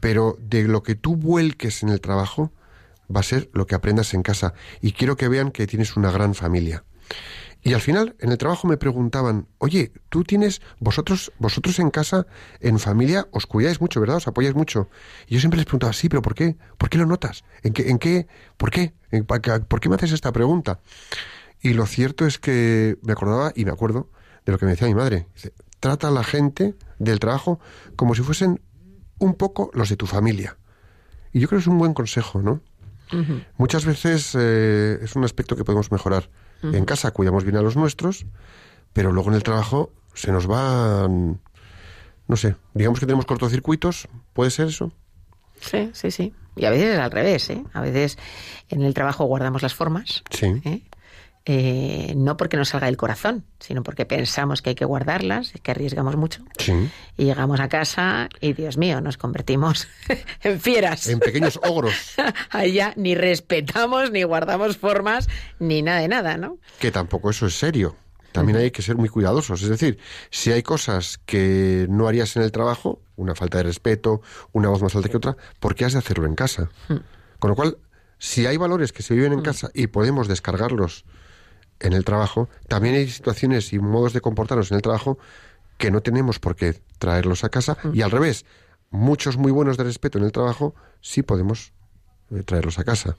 Pero 0.00 0.36
de 0.40 0.64
lo 0.64 0.82
que 0.82 0.94
tú 0.94 1.16
vuelques 1.16 1.82
en 1.82 1.88
el 1.88 2.00
trabajo, 2.00 2.52
va 3.14 3.20
a 3.20 3.24
ser 3.24 3.50
lo 3.52 3.66
que 3.66 3.74
aprendas 3.74 4.14
en 4.14 4.22
casa. 4.22 4.54
Y 4.80 4.92
quiero 4.92 5.16
que 5.16 5.28
vean 5.28 5.50
que 5.50 5.66
tienes 5.66 5.96
una 5.96 6.10
gran 6.10 6.34
familia. 6.34 6.84
Y 7.62 7.74
al 7.74 7.80
final, 7.80 8.14
en 8.20 8.30
el 8.30 8.38
trabajo 8.38 8.68
me 8.68 8.76
preguntaban, 8.76 9.48
oye, 9.58 9.90
tú 10.08 10.22
tienes, 10.22 10.62
vosotros, 10.78 11.32
vosotros 11.40 11.80
en 11.80 11.90
casa, 11.90 12.24
en 12.60 12.78
familia, 12.78 13.26
os 13.32 13.46
cuidáis 13.46 13.80
mucho, 13.80 14.00
¿verdad? 14.00 14.18
Os 14.18 14.28
apoyáis 14.28 14.54
mucho. 14.54 14.88
Y 15.26 15.34
yo 15.34 15.40
siempre 15.40 15.56
les 15.56 15.66
preguntaba, 15.66 15.92
sí, 15.92 16.08
pero 16.08 16.22
¿por 16.22 16.36
qué? 16.36 16.56
¿Por 16.78 16.88
qué 16.88 16.98
lo 16.98 17.06
notas? 17.06 17.42
¿En 17.64 17.72
qué? 17.72 17.90
En 17.90 17.98
qué 17.98 18.28
¿Por 18.56 18.70
qué? 18.70 18.94
¿Por 19.26 19.80
qué 19.80 19.88
me 19.88 19.96
haces 19.96 20.12
esta 20.12 20.30
pregunta? 20.30 20.78
Y 21.60 21.74
lo 21.74 21.86
cierto 21.86 22.26
es 22.26 22.38
que 22.38 22.98
me 23.02 23.12
acordaba 23.12 23.52
y 23.54 23.64
me 23.64 23.72
acuerdo 23.72 24.10
de 24.44 24.52
lo 24.52 24.58
que 24.58 24.66
me 24.66 24.72
decía 24.72 24.86
mi 24.88 24.94
madre. 24.94 25.26
Dice, 25.34 25.52
trata 25.80 26.08
a 26.08 26.10
la 26.10 26.24
gente 26.24 26.74
del 26.98 27.18
trabajo 27.18 27.60
como 27.96 28.14
si 28.14 28.22
fuesen 28.22 28.60
un 29.18 29.34
poco 29.34 29.70
los 29.74 29.88
de 29.88 29.96
tu 29.96 30.06
familia. 30.06 30.56
Y 31.32 31.40
yo 31.40 31.48
creo 31.48 31.58
que 31.58 31.62
es 31.62 31.66
un 31.66 31.78
buen 31.78 31.94
consejo, 31.94 32.42
¿no? 32.42 32.60
Muchas 33.56 33.84
veces 33.84 34.34
eh, 34.36 34.98
es 35.00 35.14
un 35.14 35.24
aspecto 35.24 35.54
que 35.56 35.64
podemos 35.64 35.92
mejorar. 35.92 36.28
En 36.62 36.84
casa 36.84 37.12
cuidamos 37.12 37.44
bien 37.44 37.56
a 37.56 37.62
los 37.62 37.76
nuestros, 37.76 38.26
pero 38.92 39.12
luego 39.12 39.28
en 39.28 39.36
el 39.36 39.42
trabajo 39.42 39.92
se 40.14 40.32
nos 40.32 40.46
van, 40.46 41.38
no 42.26 42.36
sé, 42.36 42.56
digamos 42.74 42.98
que 42.98 43.06
tenemos 43.06 43.26
cortocircuitos, 43.26 44.08
¿puede 44.32 44.50
ser 44.50 44.68
eso? 44.68 44.90
Sí, 45.60 45.90
sí, 45.92 46.10
sí. 46.10 46.34
Y 46.56 46.64
a 46.64 46.70
veces 46.70 46.94
es 46.94 46.98
al 46.98 47.10
revés, 47.10 47.50
¿eh? 47.50 47.62
A 47.74 47.82
veces 47.82 48.18
en 48.70 48.82
el 48.82 48.94
trabajo 48.94 49.24
guardamos 49.24 49.62
las 49.62 49.74
formas. 49.74 50.24
Sí. 50.30 50.46
¿eh? 50.64 50.82
Eh, 51.48 52.14
no 52.16 52.36
porque 52.36 52.56
nos 52.56 52.70
salga 52.70 52.86
del 52.86 52.96
corazón, 52.96 53.44
sino 53.60 53.84
porque 53.84 54.04
pensamos 54.04 54.62
que 54.62 54.70
hay 54.70 54.74
que 54.74 54.84
guardarlas, 54.84 55.52
que 55.62 55.70
arriesgamos 55.70 56.16
mucho. 56.16 56.42
Y 57.16 57.24
llegamos 57.24 57.60
a 57.60 57.68
casa 57.68 58.28
y, 58.40 58.52
Dios 58.52 58.76
mío, 58.76 59.00
nos 59.00 59.16
convertimos 59.16 59.86
en 60.42 60.60
fieras. 60.60 61.06
En 61.06 61.20
pequeños 61.20 61.60
ogros. 61.62 61.94
Allá 62.50 62.92
ni 62.96 63.14
respetamos, 63.14 64.10
ni 64.10 64.24
guardamos 64.24 64.76
formas, 64.76 65.28
ni 65.60 65.82
nada 65.82 66.00
de 66.00 66.08
nada, 66.08 66.36
¿no? 66.36 66.58
Que 66.80 66.90
tampoco 66.90 67.30
eso 67.30 67.46
es 67.46 67.56
serio. 67.56 67.94
También 68.32 68.58
hay 68.58 68.72
que 68.72 68.82
ser 68.82 68.96
muy 68.96 69.08
cuidadosos. 69.08 69.62
Es 69.62 69.68
decir, 69.68 69.98
si 70.30 70.50
hay 70.50 70.64
cosas 70.64 71.18
que 71.26 71.86
no 71.88 72.08
harías 72.08 72.36
en 72.36 72.42
el 72.42 72.50
trabajo, 72.50 73.00
una 73.14 73.36
falta 73.36 73.58
de 73.58 73.64
respeto, 73.64 74.20
una 74.52 74.68
voz 74.68 74.82
más 74.82 74.96
alta 74.96 75.08
que 75.08 75.16
otra, 75.16 75.36
¿por 75.60 75.76
qué 75.76 75.84
has 75.84 75.92
de 75.92 76.00
hacerlo 76.00 76.26
en 76.26 76.34
casa? 76.34 76.70
Con 77.38 77.50
lo 77.50 77.54
cual, 77.54 77.78
si 78.18 78.46
hay 78.46 78.56
valores 78.56 78.92
que 78.92 79.04
se 79.04 79.14
viven 79.14 79.32
en 79.32 79.42
casa 79.42 79.70
y 79.74 79.86
podemos 79.86 80.26
descargarlos 80.26 81.04
en 81.80 81.92
el 81.92 82.04
trabajo, 82.04 82.48
también 82.68 82.94
hay 82.94 83.08
situaciones 83.08 83.72
y 83.72 83.78
modos 83.78 84.12
de 84.12 84.20
comportarnos 84.20 84.70
en 84.70 84.76
el 84.76 84.82
trabajo 84.82 85.18
que 85.78 85.90
no 85.90 86.00
tenemos 86.00 86.38
por 86.38 86.56
qué 86.56 86.80
traerlos 86.98 87.44
a 87.44 87.48
casa 87.48 87.76
y 87.92 88.02
al 88.02 88.10
revés, 88.10 88.46
muchos 88.90 89.36
muy 89.36 89.52
buenos 89.52 89.76
de 89.76 89.84
respeto 89.84 90.18
en 90.18 90.24
el 90.24 90.32
trabajo 90.32 90.74
sí 91.00 91.22
podemos 91.22 91.72
eh, 92.30 92.42
traerlos 92.42 92.78
a 92.78 92.84
casa. 92.84 93.16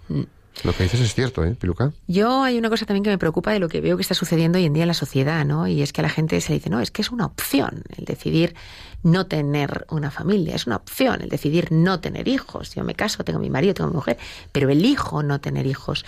Mm. 0.63 0.67
Lo 0.67 0.73
que 0.73 0.83
dices 0.83 0.99
es 0.99 1.13
cierto, 1.13 1.43
¿eh, 1.43 1.55
Piluca? 1.59 1.91
Yo 2.07 2.43
hay 2.43 2.57
una 2.57 2.69
cosa 2.69 2.85
también 2.85 3.03
que 3.03 3.09
me 3.09 3.17
preocupa 3.17 3.51
de 3.51 3.59
lo 3.59 3.69
que 3.69 3.81
veo 3.81 3.97
que 3.97 4.01
está 4.01 4.13
sucediendo 4.13 4.57
hoy 4.57 4.65
en 4.65 4.73
día 4.73 4.83
en 4.83 4.87
la 4.87 4.93
sociedad, 4.93 5.45
¿no? 5.45 5.67
Y 5.67 5.81
es 5.81 5.93
que 5.93 6.01
a 6.01 6.03
la 6.03 6.09
gente 6.09 6.39
se 6.41 6.53
dice, 6.53 6.69
no, 6.69 6.79
es 6.79 6.91
que 6.91 7.01
es 7.01 7.11
una 7.11 7.25
opción 7.25 7.83
el 7.97 8.05
decidir 8.05 8.55
no 9.03 9.27
tener 9.27 9.85
una 9.89 10.11
familia, 10.11 10.55
es 10.55 10.67
una 10.67 10.77
opción 10.77 11.21
el 11.21 11.29
decidir 11.29 11.71
no 11.71 11.99
tener 11.99 12.27
hijos. 12.27 12.73
Yo 12.75 12.83
me 12.83 12.95
caso, 12.95 13.23
tengo 13.23 13.39
mi 13.39 13.49
marido, 13.49 13.73
tengo 13.73 13.89
mi 13.89 13.95
mujer, 13.95 14.17
pero 14.51 14.69
elijo 14.69 15.23
no 15.23 15.39
tener 15.39 15.65
hijos. 15.65 16.05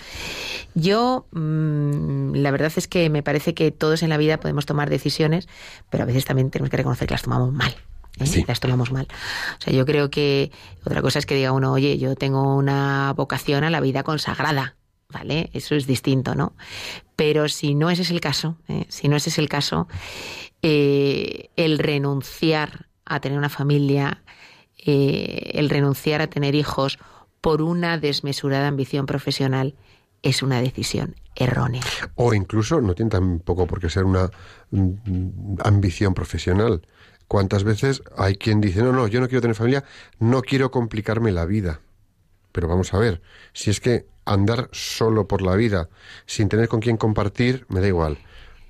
Yo, 0.73 1.25
mmm, 1.31 2.33
la 2.35 2.51
verdad 2.51 2.71
es 2.75 2.87
que 2.87 3.09
me 3.09 3.23
parece 3.23 3.53
que 3.53 3.71
todos 3.71 4.03
en 4.03 4.09
la 4.09 4.17
vida 4.17 4.39
podemos 4.39 4.65
tomar 4.65 4.89
decisiones, 4.89 5.47
pero 5.89 6.03
a 6.03 6.07
veces 6.07 6.25
también 6.25 6.49
tenemos 6.49 6.69
que 6.69 6.77
reconocer 6.77 7.07
que 7.07 7.13
las 7.13 7.23
tomamos 7.23 7.53
mal. 7.53 7.75
¿Eh? 8.19 8.45
las 8.47 8.59
tomamos 8.59 8.91
mal. 8.91 9.07
O 9.57 9.61
sea, 9.61 9.73
yo 9.73 9.85
creo 9.85 10.09
que 10.09 10.51
otra 10.85 11.01
cosa 11.01 11.19
es 11.19 11.25
que 11.25 11.35
diga 11.35 11.51
uno, 11.51 11.73
oye, 11.73 11.97
yo 11.97 12.15
tengo 12.15 12.55
una 12.55 13.13
vocación 13.15 13.63
a 13.63 13.69
la 13.69 13.79
vida 13.79 14.03
consagrada, 14.03 14.75
¿vale? 15.09 15.49
Eso 15.53 15.75
es 15.75 15.87
distinto, 15.87 16.35
¿no? 16.35 16.53
Pero 17.15 17.49
si 17.49 17.75
no 17.75 17.89
ese 17.89 18.03
es 18.03 18.11
el 18.11 18.21
caso, 18.21 18.57
¿eh? 18.67 18.85
si 18.89 19.07
no 19.07 19.15
ese 19.15 19.29
es 19.29 19.37
el 19.37 19.49
caso, 19.49 19.87
eh, 20.61 21.49
el 21.55 21.79
renunciar 21.79 22.87
a 23.05 23.19
tener 23.19 23.37
una 23.37 23.49
familia, 23.49 24.21
el 24.85 25.69
renunciar 25.69 26.21
a 26.21 26.27
tener 26.27 26.55
hijos 26.55 26.99
por 27.41 27.61
una 27.61 27.97
desmesurada 27.97 28.67
ambición 28.67 29.05
profesional, 29.05 29.75
es 30.21 30.43
una 30.43 30.61
decisión 30.61 31.15
errónea. 31.35 31.81
O 32.15 32.33
incluso 32.33 32.81
no 32.81 32.93
tiene 32.93 33.11
tampoco 33.11 33.65
por 33.65 33.79
qué 33.79 33.89
ser 33.89 34.03
una 34.03 34.29
mm, 34.71 35.57
ambición 35.63 36.13
profesional. 36.13 36.81
¿Cuántas 37.29 37.63
veces 37.63 38.01
hay 38.17 38.37
quien 38.37 38.59
dice, 38.59 38.81
no, 38.81 38.91
no, 38.91 39.07
yo 39.07 39.21
no 39.21 39.27
quiero 39.27 39.41
tener 39.41 39.55
familia, 39.55 39.83
no 40.17 40.41
quiero 40.41 40.71
complicarme 40.71 41.31
la 41.31 41.45
vida? 41.45 41.79
Pero 42.51 42.67
vamos 42.67 42.91
a 42.95 42.97
ver, 42.97 43.21
si 43.53 43.69
es 43.69 43.79
que 43.79 44.07
andar 44.25 44.67
solo 44.71 45.27
por 45.27 45.43
la 45.43 45.55
vida, 45.55 45.89
sin 46.25 46.49
tener 46.49 46.67
con 46.67 46.79
quién 46.79 46.97
compartir, 46.97 47.67
me 47.69 47.81
da 47.81 47.87
igual. 47.87 48.17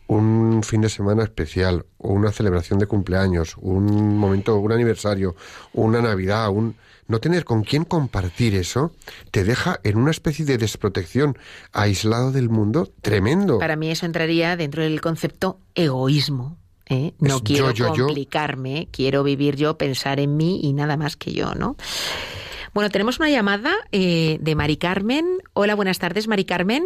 un 0.07 0.61
fin 0.63 0.81
de 0.81 0.89
semana 0.89 1.23
especial, 1.23 1.85
o 1.99 2.09
una 2.09 2.31
celebración 2.31 2.79
de 2.79 2.87
cumpleaños, 2.87 3.55
un 3.61 4.17
momento, 4.17 4.57
un 4.57 4.71
aniversario, 4.71 5.35
una 5.71 6.01
Navidad, 6.01 6.49
un 6.49 6.75
no 7.07 7.19
tener 7.19 7.45
con 7.45 7.63
quién 7.63 7.85
compartir 7.85 8.55
eso 8.55 8.91
te 9.31 9.43
deja 9.43 9.79
en 9.83 9.97
una 9.97 10.11
especie 10.11 10.45
de 10.45 10.57
desprotección, 10.57 11.37
aislado 11.71 12.31
del 12.31 12.49
mundo, 12.49 12.91
tremendo. 13.01 13.59
Para 13.59 13.75
mí 13.75 13.89
eso 13.89 14.05
entraría 14.05 14.57
dentro 14.57 14.83
del 14.83 14.99
concepto 14.99 15.59
egoísmo. 15.75 16.57
¿Eh? 16.89 17.13
No 17.19 17.37
Es 17.37 17.41
quiero 17.43 17.71
yo, 17.71 17.87
yo, 17.89 17.95
yo. 17.95 18.05
complicarme, 18.07 18.87
quiero 18.91 19.23
vivir 19.23 19.55
yo, 19.55 19.77
pensar 19.77 20.19
en 20.19 20.35
mí 20.37 20.59
y 20.63 20.73
nada 20.73 20.97
más 20.97 21.15
que 21.15 21.31
yo, 21.33 21.53
¿no? 21.55 21.75
Bueno, 22.73 22.89
tenemos 22.89 23.19
una 23.19 23.29
llamada 23.29 23.73
eh, 23.91 24.37
de 24.41 24.55
Mari 24.55 24.77
Carmen. 24.77 25.25
Hola, 25.53 25.75
buenas 25.75 25.99
tardes, 25.99 26.27
Mari 26.27 26.45
Carmen. 26.45 26.83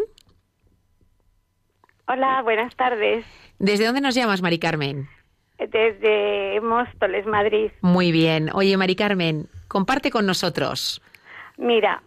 Hola, 2.07 2.41
buenas 2.43 2.75
tardes. 2.75 3.25
¿Desde 3.59 3.85
dónde 3.85 4.01
nos 4.01 4.15
llamas, 4.15 4.41
Mari 4.41 4.59
Carmen? 4.59 5.07
Desde 5.57 6.59
Móstoles, 6.61 7.25
Madrid. 7.25 7.71
Muy 7.81 8.11
bien. 8.11 8.49
Oye, 8.53 8.75
Mari 8.75 8.95
Carmen, 8.95 9.47
comparte 9.67 10.11
con 10.11 10.25
nosotros. 10.25 11.01
Mira, 11.57 12.01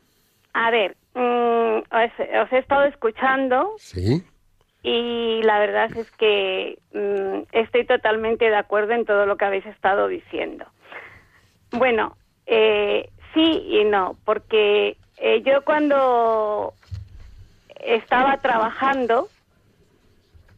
a 0.53 0.70
ver, 0.70 0.97
mm, 1.14 1.78
os, 1.78 2.42
os 2.44 2.53
he 2.53 2.59
estado 2.59 2.84
escuchando 2.84 3.72
Sí, 3.78 4.22
y 4.89 5.43
la 5.43 5.59
verdad 5.59 5.91
es 5.97 6.09
que 6.12 6.78
mm, 6.93 7.49
estoy 7.51 7.84
totalmente 7.87 8.49
de 8.49 8.55
acuerdo 8.55 8.93
en 8.93 9.05
todo 9.05 9.26
lo 9.26 9.37
que 9.37 9.45
habéis 9.45 9.66
estado 9.66 10.07
diciendo. 10.07 10.64
Bueno, 11.72 12.16
eh, 12.47 13.11
sí 13.34 13.64
y 13.68 13.84
no, 13.84 14.16
porque 14.24 14.97
eh, 15.16 15.43
yo 15.43 15.64
cuando 15.64 16.72
estaba 17.80 18.37
trabajando, 18.37 19.28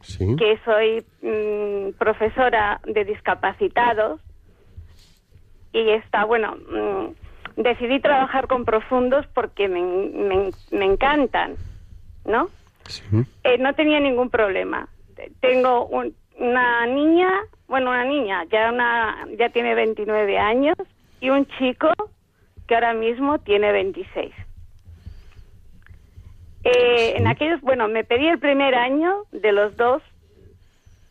sí. 0.01 0.35
que 0.37 0.59
soy 0.63 1.03
mm, 1.23 1.97
profesora 1.97 2.79
de 2.83 3.05
discapacitados 3.05 4.21
y 5.73 5.89
está 5.89 6.23
bueno 6.25 6.55
mm, 6.55 7.61
decidí 7.63 7.99
trabajar 7.99 8.45
con 8.47 8.63
profundos 8.63 9.25
porque 9.33 9.67
me, 9.67 9.81
me- 9.81 10.53
me 10.69 10.85
encantan 10.85 11.57
no 12.25 12.49
sí. 12.89 13.03
Eh, 13.43 13.57
no 13.57 13.73
tenía 13.73 13.99
ningún 13.99 14.29
problema 14.29 14.89
Te- 15.15 15.31
tengo 15.39 15.85
un- 15.87 16.15
una 16.37 16.85
niña 16.87 17.31
bueno 17.67 17.91
una 17.91 18.03
niña 18.05 18.43
ya 18.51 18.69
una 18.71 19.27
ya 19.37 19.49
tiene 19.49 19.75
29 19.75 20.37
años 20.37 20.75
y 21.19 21.29
un 21.29 21.45
chico 21.57 21.91
que 22.67 22.75
ahora 22.75 22.93
mismo 22.93 23.39
tiene 23.39 23.71
26 23.71 24.33
eh, 26.63 27.13
en 27.15 27.27
aquellos, 27.27 27.61
bueno, 27.61 27.87
me 27.87 28.03
pedí 28.03 28.27
el 28.27 28.39
primer 28.39 28.75
año 28.75 29.23
de 29.31 29.51
los 29.53 29.75
dos 29.77 30.01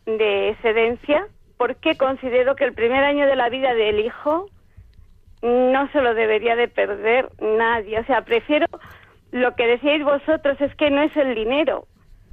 de 0.05 0.49
excedencia 0.49 1.25
porque 1.57 1.97
considero 1.97 2.55
que 2.55 2.65
el 2.65 2.73
primer 2.73 3.03
año 3.03 3.25
de 3.25 3.35
la 3.35 3.49
vida 3.49 3.73
del 3.73 3.99
hijo 3.99 4.45
no 5.41 5.91
se 5.91 6.01
lo 6.01 6.13
debería 6.13 6.55
de 6.55 6.67
perder 6.67 7.29
nadie. 7.39 7.99
O 7.99 8.05
sea, 8.05 8.23
prefiero 8.23 8.65
lo 9.31 9.55
que 9.55 9.67
decíais 9.67 10.03
vosotros 10.03 10.59
es 10.61 10.73
que 10.75 10.89
no 10.89 11.01
es 11.01 11.15
el 11.15 11.35
dinero, 11.35 11.87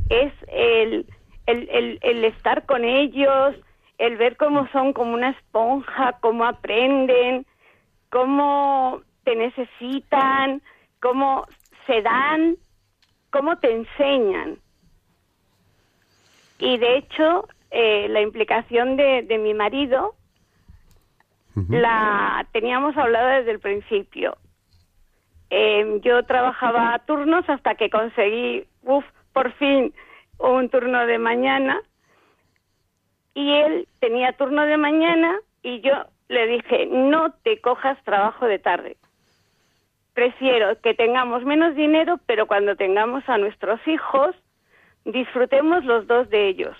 es 0.09 0.33
el, 0.49 1.07
el, 1.47 1.69
el, 1.71 1.99
el 2.03 2.25
estar 2.25 2.65
con 2.67 2.85
ellos, 2.85 3.55
el 3.99 4.17
ver 4.17 4.37
cómo 4.37 4.69
son 4.69 4.93
como 4.93 5.15
una 5.15 5.31
esponja, 5.31 6.19
cómo 6.21 6.45
aprenden, 6.45 7.47
cómo 8.11 9.03
te 9.25 9.37
necesitan, 9.37 10.63
cómo 11.01 11.47
se 11.87 12.03
dan, 12.03 12.57
cómo 13.31 13.59
te 13.59 13.73
enseñan. 13.73 14.59
Y 16.59 16.79
de 16.79 16.97
hecho, 16.97 17.49
eh, 17.71 18.09
la 18.09 18.21
implicación 18.21 18.97
de, 18.97 19.23
de 19.23 19.39
mi 19.39 19.53
marido 19.55 20.15
la 21.69 22.47
teníamos 22.53 22.97
hablado 22.97 23.29
desde 23.29 23.53
el 23.53 23.61
principio. 23.61 24.37
Eh, 25.51 26.01
yo 26.03 26.23
trabajaba 26.25 26.95
a 26.95 26.99
turnos 27.07 27.49
hasta 27.49 27.75
que 27.75 27.91
conseguí, 27.91 28.67
uf, 28.83 29.05
por 29.33 29.53
fin, 29.55 29.95
un 30.39 30.69
turno 30.69 31.07
de 31.07 31.19
mañana. 31.19 31.81
Y 33.35 33.53
él 33.53 33.89
tenía 34.01 34.33
turno 34.33 34.65
de 34.65 34.77
mañana 34.77 35.37
y 35.63 35.81
yo 35.81 35.93
le 36.29 36.47
dije, 36.47 36.87
no 36.87 37.33
te 37.43 37.61
cojas 37.61 38.03
trabajo 38.05 38.47
de 38.47 38.59
tarde. 38.59 38.97
Prefiero 40.15 40.81
que 40.81 40.95
tengamos 40.95 41.45
menos 41.45 41.75
dinero, 41.77 42.19
pero 42.27 42.47
cuando 42.47 42.77
tengamos 42.77 43.29
a 43.29 43.37
nuestros 43.37 43.79
hijos, 43.87 44.35
disfrutemos 45.05 45.85
los 45.85 46.07
dos 46.07 46.31
de 46.31 46.49
ellos. 46.49 46.77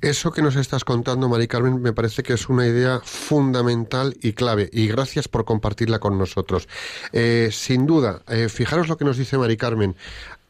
Eso 0.00 0.32
que 0.32 0.40
nos 0.40 0.56
estás 0.56 0.84
contando, 0.84 1.28
Mari 1.28 1.46
Carmen, 1.46 1.82
me 1.82 1.92
parece 1.92 2.22
que 2.22 2.32
es 2.32 2.48
una 2.48 2.66
idea 2.66 3.00
fundamental 3.04 4.16
y 4.22 4.32
clave. 4.32 4.70
Y 4.72 4.88
gracias 4.88 5.28
por 5.28 5.44
compartirla 5.44 5.98
con 5.98 6.16
nosotros. 6.16 6.68
Eh, 7.12 7.50
sin 7.52 7.84
duda, 7.86 8.22
eh, 8.28 8.48
fijaros 8.48 8.88
lo 8.88 8.96
que 8.96 9.04
nos 9.04 9.18
dice 9.18 9.36
Mari 9.36 9.58
Carmen. 9.58 9.96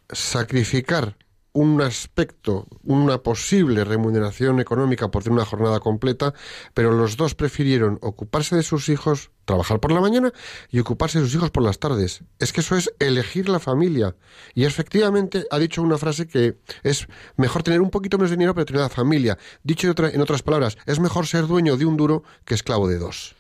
Sacrificar 0.09 1.17
un 1.53 1.81
aspecto, 1.83 2.67
una 2.85 3.19
posible 3.19 3.85
remuneración 3.85 4.61
económica 4.61 5.11
por 5.11 5.23
tener 5.23 5.39
una 5.39 5.45
jornada 5.45 5.81
completa, 5.81 6.33
pero 6.75 6.93
los 6.93 7.17
dos 7.17 7.35
prefirieron 7.35 7.99
ocuparse 8.03 8.55
de 8.57 8.63
sus 8.63 8.89
hijos, 8.89 9.31
trabajar 9.45 9.81
por 9.81 9.91
la 9.91 10.01
mañana 10.01 10.33
y 10.71 10.79
ocuparse 10.79 11.19
de 11.19 11.25
sus 11.25 11.35
hijos 11.35 11.51
por 11.51 11.65
las 11.65 11.79
tardes. 11.79 12.23
Es 12.39 12.53
que 12.53 12.61
eso 12.61 12.77
es 12.77 12.93
elegir 13.01 13.49
la 13.49 13.59
familia. 13.59 14.15
Y 14.55 14.65
efectivamente 14.65 15.47
ha 15.51 15.59
dicho 15.59 15.83
una 15.83 15.99
frase 15.99 16.29
que 16.29 16.59
es 16.83 17.09
mejor 17.37 17.63
tener 17.63 17.81
un 17.81 17.91
poquito 17.91 18.17
menos 18.17 18.31
de 18.31 18.37
dinero 18.37 18.55
pero 18.55 18.67
tener 18.67 18.83
la 18.83 18.89
familia. 18.89 19.39
Dicho 19.65 19.93
de 19.93 20.09
en 20.11 20.21
otras 20.21 20.43
palabras, 20.43 20.79
es 20.87 21.01
mejor 21.01 21.27
ser 21.27 21.47
dueño 21.47 21.77
de 21.77 21.85
un 21.85 21.97
duro 21.97 22.23
que 22.45 22.55
esclavo 22.55 22.87
de 22.87 22.99
dos. 22.99 23.35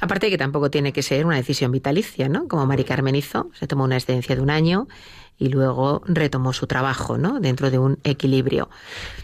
Aparte 0.00 0.30
que 0.30 0.38
tampoco 0.38 0.70
tiene 0.70 0.92
que 0.92 1.02
ser 1.02 1.24
una 1.24 1.36
decisión 1.36 1.72
vitalicia, 1.72 2.28
¿no? 2.28 2.48
Como 2.48 2.66
Mari 2.66 2.84
Carmen 2.84 3.14
hizo, 3.14 3.50
se 3.58 3.66
tomó 3.66 3.84
una 3.84 3.96
excedencia 3.96 4.36
de 4.36 4.42
un 4.42 4.50
año 4.50 4.88
y 5.38 5.48
luego 5.50 6.02
retomó 6.06 6.52
su 6.52 6.66
trabajo, 6.66 7.18
¿no? 7.18 7.40
Dentro 7.40 7.70
de 7.70 7.78
un 7.78 7.98
equilibrio. 8.04 8.68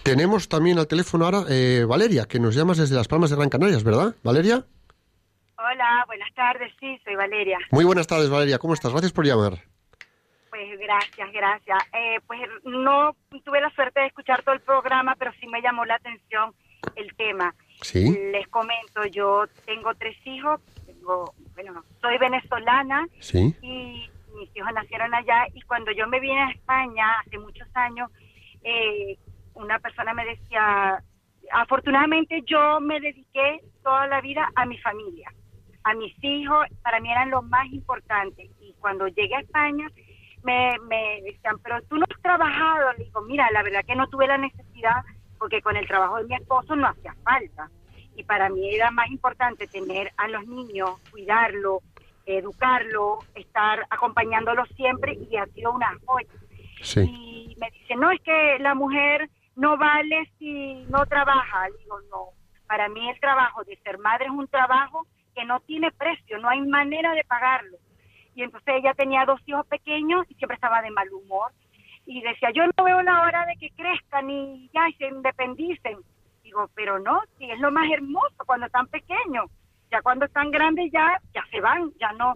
Tenemos 0.02 0.48
también 0.48 0.78
al 0.78 0.86
teléfono 0.86 1.24
ahora 1.24 1.44
eh, 1.48 1.84
Valeria, 1.88 2.26
que 2.26 2.38
nos 2.40 2.54
llamas 2.54 2.78
desde 2.78 2.96
Las 2.96 3.08
Palmas 3.08 3.30
de 3.30 3.36
Gran 3.36 3.48
Canarias, 3.48 3.82
¿verdad? 3.84 4.14
Valeria. 4.22 4.64
Hola, 5.58 6.04
buenas 6.06 6.32
tardes, 6.34 6.72
sí, 6.80 6.98
soy 7.04 7.14
Valeria. 7.14 7.58
Muy 7.70 7.84
buenas 7.84 8.06
tardes, 8.06 8.28
Valeria. 8.28 8.58
¿Cómo 8.58 8.74
estás? 8.74 8.90
Gracias 8.90 9.12
por 9.12 9.24
llamar. 9.24 9.58
Pues 10.50 10.78
gracias, 10.78 11.32
gracias. 11.32 11.78
Eh, 11.94 12.20
pues 12.26 12.40
no 12.64 13.16
tuve 13.44 13.60
la 13.60 13.70
suerte 13.70 14.00
de 14.00 14.06
escuchar 14.06 14.42
todo 14.42 14.54
el 14.54 14.60
programa, 14.60 15.14
pero 15.18 15.30
sí 15.40 15.46
me 15.46 15.62
llamó 15.62 15.84
la 15.86 15.94
atención 15.94 16.52
el 16.96 17.14
tema. 17.16 17.54
Sí. 17.80 18.10
Les 18.32 18.46
comento, 18.48 19.04
yo 19.10 19.44
tengo 19.64 19.94
tres 19.94 20.16
hijos, 20.26 20.60
tengo, 20.84 21.32
bueno, 21.54 21.82
soy 22.00 22.18
venezolana 22.18 23.06
Sí. 23.20 23.54
y 23.62 24.01
nacieron 24.70 25.14
allá. 25.14 25.46
Y 25.54 25.62
cuando 25.62 25.90
yo 25.92 26.06
me 26.06 26.20
vine 26.20 26.40
a 26.40 26.50
España 26.50 27.06
hace 27.20 27.38
muchos 27.38 27.68
años, 27.74 28.10
eh, 28.62 29.18
una 29.54 29.78
persona 29.78 30.14
me 30.14 30.24
decía, 30.24 31.02
afortunadamente 31.52 32.42
yo 32.46 32.80
me 32.80 33.00
dediqué 33.00 33.60
toda 33.82 34.06
la 34.06 34.20
vida 34.20 34.48
a 34.54 34.66
mi 34.66 34.78
familia, 34.78 35.32
a 35.84 35.94
mis 35.94 36.14
hijos, 36.22 36.66
para 36.82 37.00
mí 37.00 37.10
eran 37.10 37.30
lo 37.30 37.42
más 37.42 37.66
importante 37.72 38.50
y 38.60 38.74
cuando 38.80 39.08
llegué 39.08 39.34
a 39.36 39.40
España 39.40 39.88
me, 40.44 40.76
decían, 41.24 41.58
pero 41.62 41.80
tú 41.82 41.96
no 41.96 42.04
has 42.08 42.22
trabajado, 42.22 42.92
le 42.98 43.04
digo, 43.04 43.20
mira, 43.22 43.48
la 43.52 43.62
verdad 43.62 43.84
que 43.86 43.94
no 43.94 44.08
tuve 44.08 44.26
la 44.26 44.38
necesidad 44.38 45.02
porque 45.38 45.62
con 45.62 45.76
el 45.76 45.86
trabajo 45.86 46.16
de 46.18 46.24
mi 46.24 46.34
esposo 46.34 46.76
no 46.76 46.88
hacía 46.88 47.14
falta 47.24 47.70
y 48.14 48.24
para 48.24 48.48
mí 48.48 48.74
era 48.74 48.90
más 48.90 49.10
importante 49.10 49.66
tener 49.66 50.12
a 50.16 50.28
los 50.28 50.46
niños, 50.46 51.00
cuidarlo, 51.10 51.80
educarlo, 52.26 53.18
estar 53.34 53.84
acompañándolo 53.90 54.64
siempre 54.76 55.14
y 55.14 55.36
ha 55.36 55.46
sido 55.46 55.72
una 55.72 55.96
joya. 56.06 56.28
Sí. 56.82 57.00
Y 57.00 57.56
me 57.60 57.70
dice, 57.70 57.96
no, 57.96 58.10
es 58.10 58.20
que 58.22 58.58
la 58.60 58.74
mujer 58.74 59.28
no 59.56 59.76
vale 59.76 60.30
si 60.38 60.84
no 60.88 61.04
trabaja. 61.06 61.68
Le 61.68 61.78
digo, 61.78 62.00
no, 62.10 62.28
para 62.66 62.88
mí 62.88 63.08
el 63.08 63.20
trabajo 63.20 63.64
de 63.64 63.76
ser 63.78 63.98
madre 63.98 64.26
es 64.26 64.30
un 64.30 64.48
trabajo 64.48 65.06
que 65.34 65.44
no 65.44 65.60
tiene 65.60 65.90
precio, 65.92 66.38
no 66.38 66.48
hay 66.48 66.60
manera 66.60 67.12
de 67.12 67.24
pagarlo. 67.24 67.78
Y 68.34 68.42
entonces 68.42 68.74
ella 68.78 68.94
tenía 68.94 69.24
dos 69.24 69.40
hijos 69.46 69.66
pequeños 69.66 70.24
y 70.28 70.34
siempre 70.34 70.54
estaba 70.54 70.82
de 70.82 70.90
mal 70.90 71.08
humor. 71.12 71.52
Y 72.06 72.20
decía, 72.22 72.50
yo 72.52 72.64
no 72.66 72.84
veo 72.84 73.02
la 73.02 73.22
hora 73.22 73.46
de 73.46 73.56
que 73.56 73.70
crezcan 73.70 74.28
y 74.30 74.70
ya 74.72 74.88
y 74.88 74.94
se 74.94 75.06
independicen. 75.06 75.98
Digo, 76.42 76.68
pero 76.74 76.98
no, 76.98 77.20
si 77.38 77.50
es 77.50 77.60
lo 77.60 77.70
más 77.70 77.90
hermoso 77.90 78.36
cuando 78.46 78.66
están 78.66 78.86
pequeños. 78.88 79.50
Ya 79.92 80.02
cuando 80.02 80.24
están 80.24 80.50
grandes 80.50 80.90
ya, 80.90 81.20
ya 81.34 81.44
se 81.50 81.60
van, 81.60 81.92
ya 82.00 82.12
no. 82.12 82.34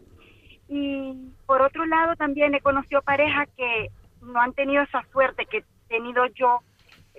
Y 0.68 1.14
por 1.46 1.62
otro 1.62 1.86
lado 1.86 2.14
también 2.14 2.54
he 2.54 2.60
conocido 2.60 3.02
parejas 3.02 3.48
que 3.56 3.88
no 4.20 4.40
han 4.40 4.52
tenido 4.52 4.82
esa 4.82 5.02
suerte 5.10 5.46
que 5.46 5.58
he 5.58 5.64
tenido 5.88 6.26
yo, 6.26 6.60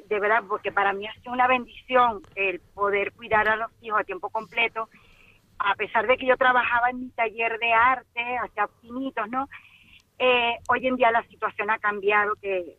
de 0.08 0.20
verdad, 0.20 0.44
porque 0.48 0.72
para 0.72 0.94
mí 0.94 1.08
ha 1.08 1.14
sido 1.16 1.34
una 1.34 1.48
bendición 1.48 2.22
el 2.36 2.60
poder 2.76 3.14
cuidar 3.14 3.50
a 3.50 3.56
los 3.56 3.72
hijos 3.82 4.00
a 4.00 4.04
tiempo 4.04 4.30
completo, 4.30 4.90
a 5.60 5.74
pesar 5.76 6.06
de 6.06 6.18
que 6.18 6.28
yo 6.28 6.38
trabajaba 6.38 6.92
en 6.92 7.00
mi 7.00 7.10
taller 7.10 7.58
de 7.58 7.74
arte, 7.74 8.38
hacía 8.44 8.68
pinitos, 8.82 9.28
¿no? 9.30 9.50
Eh, 10.20 10.56
hoy 10.70 10.86
en 10.86 10.98
día 10.98 11.12
la 11.12 11.24
situación 11.24 11.72
ha 11.72 11.80
cambiado, 11.80 12.36
que, 12.36 12.78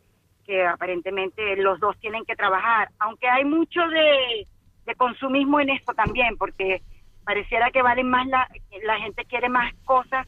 porque 0.48 0.66
aparentemente 0.66 1.56
los 1.56 1.78
dos 1.78 1.98
tienen 1.98 2.24
que 2.24 2.34
trabajar, 2.34 2.88
aunque 2.98 3.28
hay 3.28 3.44
mucho 3.44 3.86
de, 3.88 4.46
de 4.86 4.94
consumismo 4.94 5.60
en 5.60 5.70
esto 5.70 5.92
también, 5.92 6.38
porque 6.38 6.80
pareciera 7.28 7.70
que 7.70 7.82
valen 7.82 8.08
más 8.08 8.26
la, 8.26 8.48
la 8.84 8.98
gente 9.00 9.26
quiere 9.26 9.50
más 9.50 9.74
cosas 9.84 10.26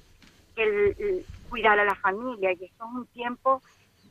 que 0.55 0.63
el, 0.63 1.25
cuidar 1.49 1.81
a 1.81 1.85
la 1.87 1.95
familia 1.95 2.53
y 2.53 2.67
esto 2.67 2.85
es 2.85 2.93
un 2.95 3.07
tiempo 3.07 3.63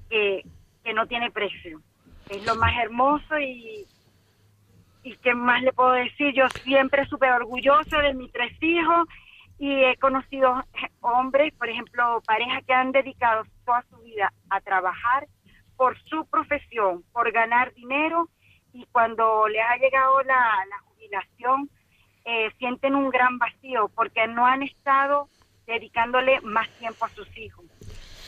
que, 0.09 0.43
que 0.83 0.93
no 0.95 1.05
tiene 1.05 1.29
precio. 1.29 1.79
Es 2.31 2.43
lo 2.47 2.55
más 2.55 2.73
hermoso 2.81 3.37
y, 3.39 3.85
y 5.03 5.15
qué 5.17 5.35
más 5.35 5.61
le 5.61 5.71
puedo 5.71 5.91
decir, 5.91 6.33
yo 6.33 6.49
siempre 6.63 7.05
súper 7.05 7.33
orgullosa 7.33 7.99
de 7.99 8.15
mis 8.15 8.31
tres 8.31 8.57
hijos 8.59 9.07
y 9.59 9.83
he 9.83 9.95
conocido 9.97 10.63
hombres, 11.01 11.53
por 11.59 11.69
ejemplo, 11.69 12.23
parejas 12.25 12.63
que 12.65 12.73
han 12.73 12.91
dedicado 12.91 13.43
toda 13.65 13.85
su 13.91 13.97
vida 13.97 14.33
a 14.49 14.61
trabajar 14.61 15.27
por 15.77 15.95
su 16.05 16.25
profesión, 16.25 17.03
por 17.13 17.31
ganar 17.31 17.71
dinero 17.75 18.29
y 18.73 18.87
cuando 18.87 19.47
les 19.47 19.61
ha 19.61 19.77
llegado 19.77 20.23
la 20.23 20.65
jubilación 20.85 21.69
eh, 22.29 22.51
sienten 22.59 22.95
un 22.95 23.09
gran 23.09 23.39
vacío 23.39 23.89
porque 23.95 24.27
no 24.27 24.45
han 24.45 24.61
estado 24.61 25.29
dedicándole 25.65 26.39
más 26.41 26.69
tiempo 26.77 27.05
a 27.05 27.09
sus 27.09 27.27
hijos 27.37 27.65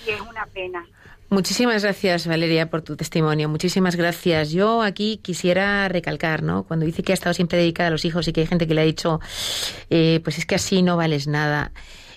y 0.07 0.09
es 0.09 0.21
una 0.21 0.45
pena. 0.47 0.83
Muchísimas 1.29 1.83
gracias, 1.83 2.27
Valeria, 2.27 2.69
por 2.69 2.81
tu 2.81 2.97
testimonio. 2.97 3.47
Muchísimas 3.47 3.95
gracias. 3.95 4.51
Yo 4.51 4.81
aquí 4.81 5.17
quisiera 5.17 5.87
recalcar, 5.87 6.41
¿no? 6.41 6.63
Cuando 6.63 6.85
dice 6.85 7.03
que 7.03 7.13
ha 7.13 7.15
estado 7.15 7.33
siempre 7.33 7.59
dedicada 7.59 7.87
a 7.87 7.91
los 7.91 8.03
hijos 8.03 8.27
y 8.27 8.33
que 8.33 8.41
hay 8.41 8.47
gente 8.47 8.67
que 8.67 8.73
le 8.73 8.81
ha 8.81 8.85
dicho, 8.85 9.19
eh, 9.89 10.19
pues 10.23 10.39
es 10.39 10.45
que 10.45 10.55
así 10.55 10.81
no 10.81 10.97
vales 10.97 11.27
nada. 11.27 11.71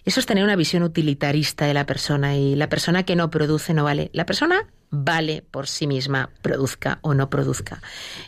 Eso 0.04 0.20
es 0.20 0.26
tener 0.26 0.42
una 0.42 0.56
visión 0.56 0.82
utilitarista 0.82 1.66
de 1.66 1.74
la 1.74 1.86
persona 1.86 2.36
y 2.36 2.56
la 2.56 2.68
persona 2.68 3.04
que 3.04 3.14
no 3.14 3.30
produce 3.30 3.72
no 3.72 3.84
vale. 3.84 4.10
La 4.12 4.26
persona 4.26 4.66
vale 4.90 5.42
por 5.50 5.66
sí 5.66 5.86
misma, 5.86 6.30
produzca 6.42 6.98
o 7.02 7.14
no 7.14 7.30
produzca. 7.30 7.80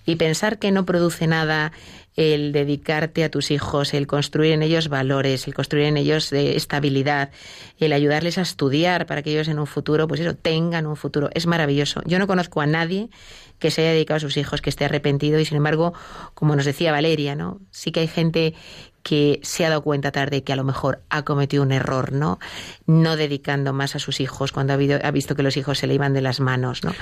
Y 0.05 0.17
pensar 0.17 0.59
que 0.59 0.73
no 0.73 0.85
produce 0.87 1.27
nada 1.27 1.73
el 2.17 2.53
dedicarte 2.53 3.25
a 3.25 3.31
tus 3.31 3.51
hijos, 3.51 3.93
el 3.93 4.07
construir 4.07 4.53
en 4.53 4.63
ellos 4.63 4.89
valores, 4.89 5.47
el 5.47 5.55
construir 5.55 5.87
en 5.87 5.99
ellos 5.99 6.33
eh, 6.33 6.57
estabilidad, 6.57 7.31
el 7.79 7.93
ayudarles 7.93 8.39
a 8.39 8.43
estudiar 8.43 9.07
para 9.07 9.23
que 9.23 9.31
ellos 9.31 9.49
en 9.49 9.59
un 9.59 9.67
futuro, 9.67 10.09
pues 10.09 10.21
eso, 10.21 10.35
tengan 10.35 10.87
un 10.87 10.97
futuro. 10.97 11.29
Es 11.35 11.47
maravilloso. 11.47 12.01
Yo 12.07 12.19
no 12.19 12.27
conozco 12.27 12.63
a 12.63 12.67
nadie 12.67 13.11
que 13.59 13.71
se 13.71 13.83
haya 13.83 13.93
dedicado 13.93 14.17
a 14.17 14.21
sus 14.21 14.37
hijos, 14.37 14.63
que 14.63 14.71
esté 14.71 14.87
arrepentido 14.87 15.39
y 15.39 15.45
sin 15.45 15.59
embargo, 15.59 15.93
como 16.35 16.57
nos 16.57 16.65
decía 16.65 16.93
Valeria, 16.93 17.35
¿no? 17.35 17.61
Sí 17.71 17.93
que 17.93 18.01
hay 18.01 18.09
gente 18.09 18.55
que 19.03 19.39
se 19.45 19.65
ha 19.65 19.69
dado 19.69 19.83
cuenta 19.83 20.11
tarde 20.11 20.43
que 20.43 20.53
a 20.53 20.57
lo 20.57 20.65
mejor 20.65 21.03
ha 21.11 21.23
cometido 21.23 21.63
un 21.63 21.71
error, 21.71 22.13
¿no? 22.13 22.39
No 22.87 23.17
dedicando 23.17 23.73
más 23.73 23.95
a 23.95 23.99
sus 23.99 24.21
hijos 24.21 24.53
cuando 24.53 24.73
ha, 24.73 24.75
habido, 24.75 24.99
ha 25.03 25.11
visto 25.11 25.37
que 25.37 25.43
los 25.43 25.57
hijos 25.57 25.79
se 25.79 25.87
le 25.87 25.95
iban 25.95 26.13
de 26.13 26.23
las 26.23 26.41
manos, 26.41 26.83
¿no? 26.83 26.93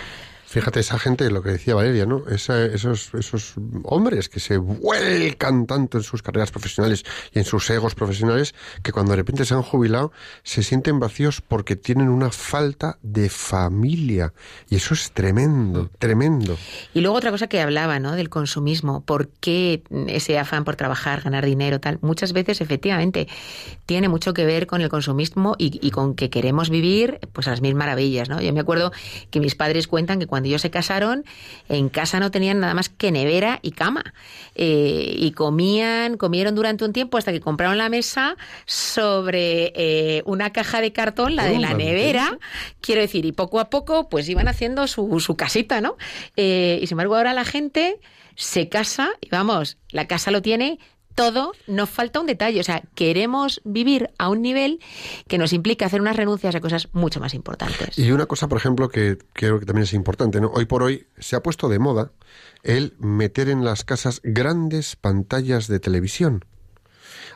Fíjate, 0.55 0.79
esa 0.79 1.01
gente, 1.01 1.29
lo 1.33 1.43
que 1.43 1.51
decía 1.51 1.75
Valeria, 1.75 2.07
¿no? 2.07 2.29
Esa- 2.29 2.65
esos, 2.65 3.13
esos 3.15 3.55
hombres 3.83 4.29
que 4.29 4.39
se 4.39 4.57
vuelcan 4.57 5.67
tanto 5.67 5.99
en 5.99 6.05
sus 6.05 6.23
carreras 6.23 6.53
profesionales 6.53 7.03
y 7.33 7.41
en 7.41 7.45
sus 7.45 7.69
egos 7.71 7.97
profesionales 7.97 8.55
que 8.85 8.93
cuando 8.93 9.11
de 9.11 9.17
repente 9.17 9.45
se 9.45 9.55
han 9.55 9.63
jubilado 9.63 10.13
se 10.45 10.63
sienten 10.63 11.01
vacíos 11.01 11.41
porque 11.41 11.75
tienen 11.75 12.09
una 12.09 12.31
falta 12.31 12.99
de 13.03 13.29
familia. 13.31 14.33
Y 14.71 14.77
eso 14.77 14.95
es 14.95 15.11
tremendo, 15.11 15.91
tremendo. 15.99 16.57
Y 16.95 17.01
luego 17.01 17.17
otra 17.17 17.33
cosa 17.33 17.49
que 17.49 17.61
hablaba, 17.61 17.99
¿no? 17.99 18.13
Del 18.15 18.29
consumismo. 18.29 19.01
¿Por 19.05 19.27
qué 19.41 19.83
ese 20.07 20.39
afán 20.39 20.63
por 20.63 20.77
trabajar, 20.77 21.23
ganar 21.23 21.45
dinero, 21.45 21.81
tal? 21.81 21.99
Muchas 22.01 22.33
veces, 22.33 22.61
efectivamente, 22.61 23.27
tiene 23.87 24.09
mucho 24.09 24.35
que 24.35 24.45
ver 24.45 24.69
con 24.69 24.83
el 24.83 24.89
consumismo 24.89 25.57
y, 25.59 25.81
y 25.85 25.91
con 25.91 26.15
que 26.15 26.31
queremos 26.31 26.71
vivir, 26.71 27.19
pues 27.33 27.49
a 27.49 27.51
las 27.51 27.61
mil 27.61 27.75
maravillas, 27.75 28.29
¿no? 28.29 28.41
Yo 28.41 28.53
me 28.53 28.61
acuerdo 28.61 28.93
que 29.33 29.41
mis 29.41 29.57
padres 29.57 29.89
cuentan 29.89 30.21
que 30.21 30.29
cuando 30.29 30.44
ellos 30.49 30.63
se 30.63 30.71
casaron, 30.71 31.25
en 31.69 31.89
casa 31.89 32.21
no 32.21 32.31
tenían 32.31 32.61
nada 32.61 32.75
más 32.75 32.89
que 32.89 33.11
nevera 33.13 33.59
y 33.63 33.73
cama. 33.73 34.15
Eh, 34.55 35.15
y 35.19 35.33
comían, 35.33 36.17
comieron 36.17 36.55
durante 36.55 36.85
un 36.85 36.93
tiempo 36.93 37.19
hasta 37.19 37.33
que 37.33 37.41
compraron 37.41 37.79
la 37.79 37.89
mesa 37.89 38.37
sobre 38.67 39.73
eh, 39.75 40.23
una 40.27 40.51
caja 40.53 40.81
de 40.81 40.93
cartón, 40.93 41.37
la 41.37 41.45
de 41.45 41.59
la 41.59 41.71
Tómate. 41.71 41.85
nevera, 41.85 42.39
quiero 42.81 43.01
decir, 43.01 43.25
y 43.25 43.33
poco 43.33 43.61
a 43.61 43.71
poco 43.71 44.09
pues 44.09 44.29
iban 44.29 44.49
haciendo 44.49 44.87
su, 44.87 45.21
su 45.21 45.37
casita, 45.37 45.81
¿no? 45.81 45.97
Eh, 46.37 46.79
y 46.81 46.87
sin 46.87 46.95
embargo 46.95 47.17
ahora 47.17 47.33
la 47.33 47.45
gente 47.45 47.99
se 48.37 48.69
casa 48.69 49.11
y 49.21 49.29
vamos, 49.29 49.79
la 49.91 50.07
casa 50.07 50.31
lo 50.31 50.43
tiene 50.43 50.79
todo, 51.15 51.53
nos 51.67 51.91
falta 51.91 52.21
un 52.21 52.27
detalle, 52.27 52.61
o 52.61 52.65
sea, 52.65 52.83
queremos 52.95 53.61
vivir 53.65 54.11
a 54.19 54.29
un 54.29 54.43
nivel 54.43 54.81
que 55.29 55.39
nos 55.39 55.53
implica 55.53 55.87
hacer 55.87 56.01
unas 56.01 56.17
renuncias 56.17 56.55
a 56.55 56.61
cosas 56.61 56.89
mucho 56.93 57.21
más 57.21 57.35
importantes. 57.35 57.99
Y 57.99 58.11
una 58.13 58.27
cosa, 58.27 58.49
por 58.49 58.59
ejemplo, 58.59 58.89
que 58.89 59.19
creo 59.33 59.61
que 59.61 59.67
también 59.67 59.85
es 59.85 59.93
importante, 59.93 60.41
¿no? 60.41 60.49
Hoy 60.49 60.67
por 60.67 60.83
hoy 60.83 61.07
se 61.19 61.37
ha 61.37 61.43
puesto 61.43 61.69
de 61.69 61.79
moda 61.79 62.13
el 62.63 62.95
meter 62.99 63.49
en 63.49 63.65
las 63.65 63.85
casas 63.85 64.21
grandes 64.25 64.97
pantallas 64.97 65.69
de 65.69 65.81
televisión. 65.81 66.45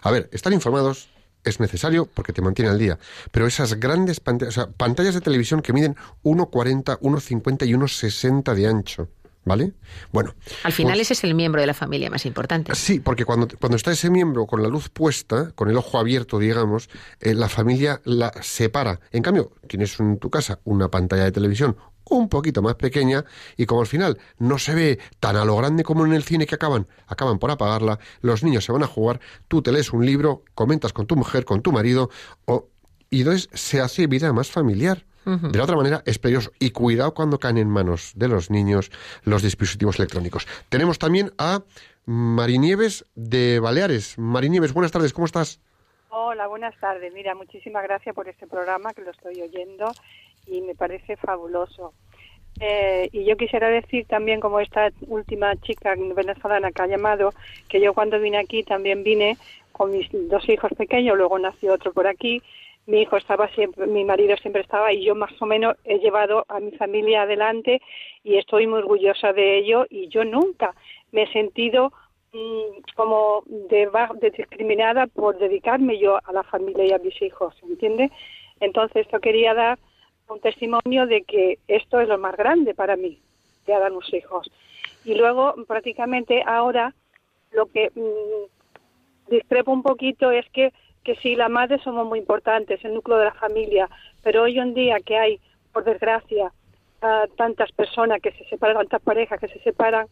A 0.02 0.10
ver, 0.10 0.28
estar 0.32 0.52
informados 0.52 1.08
es 1.44 1.60
necesario 1.60 2.06
porque 2.06 2.32
te 2.32 2.42
mantiene 2.42 2.70
al 2.70 2.78
día, 2.78 2.98
pero 3.30 3.46
esas 3.46 3.78
grandes 3.80 4.20
pantallas, 4.20 4.56
o 4.56 4.60
sea, 4.60 4.70
pantallas 4.72 5.14
de 5.14 5.20
televisión 5.20 5.62
que 5.62 5.72
miden 5.72 5.96
1,40, 6.24 6.98
1,50 7.00 7.66
y 7.66 7.72
1,60 7.74 8.54
de 8.54 8.66
ancho, 8.66 9.08
¿vale? 9.48 9.72
Bueno. 10.12 10.34
Al 10.62 10.72
final 10.72 10.92
pues- 10.94 11.06
ese 11.06 11.14
es 11.14 11.24
el 11.24 11.34
miembro 11.34 11.60
de 11.60 11.66
la 11.66 11.74
familia 11.74 12.10
más 12.10 12.24
importante. 12.26 12.74
Sí, 12.74 13.00
porque 13.00 13.24
cuando, 13.24 13.48
cuando 13.58 13.76
está 13.76 13.90
ese 13.90 14.10
miembro 14.10 14.46
con 14.46 14.62
la 14.62 14.68
luz 14.68 14.88
puesta, 14.90 15.50
con 15.56 15.68
el 15.68 15.76
ojo 15.76 15.98
abierto, 15.98 16.38
digamos, 16.38 16.88
eh, 17.20 17.34
la 17.34 17.48
familia 17.48 18.00
la 18.04 18.32
separa. 18.42 19.00
En 19.10 19.22
cambio, 19.22 19.52
tienes 19.66 19.98
en 19.98 20.18
tu 20.18 20.30
casa 20.30 20.60
una 20.64 20.88
pantalla 20.88 21.24
de 21.24 21.32
televisión 21.32 21.76
un 22.10 22.28
poquito 22.28 22.62
más 22.62 22.76
pequeña 22.76 23.24
y 23.56 23.66
como 23.66 23.82
al 23.82 23.86
final 23.86 24.18
no 24.38 24.58
se 24.58 24.74
ve 24.74 24.98
tan 25.20 25.36
a 25.36 25.44
lo 25.44 25.56
grande 25.56 25.84
como 25.84 26.06
en 26.06 26.12
el 26.12 26.22
cine 26.22 26.46
que 26.46 26.54
acaban, 26.54 26.86
acaban 27.06 27.38
por 27.38 27.50
apagarla, 27.50 27.98
los 28.20 28.42
niños 28.42 28.64
se 28.64 28.72
van 28.72 28.82
a 28.82 28.86
jugar, 28.86 29.20
tú 29.46 29.60
te 29.62 29.72
lees 29.72 29.92
un 29.92 30.06
libro, 30.06 30.42
comentas 30.54 30.92
con 30.92 31.06
tu 31.06 31.16
mujer, 31.16 31.44
con 31.44 31.60
tu 31.60 31.72
marido, 31.72 32.10
o, 32.46 32.68
y 33.10 33.20
entonces 33.20 33.48
se 33.52 33.80
hace 33.80 34.06
vida 34.06 34.32
más 34.32 34.50
familiar. 34.50 35.04
De 35.28 35.58
la 35.58 35.64
otra 35.64 35.76
manera 35.76 36.02
es 36.06 36.18
peligroso. 36.18 36.52
Y 36.58 36.70
cuidado 36.70 37.12
cuando 37.12 37.38
caen 37.38 37.58
en 37.58 37.68
manos 37.68 38.12
de 38.16 38.28
los 38.28 38.50
niños 38.50 38.90
los 39.24 39.42
dispositivos 39.42 39.98
electrónicos. 39.98 40.46
Tenemos 40.70 40.98
también 40.98 41.32
a 41.36 41.62
Marinieves 42.06 43.04
de 43.14 43.60
Baleares. 43.60 44.18
Marinieves, 44.18 44.72
buenas 44.72 44.90
tardes, 44.90 45.12
¿cómo 45.12 45.26
estás? 45.26 45.60
Hola, 46.08 46.46
buenas 46.46 46.74
tardes. 46.80 47.12
Mira, 47.12 47.34
muchísimas 47.34 47.82
gracias 47.82 48.14
por 48.14 48.26
este 48.28 48.46
programa 48.46 48.94
que 48.94 49.02
lo 49.02 49.10
estoy 49.10 49.42
oyendo 49.42 49.92
y 50.46 50.62
me 50.62 50.74
parece 50.74 51.16
fabuloso. 51.16 51.92
Eh, 52.60 53.10
y 53.12 53.24
yo 53.24 53.36
quisiera 53.36 53.68
decir 53.68 54.06
también, 54.06 54.40
como 54.40 54.60
esta 54.60 54.90
última 55.06 55.54
chica 55.56 55.94
venezolana 55.94 56.72
que 56.72 56.82
ha 56.82 56.86
llamado, 56.86 57.34
que 57.68 57.80
yo 57.80 57.92
cuando 57.92 58.18
vine 58.18 58.38
aquí 58.38 58.62
también 58.62 59.04
vine 59.04 59.36
con 59.72 59.92
mis 59.92 60.08
dos 60.10 60.48
hijos 60.48 60.72
pequeños, 60.76 61.16
luego 61.16 61.38
nació 61.38 61.74
otro 61.74 61.92
por 61.92 62.06
aquí. 62.06 62.42
Mi 62.88 63.02
hijo 63.02 63.18
estaba 63.18 63.48
siempre, 63.48 63.86
mi 63.86 64.02
marido 64.02 64.34
siempre 64.38 64.62
estaba 64.62 64.90
y 64.94 65.04
yo 65.04 65.14
más 65.14 65.30
o 65.42 65.44
menos 65.44 65.76
he 65.84 65.98
llevado 65.98 66.46
a 66.48 66.58
mi 66.58 66.72
familia 66.72 67.22
adelante 67.22 67.82
y 68.24 68.36
estoy 68.36 68.66
muy 68.66 68.78
orgullosa 68.78 69.34
de 69.34 69.58
ello 69.58 69.84
y 69.90 70.08
yo 70.08 70.24
nunca 70.24 70.74
me 71.12 71.24
he 71.24 71.32
sentido 71.32 71.92
mm, 72.32 72.94
como 72.96 73.42
de, 73.46 73.90
de 74.20 74.30
discriminada 74.30 75.06
por 75.06 75.36
dedicarme 75.36 75.98
yo 75.98 76.16
a 76.16 76.32
la 76.32 76.42
familia 76.44 76.86
y 76.86 76.92
a 76.92 76.98
mis 76.98 77.20
hijos, 77.20 77.54
¿entiende? 77.62 78.10
Entonces, 78.60 79.04
esto 79.04 79.20
quería 79.20 79.52
dar 79.52 79.78
un 80.30 80.40
testimonio 80.40 81.06
de 81.06 81.24
que 81.24 81.58
esto 81.68 82.00
es 82.00 82.08
lo 82.08 82.16
más 82.16 82.36
grande 82.38 82.74
para 82.74 82.96
mí, 82.96 83.20
de 83.66 83.72
dar 83.74 83.92
los 83.92 84.10
hijos. 84.14 84.50
Y 85.04 85.14
luego, 85.14 85.54
prácticamente 85.66 86.42
ahora, 86.46 86.94
lo 87.52 87.66
que 87.66 87.90
mm, 87.94 89.30
discrepo 89.30 89.72
un 89.72 89.82
poquito 89.82 90.30
es 90.30 90.48
que, 90.54 90.72
que 91.08 91.16
sí, 91.22 91.36
la 91.36 91.48
madre 91.48 91.78
somos 91.78 92.06
muy 92.06 92.18
importantes, 92.18 92.84
el 92.84 92.92
núcleo 92.92 93.16
de 93.16 93.24
la 93.24 93.32
familia, 93.32 93.88
pero 94.22 94.42
hoy 94.42 94.58
en 94.58 94.74
día 94.74 95.00
que 95.00 95.16
hay, 95.16 95.40
por 95.72 95.82
desgracia, 95.82 96.52
ah, 97.00 97.24
tantas 97.34 97.72
personas 97.72 98.20
que 98.20 98.30
se 98.32 98.44
separan, 98.44 98.76
tantas 98.76 99.00
parejas 99.00 99.40
que 99.40 99.48
se 99.48 99.58
separan, 99.60 100.06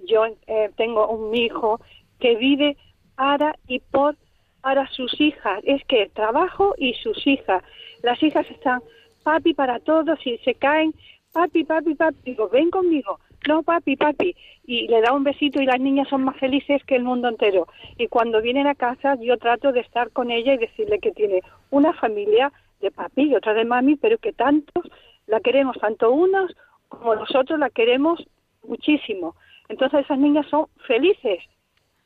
yo 0.00 0.26
eh, 0.46 0.70
tengo 0.76 1.08
un 1.08 1.34
hijo 1.34 1.80
que 2.20 2.36
vive 2.36 2.76
para 3.16 3.56
y 3.66 3.78
por 3.78 4.14
para 4.60 4.86
sus 4.90 5.18
hijas. 5.22 5.60
Es 5.64 5.82
que 5.86 6.10
trabajo 6.10 6.74
y 6.76 6.92
sus 7.02 7.26
hijas. 7.26 7.62
Las 8.02 8.22
hijas 8.22 8.44
están 8.50 8.82
papi 9.22 9.54
para 9.54 9.80
todos 9.80 10.18
y 10.26 10.36
se 10.44 10.54
caen, 10.54 10.94
papi, 11.32 11.64
papi, 11.64 11.94
papi. 11.94 12.18
Digo, 12.24 12.50
ven 12.50 12.68
conmigo. 12.68 13.20
No, 13.48 13.62
papi, 13.62 13.96
papi. 13.96 14.36
Y 14.64 14.86
le 14.88 15.00
da 15.00 15.12
un 15.12 15.24
besito 15.24 15.60
y 15.60 15.66
las 15.66 15.80
niñas 15.80 16.08
son 16.08 16.24
más 16.24 16.36
felices 16.36 16.82
que 16.84 16.96
el 16.96 17.04
mundo 17.04 17.28
entero. 17.28 17.66
Y 17.98 18.06
cuando 18.08 18.40
vienen 18.40 18.66
a 18.66 18.74
casa 18.74 19.16
yo 19.20 19.36
trato 19.38 19.72
de 19.72 19.80
estar 19.80 20.10
con 20.10 20.30
ella 20.30 20.54
y 20.54 20.58
decirle 20.58 21.00
que 21.00 21.12
tiene 21.12 21.42
una 21.70 21.92
familia 21.92 22.52
de 22.80 22.90
papi 22.90 23.22
y 23.22 23.34
otra 23.34 23.54
de 23.54 23.64
mami, 23.64 23.96
pero 23.96 24.18
que 24.18 24.32
tantos 24.32 24.84
la 25.26 25.40
queremos, 25.40 25.78
tanto 25.78 26.12
unos 26.12 26.54
como 26.88 27.14
nosotros 27.14 27.58
la 27.58 27.70
queremos 27.70 28.24
muchísimo. 28.62 29.34
Entonces 29.68 30.04
esas 30.04 30.18
niñas 30.18 30.46
son 30.48 30.66
felices, 30.86 31.38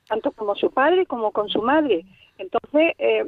tanto 0.08 0.32
como 0.32 0.54
su 0.54 0.70
padre 0.70 1.06
como 1.06 1.32
con 1.32 1.48
su 1.48 1.60
madre. 1.60 2.04
Entonces, 2.38 2.92
eh, 2.98 3.24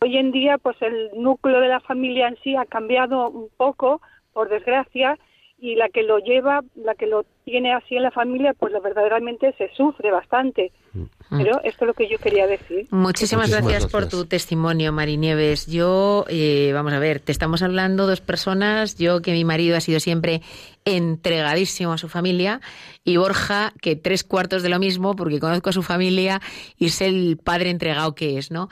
hoy 0.00 0.16
en 0.16 0.32
día, 0.32 0.58
pues 0.58 0.76
el 0.82 1.10
núcleo 1.16 1.60
de 1.60 1.68
la 1.68 1.80
familia 1.80 2.28
en 2.28 2.36
sí 2.42 2.56
ha 2.56 2.66
cambiado 2.66 3.30
un 3.30 3.48
poco, 3.56 4.00
por 4.32 4.48
desgracia, 4.48 5.18
y 5.64 5.76
la 5.76 5.88
que 5.88 6.02
lo 6.02 6.18
lleva, 6.18 6.60
la 6.74 6.94
que 6.94 7.06
lo 7.06 7.24
tiene 7.46 7.72
así 7.72 7.96
en 7.96 8.02
la 8.02 8.10
familia, 8.10 8.52
pues 8.52 8.70
lo 8.70 8.82
verdaderamente 8.82 9.54
se 9.56 9.70
sufre 9.74 10.10
bastante. 10.10 10.72
Mm. 10.92 11.04
Pero 11.30 11.60
esto 11.64 11.84
es 11.84 11.86
lo 11.86 11.94
que 11.94 12.06
yo 12.06 12.18
quería 12.18 12.46
decir. 12.46 12.86
Muchísimas, 12.90 13.48
Muchísimas 13.48 13.50
gracias, 13.50 13.86
por 13.90 14.06
tu 14.06 14.26
testimonio, 14.26 14.92
Marinieves. 14.92 15.66
Yo, 15.66 16.26
eh, 16.28 16.70
vamos 16.74 16.92
a 16.92 16.98
ver, 16.98 17.20
te 17.20 17.32
estamos 17.32 17.62
hablando 17.62 18.06
dos 18.06 18.20
personas. 18.20 18.98
Yo, 18.98 19.22
que 19.22 19.32
mi 19.32 19.46
marido 19.46 19.74
ha 19.74 19.80
sido 19.80 20.00
siempre 20.00 20.42
entregadísimo 20.84 21.94
a 21.94 21.98
su 21.98 22.10
familia, 22.10 22.60
y 23.04 23.16
Borja, 23.16 23.72
que 23.80 23.96
tres 23.96 24.22
cuartos 24.22 24.62
de 24.62 24.68
lo 24.68 24.78
mismo, 24.78 25.16
porque 25.16 25.40
conozco 25.40 25.70
a 25.70 25.72
su 25.72 25.82
familia 25.82 26.40
y 26.76 26.90
sé 26.90 27.06
el 27.06 27.38
padre 27.42 27.70
entregado 27.70 28.14
que 28.14 28.36
es, 28.36 28.50
¿no? 28.50 28.68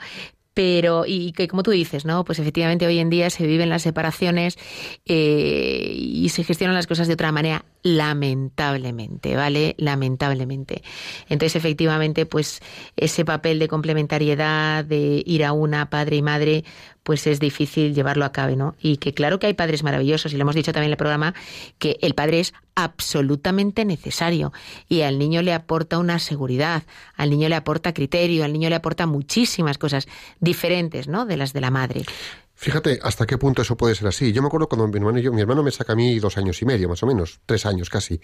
Pero, 0.53 1.05
y 1.07 1.31
que 1.31 1.47
como 1.47 1.63
tú 1.63 1.71
dices, 1.71 2.05
¿no? 2.05 2.23
Pues 2.25 2.39
efectivamente 2.39 2.85
hoy 2.85 2.99
en 2.99 3.09
día 3.09 3.29
se 3.29 3.47
viven 3.47 3.69
las 3.69 3.81
separaciones 3.81 4.57
eh, 5.05 5.93
y 5.95 6.29
se 6.29 6.43
gestionan 6.43 6.75
las 6.75 6.87
cosas 6.87 7.07
de 7.07 7.13
otra 7.15 7.31
manera, 7.31 7.65
lamentablemente, 7.83 9.35
¿vale? 9.35 9.75
Lamentablemente. 9.77 10.81
Entonces, 11.29 11.57
efectivamente, 11.57 12.25
pues 12.25 12.61
ese 12.95 13.25
papel 13.25 13.59
de 13.59 13.67
complementariedad, 13.67 14.83
de 14.85 15.21
ir 15.25 15.45
a 15.45 15.51
una 15.51 15.89
padre 15.89 16.15
y 16.15 16.21
madre, 16.21 16.63
pues 17.03 17.27
es 17.27 17.41
difícil 17.41 17.93
llevarlo 17.93 18.23
a 18.23 18.31
cabo, 18.31 18.55
¿no? 18.55 18.75
Y 18.81 18.97
que 18.97 19.13
claro 19.13 19.37
que 19.37 19.47
hay 19.47 19.53
padres 19.53 19.83
maravillosos, 19.83 20.33
y 20.33 20.37
lo 20.37 20.43
hemos 20.43 20.55
dicho 20.55 20.71
también 20.71 20.87
en 20.87 20.93
el 20.93 20.97
programa, 20.97 21.35
que 21.77 21.97
el 22.01 22.15
padre 22.15 22.39
es 22.39 22.53
absolutamente 22.75 23.85
necesario 23.85 24.51
y 24.89 25.01
al 25.01 25.19
niño 25.19 25.41
le 25.41 25.53
aporta 25.53 25.99
una 25.99 26.17
seguridad, 26.17 26.83
al 27.15 27.29
niño 27.29 27.49
le 27.49 27.55
aporta 27.55 27.93
criterio, 27.93 28.43
al 28.45 28.53
niño 28.53 28.69
le 28.69 28.75
aporta 28.75 29.05
muchísimas 29.05 29.77
cosas 29.77 30.07
diferentes, 30.39 31.07
¿no? 31.07 31.25
De 31.25 31.37
las 31.37 31.53
de 31.53 31.61
la 31.61 31.69
madre. 31.69 32.03
Fíjate 32.63 32.97
hasta 33.03 33.25
qué 33.25 33.37
punto 33.37 33.61
eso 33.61 33.75
puede 33.75 33.93
ser 33.93 34.07
así. 34.07 34.31
Yo 34.31 34.41
me 34.41 34.47
acuerdo 34.47 34.69
cuando 34.69 34.87
mi 34.87 34.95
hermano 34.95 35.19
y 35.19 35.21
yo, 35.21 35.33
mi 35.33 35.41
hermano 35.41 35.63
me 35.63 35.71
saca 35.71 35.91
a 35.91 35.95
mí 35.97 36.17
dos 36.19 36.37
años 36.37 36.61
y 36.61 36.65
medio, 36.65 36.87
más 36.87 37.03
o 37.03 37.05
menos, 37.05 37.41
tres 37.45 37.65
años 37.65 37.89
casi. 37.89 38.21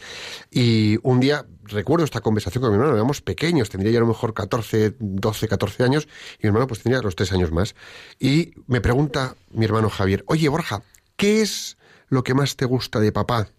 Y 0.50 0.98
un 1.04 1.20
día 1.20 1.46
recuerdo 1.64 2.06
esta 2.06 2.22
conversación 2.22 2.62
con 2.62 2.72
mi 2.72 2.78
hermano, 2.78 2.96
éramos 2.96 3.20
pequeños, 3.20 3.70
tendría 3.70 3.92
ya 3.92 3.98
a 3.98 4.04
lo 4.04 4.08
mejor 4.08 4.34
14, 4.34 4.96
12, 4.98 5.48
14 5.50 5.84
años, 5.84 6.08
y 6.38 6.44
mi 6.44 6.48
hermano 6.48 6.68
pues 6.68 6.82
tendría 6.82 7.02
los 7.02 7.18
tres 7.18 7.34
años 7.34 7.52
más. 7.52 7.76
Y 8.18 8.54
me 8.66 8.80
pregunta 8.80 9.36
mi 9.52 9.66
hermano 9.66 9.90
Javier, 9.90 10.24
oye 10.26 10.48
Borja, 10.48 10.84
¿qué 11.18 11.42
es 11.42 11.78
lo 12.08 12.24
que 12.24 12.34
más 12.34 12.56
te 12.56 12.64
gusta 12.64 13.02
de 13.02 13.12
papá? 13.12 13.50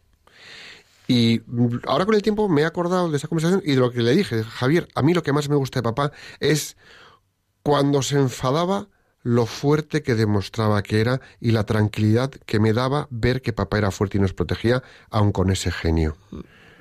Y 1.08 1.42
ahora 1.84 2.06
con 2.06 2.14
el 2.14 2.22
tiempo 2.22 2.48
me 2.48 2.62
he 2.62 2.64
acordado 2.64 3.10
de 3.10 3.18
esa 3.18 3.28
conversación 3.28 3.60
y 3.66 3.72
de 3.72 3.80
lo 3.80 3.90
que 3.90 4.00
le 4.00 4.16
dije, 4.16 4.44
Javier, 4.44 4.88
a 4.94 5.02
mí 5.02 5.12
lo 5.12 5.22
que 5.22 5.34
más 5.34 5.50
me 5.50 5.56
gusta 5.56 5.80
de 5.80 5.82
papá 5.82 6.10
es 6.38 6.78
cuando 7.62 8.00
se 8.00 8.16
enfadaba 8.16 8.88
lo 9.22 9.46
fuerte 9.46 10.02
que 10.02 10.14
demostraba 10.14 10.82
que 10.82 11.00
era 11.00 11.20
y 11.40 11.50
la 11.50 11.64
tranquilidad 11.64 12.30
que 12.30 12.60
me 12.60 12.72
daba 12.72 13.06
ver 13.10 13.42
que 13.42 13.52
papá 13.52 13.78
era 13.78 13.90
fuerte 13.90 14.18
y 14.18 14.20
nos 14.20 14.32
protegía, 14.32 14.82
aun 15.10 15.32
con 15.32 15.50
ese 15.50 15.70
genio. 15.70 16.16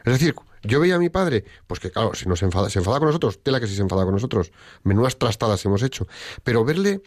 Es 0.05 0.13
decir, 0.13 0.35
yo 0.63 0.79
veía 0.79 0.95
a 0.95 0.99
mi 0.99 1.09
padre, 1.09 1.45
pues 1.67 1.79
que 1.79 1.91
claro, 1.91 2.13
si 2.13 2.27
nos 2.27 2.41
enfada, 2.43 2.69
se 2.69 2.79
enfada 2.79 2.99
con 2.99 3.07
nosotros, 3.07 3.41
tela 3.43 3.59
que 3.59 3.67
si 3.67 3.75
se 3.75 3.81
enfada 3.81 4.03
con 4.03 4.13
nosotros, 4.13 4.51
menudas 4.83 5.17
trastadas 5.17 5.63
hemos 5.65 5.83
hecho, 5.83 6.07
pero 6.43 6.65
verle 6.65 7.01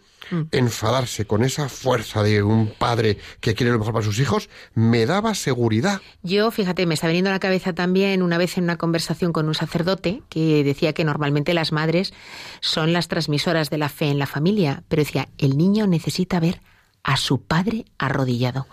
enfadarse 0.51 1.25
con 1.25 1.43
esa 1.43 1.69
fuerza 1.69 2.23
de 2.23 2.43
un 2.43 2.67
padre 2.67 3.17
que 3.39 3.55
quiere 3.55 3.71
lo 3.71 3.79
mejor 3.79 3.93
para 3.93 4.05
sus 4.05 4.19
hijos, 4.19 4.49
me 4.73 5.05
daba 5.05 5.35
seguridad. 5.35 6.01
Yo, 6.21 6.49
fíjate, 6.49 6.85
me 6.85 6.93
está 6.93 7.07
viniendo 7.07 7.29
a 7.29 7.33
la 7.33 7.39
cabeza 7.39 7.73
también 7.73 8.21
una 8.21 8.37
vez 8.37 8.57
en 8.57 8.63
una 8.63 8.77
conversación 8.77 9.33
con 9.33 9.47
un 9.47 9.55
sacerdote 9.55 10.23
que 10.29 10.63
decía 10.63 10.93
que 10.93 11.03
normalmente 11.03 11.53
las 11.53 11.71
madres 11.71 12.13
son 12.61 12.93
las 12.93 13.07
transmisoras 13.07 13.69
de 13.69 13.77
la 13.77 13.89
fe 13.89 14.05
en 14.05 14.19
la 14.19 14.27
familia, 14.27 14.83
pero 14.87 15.01
decía, 15.01 15.27
el 15.37 15.57
niño 15.57 15.87
necesita 15.87 16.39
ver 16.39 16.61
a 17.03 17.17
su 17.17 17.41
padre 17.41 17.85
arrodillado. 17.97 18.65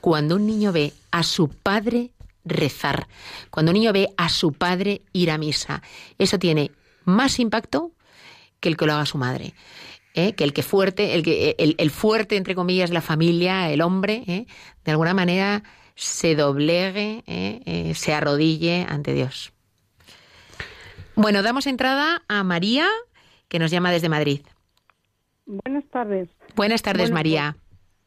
Cuando 0.00 0.36
un 0.36 0.46
niño 0.46 0.72
ve 0.72 0.92
a 1.10 1.24
su 1.24 1.48
padre 1.48 2.12
rezar, 2.44 3.06
cuando 3.50 3.70
un 3.70 3.74
niño 3.74 3.92
ve 3.92 4.08
a 4.16 4.28
su 4.28 4.52
padre 4.52 5.02
ir 5.12 5.30
a 5.30 5.38
misa, 5.38 5.82
eso 6.18 6.38
tiene 6.38 6.70
más 7.04 7.38
impacto 7.38 7.92
que 8.60 8.68
el 8.68 8.76
que 8.76 8.86
lo 8.86 8.94
haga 8.94 9.06
su 9.06 9.18
madre. 9.18 9.54
¿eh? 10.14 10.34
que 10.34 10.44
el 10.44 10.52
que 10.52 10.62
fuerte, 10.62 11.14
el 11.14 11.22
que 11.22 11.54
el, 11.58 11.74
el 11.78 11.90
fuerte 11.90 12.36
entre 12.36 12.54
comillas 12.54 12.90
la 12.90 13.00
familia, 13.00 13.70
el 13.70 13.80
hombre, 13.80 14.24
¿eh? 14.26 14.46
de 14.84 14.90
alguna 14.90 15.14
manera 15.14 15.62
se 15.94 16.34
doblegue, 16.34 17.22
¿eh? 17.26 17.62
Eh, 17.66 17.94
se 17.94 18.14
arrodille 18.14 18.86
ante 18.88 19.12
Dios. 19.12 19.52
Bueno, 21.14 21.42
damos 21.42 21.66
entrada 21.66 22.22
a 22.28 22.42
María, 22.42 22.88
que 23.48 23.58
nos 23.58 23.70
llama 23.70 23.90
desde 23.90 24.08
Madrid. 24.08 24.40
Buenas 25.44 25.84
tardes. 25.90 26.28
Buenas 26.54 26.82
tardes, 26.82 27.10
María. 27.10 27.56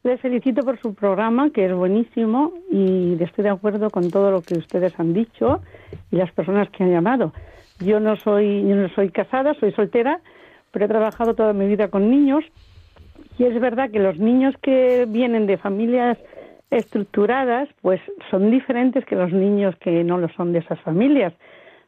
Les 0.06 0.20
felicito 0.20 0.62
por 0.62 0.78
su 0.78 0.94
programa, 0.94 1.50
que 1.50 1.66
es 1.66 1.74
buenísimo, 1.74 2.52
y 2.70 3.20
estoy 3.20 3.42
de 3.42 3.50
acuerdo 3.50 3.90
con 3.90 4.08
todo 4.12 4.30
lo 4.30 4.40
que 4.40 4.56
ustedes 4.56 4.92
han 5.00 5.12
dicho 5.12 5.60
y 6.12 6.16
las 6.16 6.30
personas 6.30 6.70
que 6.70 6.84
han 6.84 6.92
llamado. 6.92 7.32
Yo 7.80 7.98
no 7.98 8.14
soy, 8.14 8.62
yo 8.68 8.76
no 8.76 8.88
soy 8.90 9.10
casada, 9.10 9.54
soy 9.54 9.72
soltera, 9.72 10.20
pero 10.70 10.84
he 10.84 10.88
trabajado 10.88 11.34
toda 11.34 11.52
mi 11.52 11.66
vida 11.66 11.88
con 11.88 12.08
niños 12.08 12.44
y 13.36 13.46
es 13.46 13.60
verdad 13.60 13.90
que 13.90 13.98
los 13.98 14.16
niños 14.16 14.54
que 14.62 15.06
vienen 15.08 15.48
de 15.48 15.58
familias 15.58 16.16
estructuradas, 16.70 17.68
pues 17.82 18.00
son 18.30 18.52
diferentes 18.52 19.04
que 19.06 19.16
los 19.16 19.32
niños 19.32 19.74
que 19.80 20.04
no 20.04 20.18
lo 20.18 20.28
son 20.34 20.52
de 20.52 20.60
esas 20.60 20.80
familias. 20.82 21.32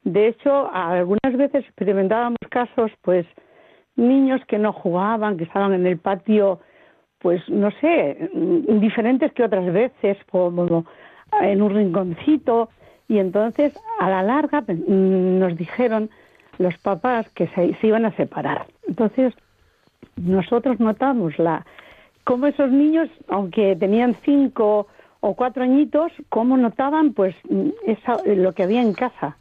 De 0.03 0.27
hecho, 0.27 0.69
algunas 0.75 1.37
veces 1.37 1.65
experimentábamos 1.65 2.39
casos, 2.51 2.91
pues, 3.03 3.27
niños 3.95 4.41
que 4.49 4.59
no 4.59 4.73
jugaban, 4.73 5.37
que 5.37 5.45
estaban 5.45 5.73
en 5.73 5.87
el 5.87 5.99
patio, 5.99 6.59
pues, 7.19 7.47
no 7.49 7.71
sé, 7.81 8.31
mm, 8.33 8.81
diferentes 8.81 9.33
que 9.33 9.45
otras 9.45 9.73
veces, 9.73 10.17
como 10.31 10.85
en 11.41 11.63
un 11.63 11.75
rinconcito, 11.75 12.71
y 13.09 13.19
entonces, 13.19 13.79
a 13.99 14.11
la 14.11 14.23
larga, 14.23 14.61
mm, 14.61 15.39
nos 15.39 15.57
dijeron 15.57 16.11
los 16.59 16.77
papás 16.79 17.29
que 17.31 17.49
se, 17.49 17.75
iban 17.87 18.05
a 18.05 18.13
separar. 18.17 18.67
Entonces, 18.87 19.35
nosotros 20.17 20.81
notamos 20.81 21.39
la 21.39 21.65
cómo 22.25 22.47
esos 22.47 22.71
niños, 22.71 23.09
aunque 23.29 23.75
tenían 23.77 24.15
cinco 24.23 24.87
o 25.21 25.35
cuatro 25.35 25.63
añitos, 25.63 26.13
cómo 26.29 26.57
notaban 26.57 27.15
pues 27.15 27.35
mm, 27.49 27.69
esa, 27.87 28.19
lo 28.27 28.53
que 28.53 28.65
había 28.65 28.83
en 28.83 28.93
casa. 28.93 29.37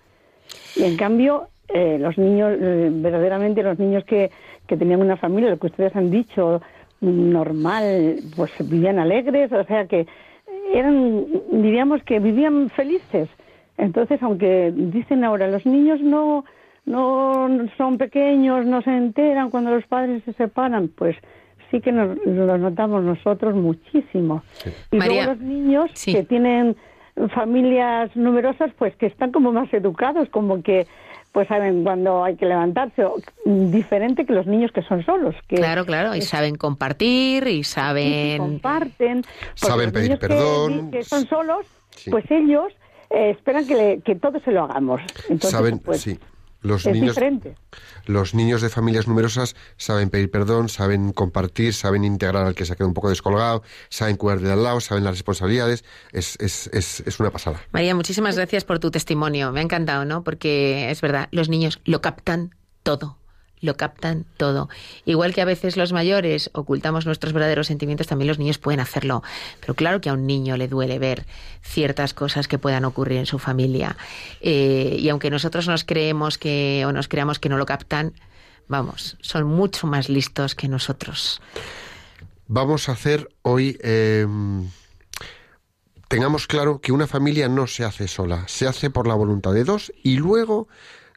Y 0.75 0.84
en 0.84 0.95
cambio, 0.95 1.49
eh, 1.67 1.97
los 1.99 2.17
niños, 2.17 2.53
eh, 2.59 2.89
verdaderamente 2.91 3.61
los 3.61 3.78
niños 3.78 4.05
que, 4.05 4.32
que 4.67 4.78
tenían 4.78 5.01
una 5.01 5.17
familia, 5.17 5.49
lo 5.49 5.59
que 5.59 5.67
ustedes 5.67 5.95
han 5.95 6.09
dicho, 6.09 6.61
normal, 7.02 8.18
pues 8.36 8.52
vivían 8.60 9.00
alegres, 9.00 9.52
o 9.52 9.64
sea 9.66 9.88
que 9.88 10.08
eran, 10.74 11.26
diríamos 11.52 12.04
que 12.04 12.20
vivían 12.20 12.70
felices. 12.70 13.30
Entonces, 13.78 14.22
aunque 14.24 14.74
dicen 14.76 15.24
ahora, 15.24 15.48
los 15.48 15.66
niños 15.66 16.02
no, 16.02 16.45
no 16.86 17.48
son 17.78 17.98
pequeños, 17.98 18.66
no 18.66 18.82
se 18.82 18.89
enteran 18.89 19.50
cuando 19.50 19.72
los 19.72 19.86
padres 19.86 20.24
se 20.24 20.34
separan, 20.34 20.88
pues 20.89 21.16
sí 21.70 21.82
que 21.82 21.91
nos, 21.91 22.18
lo 22.26 22.58
notamos 22.58 23.04
nosotros 23.04 23.56
muchísimo. 23.56 24.43
Y 24.91 24.98
María, 24.98 25.26
luego 25.26 25.34
los 25.34 25.41
niños 25.41 25.91
sí. 25.93 26.14
que 26.14 26.24
tienen 26.24 26.76
familias 27.34 28.16
numerosas, 28.16 28.72
pues 28.78 28.95
que 28.95 29.08
están 29.08 29.32
como 29.32 29.52
más 29.52 29.72
educados, 29.74 30.30
como 30.30 30.62
que 30.62 30.88
pues 31.38 31.48
saben 31.50 31.84
cuando 31.84 32.24
hay 32.24 32.36
que 32.36 32.48
levantarse, 32.48 33.06
o- 33.06 33.18
diferente 33.46 34.26
que 34.26 34.34
los 34.34 34.48
niños 34.48 34.72
que 34.72 34.82
son 34.82 35.06
solos. 35.06 35.36
Que 35.48 35.58
Claro, 35.58 35.86
claro, 35.86 36.16
y 36.16 36.24
saben 36.24 36.56
compartir 36.56 37.46
y 37.46 37.64
saben... 37.64 38.40
comparten. 38.40 39.22
Saben 39.54 39.92
pedir 39.92 40.06
niños 40.10 40.20
que- 40.20 40.28
perdón. 40.28 40.90
Que, 40.90 41.04
son 41.04 41.28
solos, 41.28 41.68
Sí. 41.92 42.10
pues 42.10 42.26
ellos 42.32 42.74
eh, 43.12 43.30
esperan 43.38 43.68
que, 43.68 43.76
le- 43.76 44.02
que 44.02 44.16
todos 44.16 44.42
se 44.42 44.52
lo 44.52 44.64
hagamos. 44.64 45.00
Entonces, 45.30 45.52
Saben, 45.52 45.78
pues, 45.78 46.02
sí. 46.02 46.18
Los 46.68 46.86
es 46.86 46.93
niños, 46.93 47.15
diferente. 47.15 47.55
los 48.05 48.34
niños 48.34 48.61
de 48.61 48.70
familias 48.70 49.07
numerosas 49.07 49.55
saben 49.78 50.09
pedir 50.09 50.30
perdón, 50.30 50.70
saben 50.70 51.13
compartir, 51.13 51.74
saben 51.74 52.03
integrar 52.03 52.45
al 52.45 52.55
que 52.55 52.65
se 52.65 52.74
ha 52.74 52.76
quedado 52.76 52.89
un 52.89 52.93
poco 52.93 53.09
descolgado, 53.09 53.63
saben 53.89 54.18
cuidar 54.18 54.39
de 54.39 54.51
al 54.51 54.63
lado, 54.63 54.80
saben 54.82 55.03
las 55.03 55.13
responsabilidades. 55.13 55.84
Es, 56.11 56.38
es, 56.39 56.68
es, 56.74 57.01
es 57.05 57.20
una 57.20 57.32
pasada. 57.32 57.61
María, 57.72 57.95
muchísimas 57.95 58.36
gracias 58.36 58.63
por 58.63 58.80
tu 58.80 58.91
testimonio. 58.91 59.51
Me 59.51 59.59
ha 59.59 59.63
encantado, 59.63 60.05
¿no? 60.05 60.24
Porque 60.24 60.91
es 60.91 61.01
verdad, 61.01 61.28
los 61.32 61.49
niños 61.49 61.80
lo 61.86 62.01
captan 62.01 62.55
todo. 62.84 63.18
Lo 63.62 63.76
captan 63.76 64.26
todo. 64.38 64.70
Igual 65.05 65.34
que 65.34 65.41
a 65.41 65.45
veces 65.45 65.78
los 65.78 65.93
mayores 65.93 66.49
ocultamos 66.53 67.05
nuestros 67.05 67.34
verdaderos 67.34 67.68
sentimientos, 67.68 68.08
también 68.08 68.28
los 68.28 68.39
niños 68.39 68.58
pueden 68.58 68.80
hacerlo. 68.80 69.24
Pero 69.60 69.74
claro 69.74 69.99
que 69.99 70.10
a 70.10 70.14
un 70.14 70.28
niño 70.28 70.58
le 70.58 70.68
duele 70.68 70.99
ver 70.99 71.26
ciertas 71.64 72.14
cosas 72.14 72.47
que 72.47 72.60
puedan 72.60 72.86
ocurrir 72.86 73.18
en 73.18 73.26
su 73.26 73.39
familia. 73.39 73.97
Eh, 74.41 74.97
y 74.99 75.10
aunque 75.10 75.30
nosotros 75.30 75.68
nos 75.68 75.84
creemos 75.84 76.38
que, 76.38 76.84
o 76.86 76.91
nos 76.91 77.08
creamos 77.08 77.39
que 77.39 77.49
no 77.49 77.58
lo 77.58 77.66
captan, 77.66 78.14
vamos, 78.68 79.18
son 79.22 79.45
mucho 79.45 79.88
más 79.88 80.10
listos 80.10 80.53
que 80.53 80.68
nosotros. 80.68 81.41
Vamos 82.47 82.89
a 82.89 82.93
hacer 82.93 83.30
hoy. 83.41 83.78
eh, 83.82 84.28
tengamos 86.08 86.47
claro 86.47 86.80
que 86.80 86.91
una 86.91 87.08
familia 87.08 87.49
no 87.49 87.68
se 87.68 87.84
hace 87.84 88.08
sola, 88.08 88.47
se 88.47 88.68
hace 88.68 88.89
por 88.89 89.08
la 89.08 89.16
voluntad 89.16 89.53
de 89.53 89.64
dos 89.64 89.91
y 90.03 90.18
luego 90.18 90.68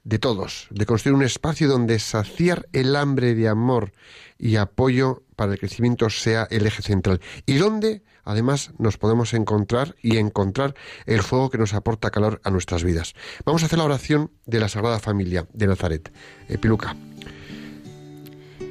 de 0.05 0.19
todos, 0.19 0.67
de 0.71 0.87
construir 0.87 1.15
un 1.15 1.23
espacio 1.23 1.69
donde 1.69 1.99
saciar 1.99 2.69
el 2.73 2.97
hambre 2.97 3.35
de 3.35 3.49
amor 3.49 3.93
y 4.39 4.57
apoyo 4.57 5.23
para 5.37 5.53
el 5.53 5.59
crecimiento 5.59 6.09
sea 6.11 6.47
el 6.51 6.67
eje 6.67 6.83
central 6.83 7.21
y 7.47 7.55
donde 7.55 8.03
además 8.25 8.73
nos 8.79 8.97
podemos 8.97 9.35
encontrar 9.35 9.97
y 10.03 10.17
encontrar 10.17 10.75
el 11.07 11.23
fuego 11.23 11.51
que 11.51 11.59
nos 11.59 11.75
aporta 11.75 12.11
calor 12.11 12.41
a 12.45 12.51
nuestras 12.51 12.85
vidas. 12.85 13.15
Vamos 13.45 13.63
a 13.63 13.67
hacer 13.67 13.79
la 13.79 13.85
oración 13.85 14.31
de 14.47 14.61
la 14.61 14.69
Sagrada 14.69 14.99
Familia 14.99 15.47
de 15.53 15.67
Nazaret. 15.67 16.13
Eh, 16.49 16.59
Piluca, 16.59 16.97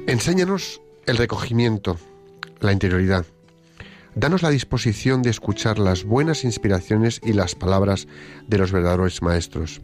enséñanos 0.06 0.80
el 1.06 1.16
recogimiento, 1.16 1.98
la 2.60 2.72
interioridad. 2.72 3.24
Danos 4.14 4.42
la 4.42 4.50
disposición 4.50 5.22
de 5.22 5.30
escuchar 5.30 5.78
las 5.78 6.04
buenas 6.04 6.42
inspiraciones 6.44 7.20
y 7.22 7.32
las 7.32 7.54
palabras 7.54 8.08
de 8.48 8.58
los 8.58 8.72
verdaderos 8.72 9.22
maestros. 9.22 9.80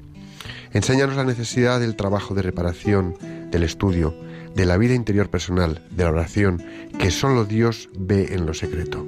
Enséñanos 0.73 1.17
la 1.17 1.25
necesidad 1.25 1.81
del 1.81 1.97
trabajo 1.97 2.35
de 2.35 2.43
reparación, 2.43 3.17
del 3.51 3.63
estudio, 3.63 4.15
de 4.55 4.65
la 4.65 4.77
vida 4.79 4.95
interior 4.95 5.29
personal, 5.29 5.83
de 5.91 6.05
la 6.05 6.11
oración, 6.11 6.63
que 6.99 7.11
solo 7.11 7.45
Dios 7.45 7.89
ve 7.99 8.35
en 8.35 8.47
lo 8.47 8.55
secreto. 8.55 9.07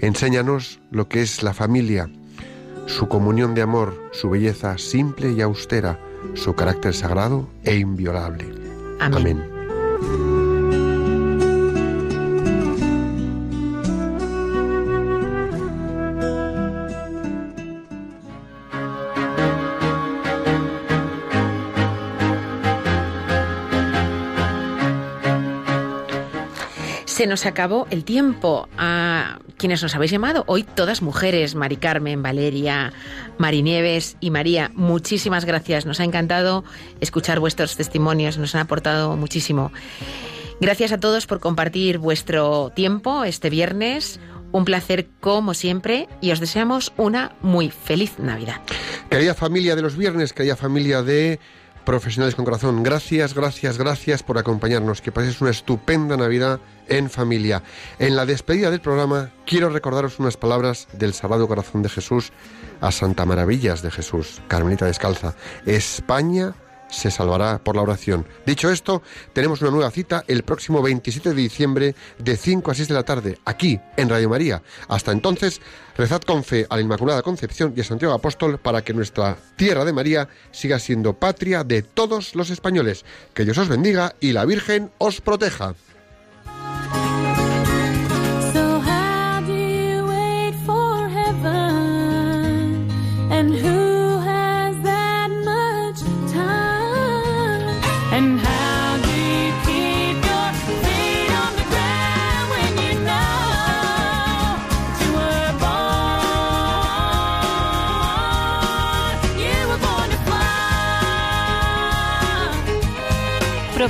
Enséñanos 0.00 0.80
lo 0.90 1.08
que 1.08 1.22
es 1.22 1.42
la 1.42 1.54
familia, 1.54 2.08
su 2.86 3.08
comunión 3.08 3.54
de 3.54 3.62
amor, 3.62 4.00
su 4.12 4.30
belleza 4.30 4.78
simple 4.78 5.32
y 5.32 5.40
austera, 5.40 5.98
su 6.34 6.54
carácter 6.54 6.94
sagrado 6.94 7.48
e 7.64 7.76
inviolable. 7.76 8.44
Amén. 9.00 9.38
Amén. 9.38 9.53
Se 27.24 27.28
nos 27.28 27.46
acabó 27.46 27.86
el 27.90 28.04
tiempo. 28.04 28.68
A 28.76 29.38
quienes 29.56 29.82
nos 29.82 29.94
habéis 29.94 30.10
llamado, 30.10 30.44
hoy 30.46 30.62
todas 30.62 31.00
mujeres, 31.00 31.54
Mari 31.54 31.78
Carmen, 31.78 32.22
Valeria, 32.22 32.92
Marinieves 33.38 34.18
y 34.20 34.30
María, 34.30 34.70
muchísimas 34.74 35.46
gracias. 35.46 35.86
Nos 35.86 36.00
ha 36.00 36.04
encantado 36.04 36.64
escuchar 37.00 37.40
vuestros 37.40 37.78
testimonios, 37.78 38.36
nos 38.36 38.54
han 38.54 38.60
aportado 38.60 39.16
muchísimo. 39.16 39.72
Gracias 40.60 40.92
a 40.92 41.00
todos 41.00 41.26
por 41.26 41.40
compartir 41.40 41.96
vuestro 41.96 42.70
tiempo 42.76 43.24
este 43.24 43.48
viernes. 43.48 44.20
Un 44.52 44.66
placer 44.66 45.06
como 45.20 45.54
siempre 45.54 46.08
y 46.20 46.30
os 46.30 46.40
deseamos 46.40 46.92
una 46.98 47.36
muy 47.40 47.70
feliz 47.70 48.18
Navidad. 48.18 48.60
Querida 49.08 49.32
familia 49.32 49.74
de 49.74 49.80
los 49.80 49.96
viernes, 49.96 50.34
querida 50.34 50.56
familia 50.56 51.00
de 51.00 51.40
Profesionales 51.84 52.34
con 52.34 52.46
Corazón, 52.46 52.82
gracias, 52.82 53.34
gracias, 53.34 53.76
gracias 53.76 54.22
por 54.22 54.38
acompañarnos. 54.38 55.02
Que 55.02 55.12
paséis 55.12 55.40
una 55.42 55.50
estupenda 55.50 56.16
Navidad 56.16 56.60
en 56.88 57.10
familia. 57.10 57.62
En 57.98 58.16
la 58.16 58.24
despedida 58.24 58.70
del 58.70 58.80
programa 58.80 59.30
quiero 59.44 59.68
recordaros 59.68 60.18
unas 60.18 60.36
palabras 60.36 60.88
del 60.92 61.12
Sagrado 61.12 61.46
Corazón 61.46 61.82
de 61.82 61.90
Jesús 61.90 62.32
a 62.80 62.90
Santa 62.90 63.26
Maravillas 63.26 63.82
de 63.82 63.90
Jesús, 63.90 64.40
Carmelita 64.48 64.86
Descalza. 64.86 65.34
España 65.66 66.54
se 66.94 67.10
salvará 67.10 67.58
por 67.58 67.76
la 67.76 67.82
oración. 67.82 68.26
Dicho 68.46 68.70
esto, 68.70 69.02
tenemos 69.32 69.60
una 69.62 69.70
nueva 69.70 69.90
cita 69.90 70.24
el 70.28 70.42
próximo 70.42 70.82
27 70.82 71.30
de 71.30 71.34
diciembre 71.34 71.94
de 72.18 72.36
5 72.36 72.70
a 72.70 72.74
6 72.74 72.88
de 72.88 72.94
la 72.94 73.02
tarde, 73.02 73.38
aquí 73.44 73.80
en 73.96 74.08
Radio 74.08 74.28
María. 74.28 74.62
Hasta 74.88 75.12
entonces, 75.12 75.60
rezad 75.96 76.22
con 76.22 76.44
fe 76.44 76.66
a 76.68 76.76
la 76.76 76.82
Inmaculada 76.82 77.22
Concepción 77.22 77.74
y 77.76 77.80
a 77.80 77.84
Santiago 77.84 78.14
Apóstol 78.14 78.58
para 78.58 78.82
que 78.82 78.94
nuestra 78.94 79.36
tierra 79.56 79.84
de 79.84 79.92
María 79.92 80.28
siga 80.52 80.78
siendo 80.78 81.14
patria 81.14 81.64
de 81.64 81.82
todos 81.82 82.34
los 82.34 82.50
españoles. 82.50 83.04
Que 83.34 83.44
Dios 83.44 83.58
os 83.58 83.68
bendiga 83.68 84.14
y 84.20 84.32
la 84.32 84.44
Virgen 84.44 84.90
os 84.98 85.20
proteja. 85.20 85.74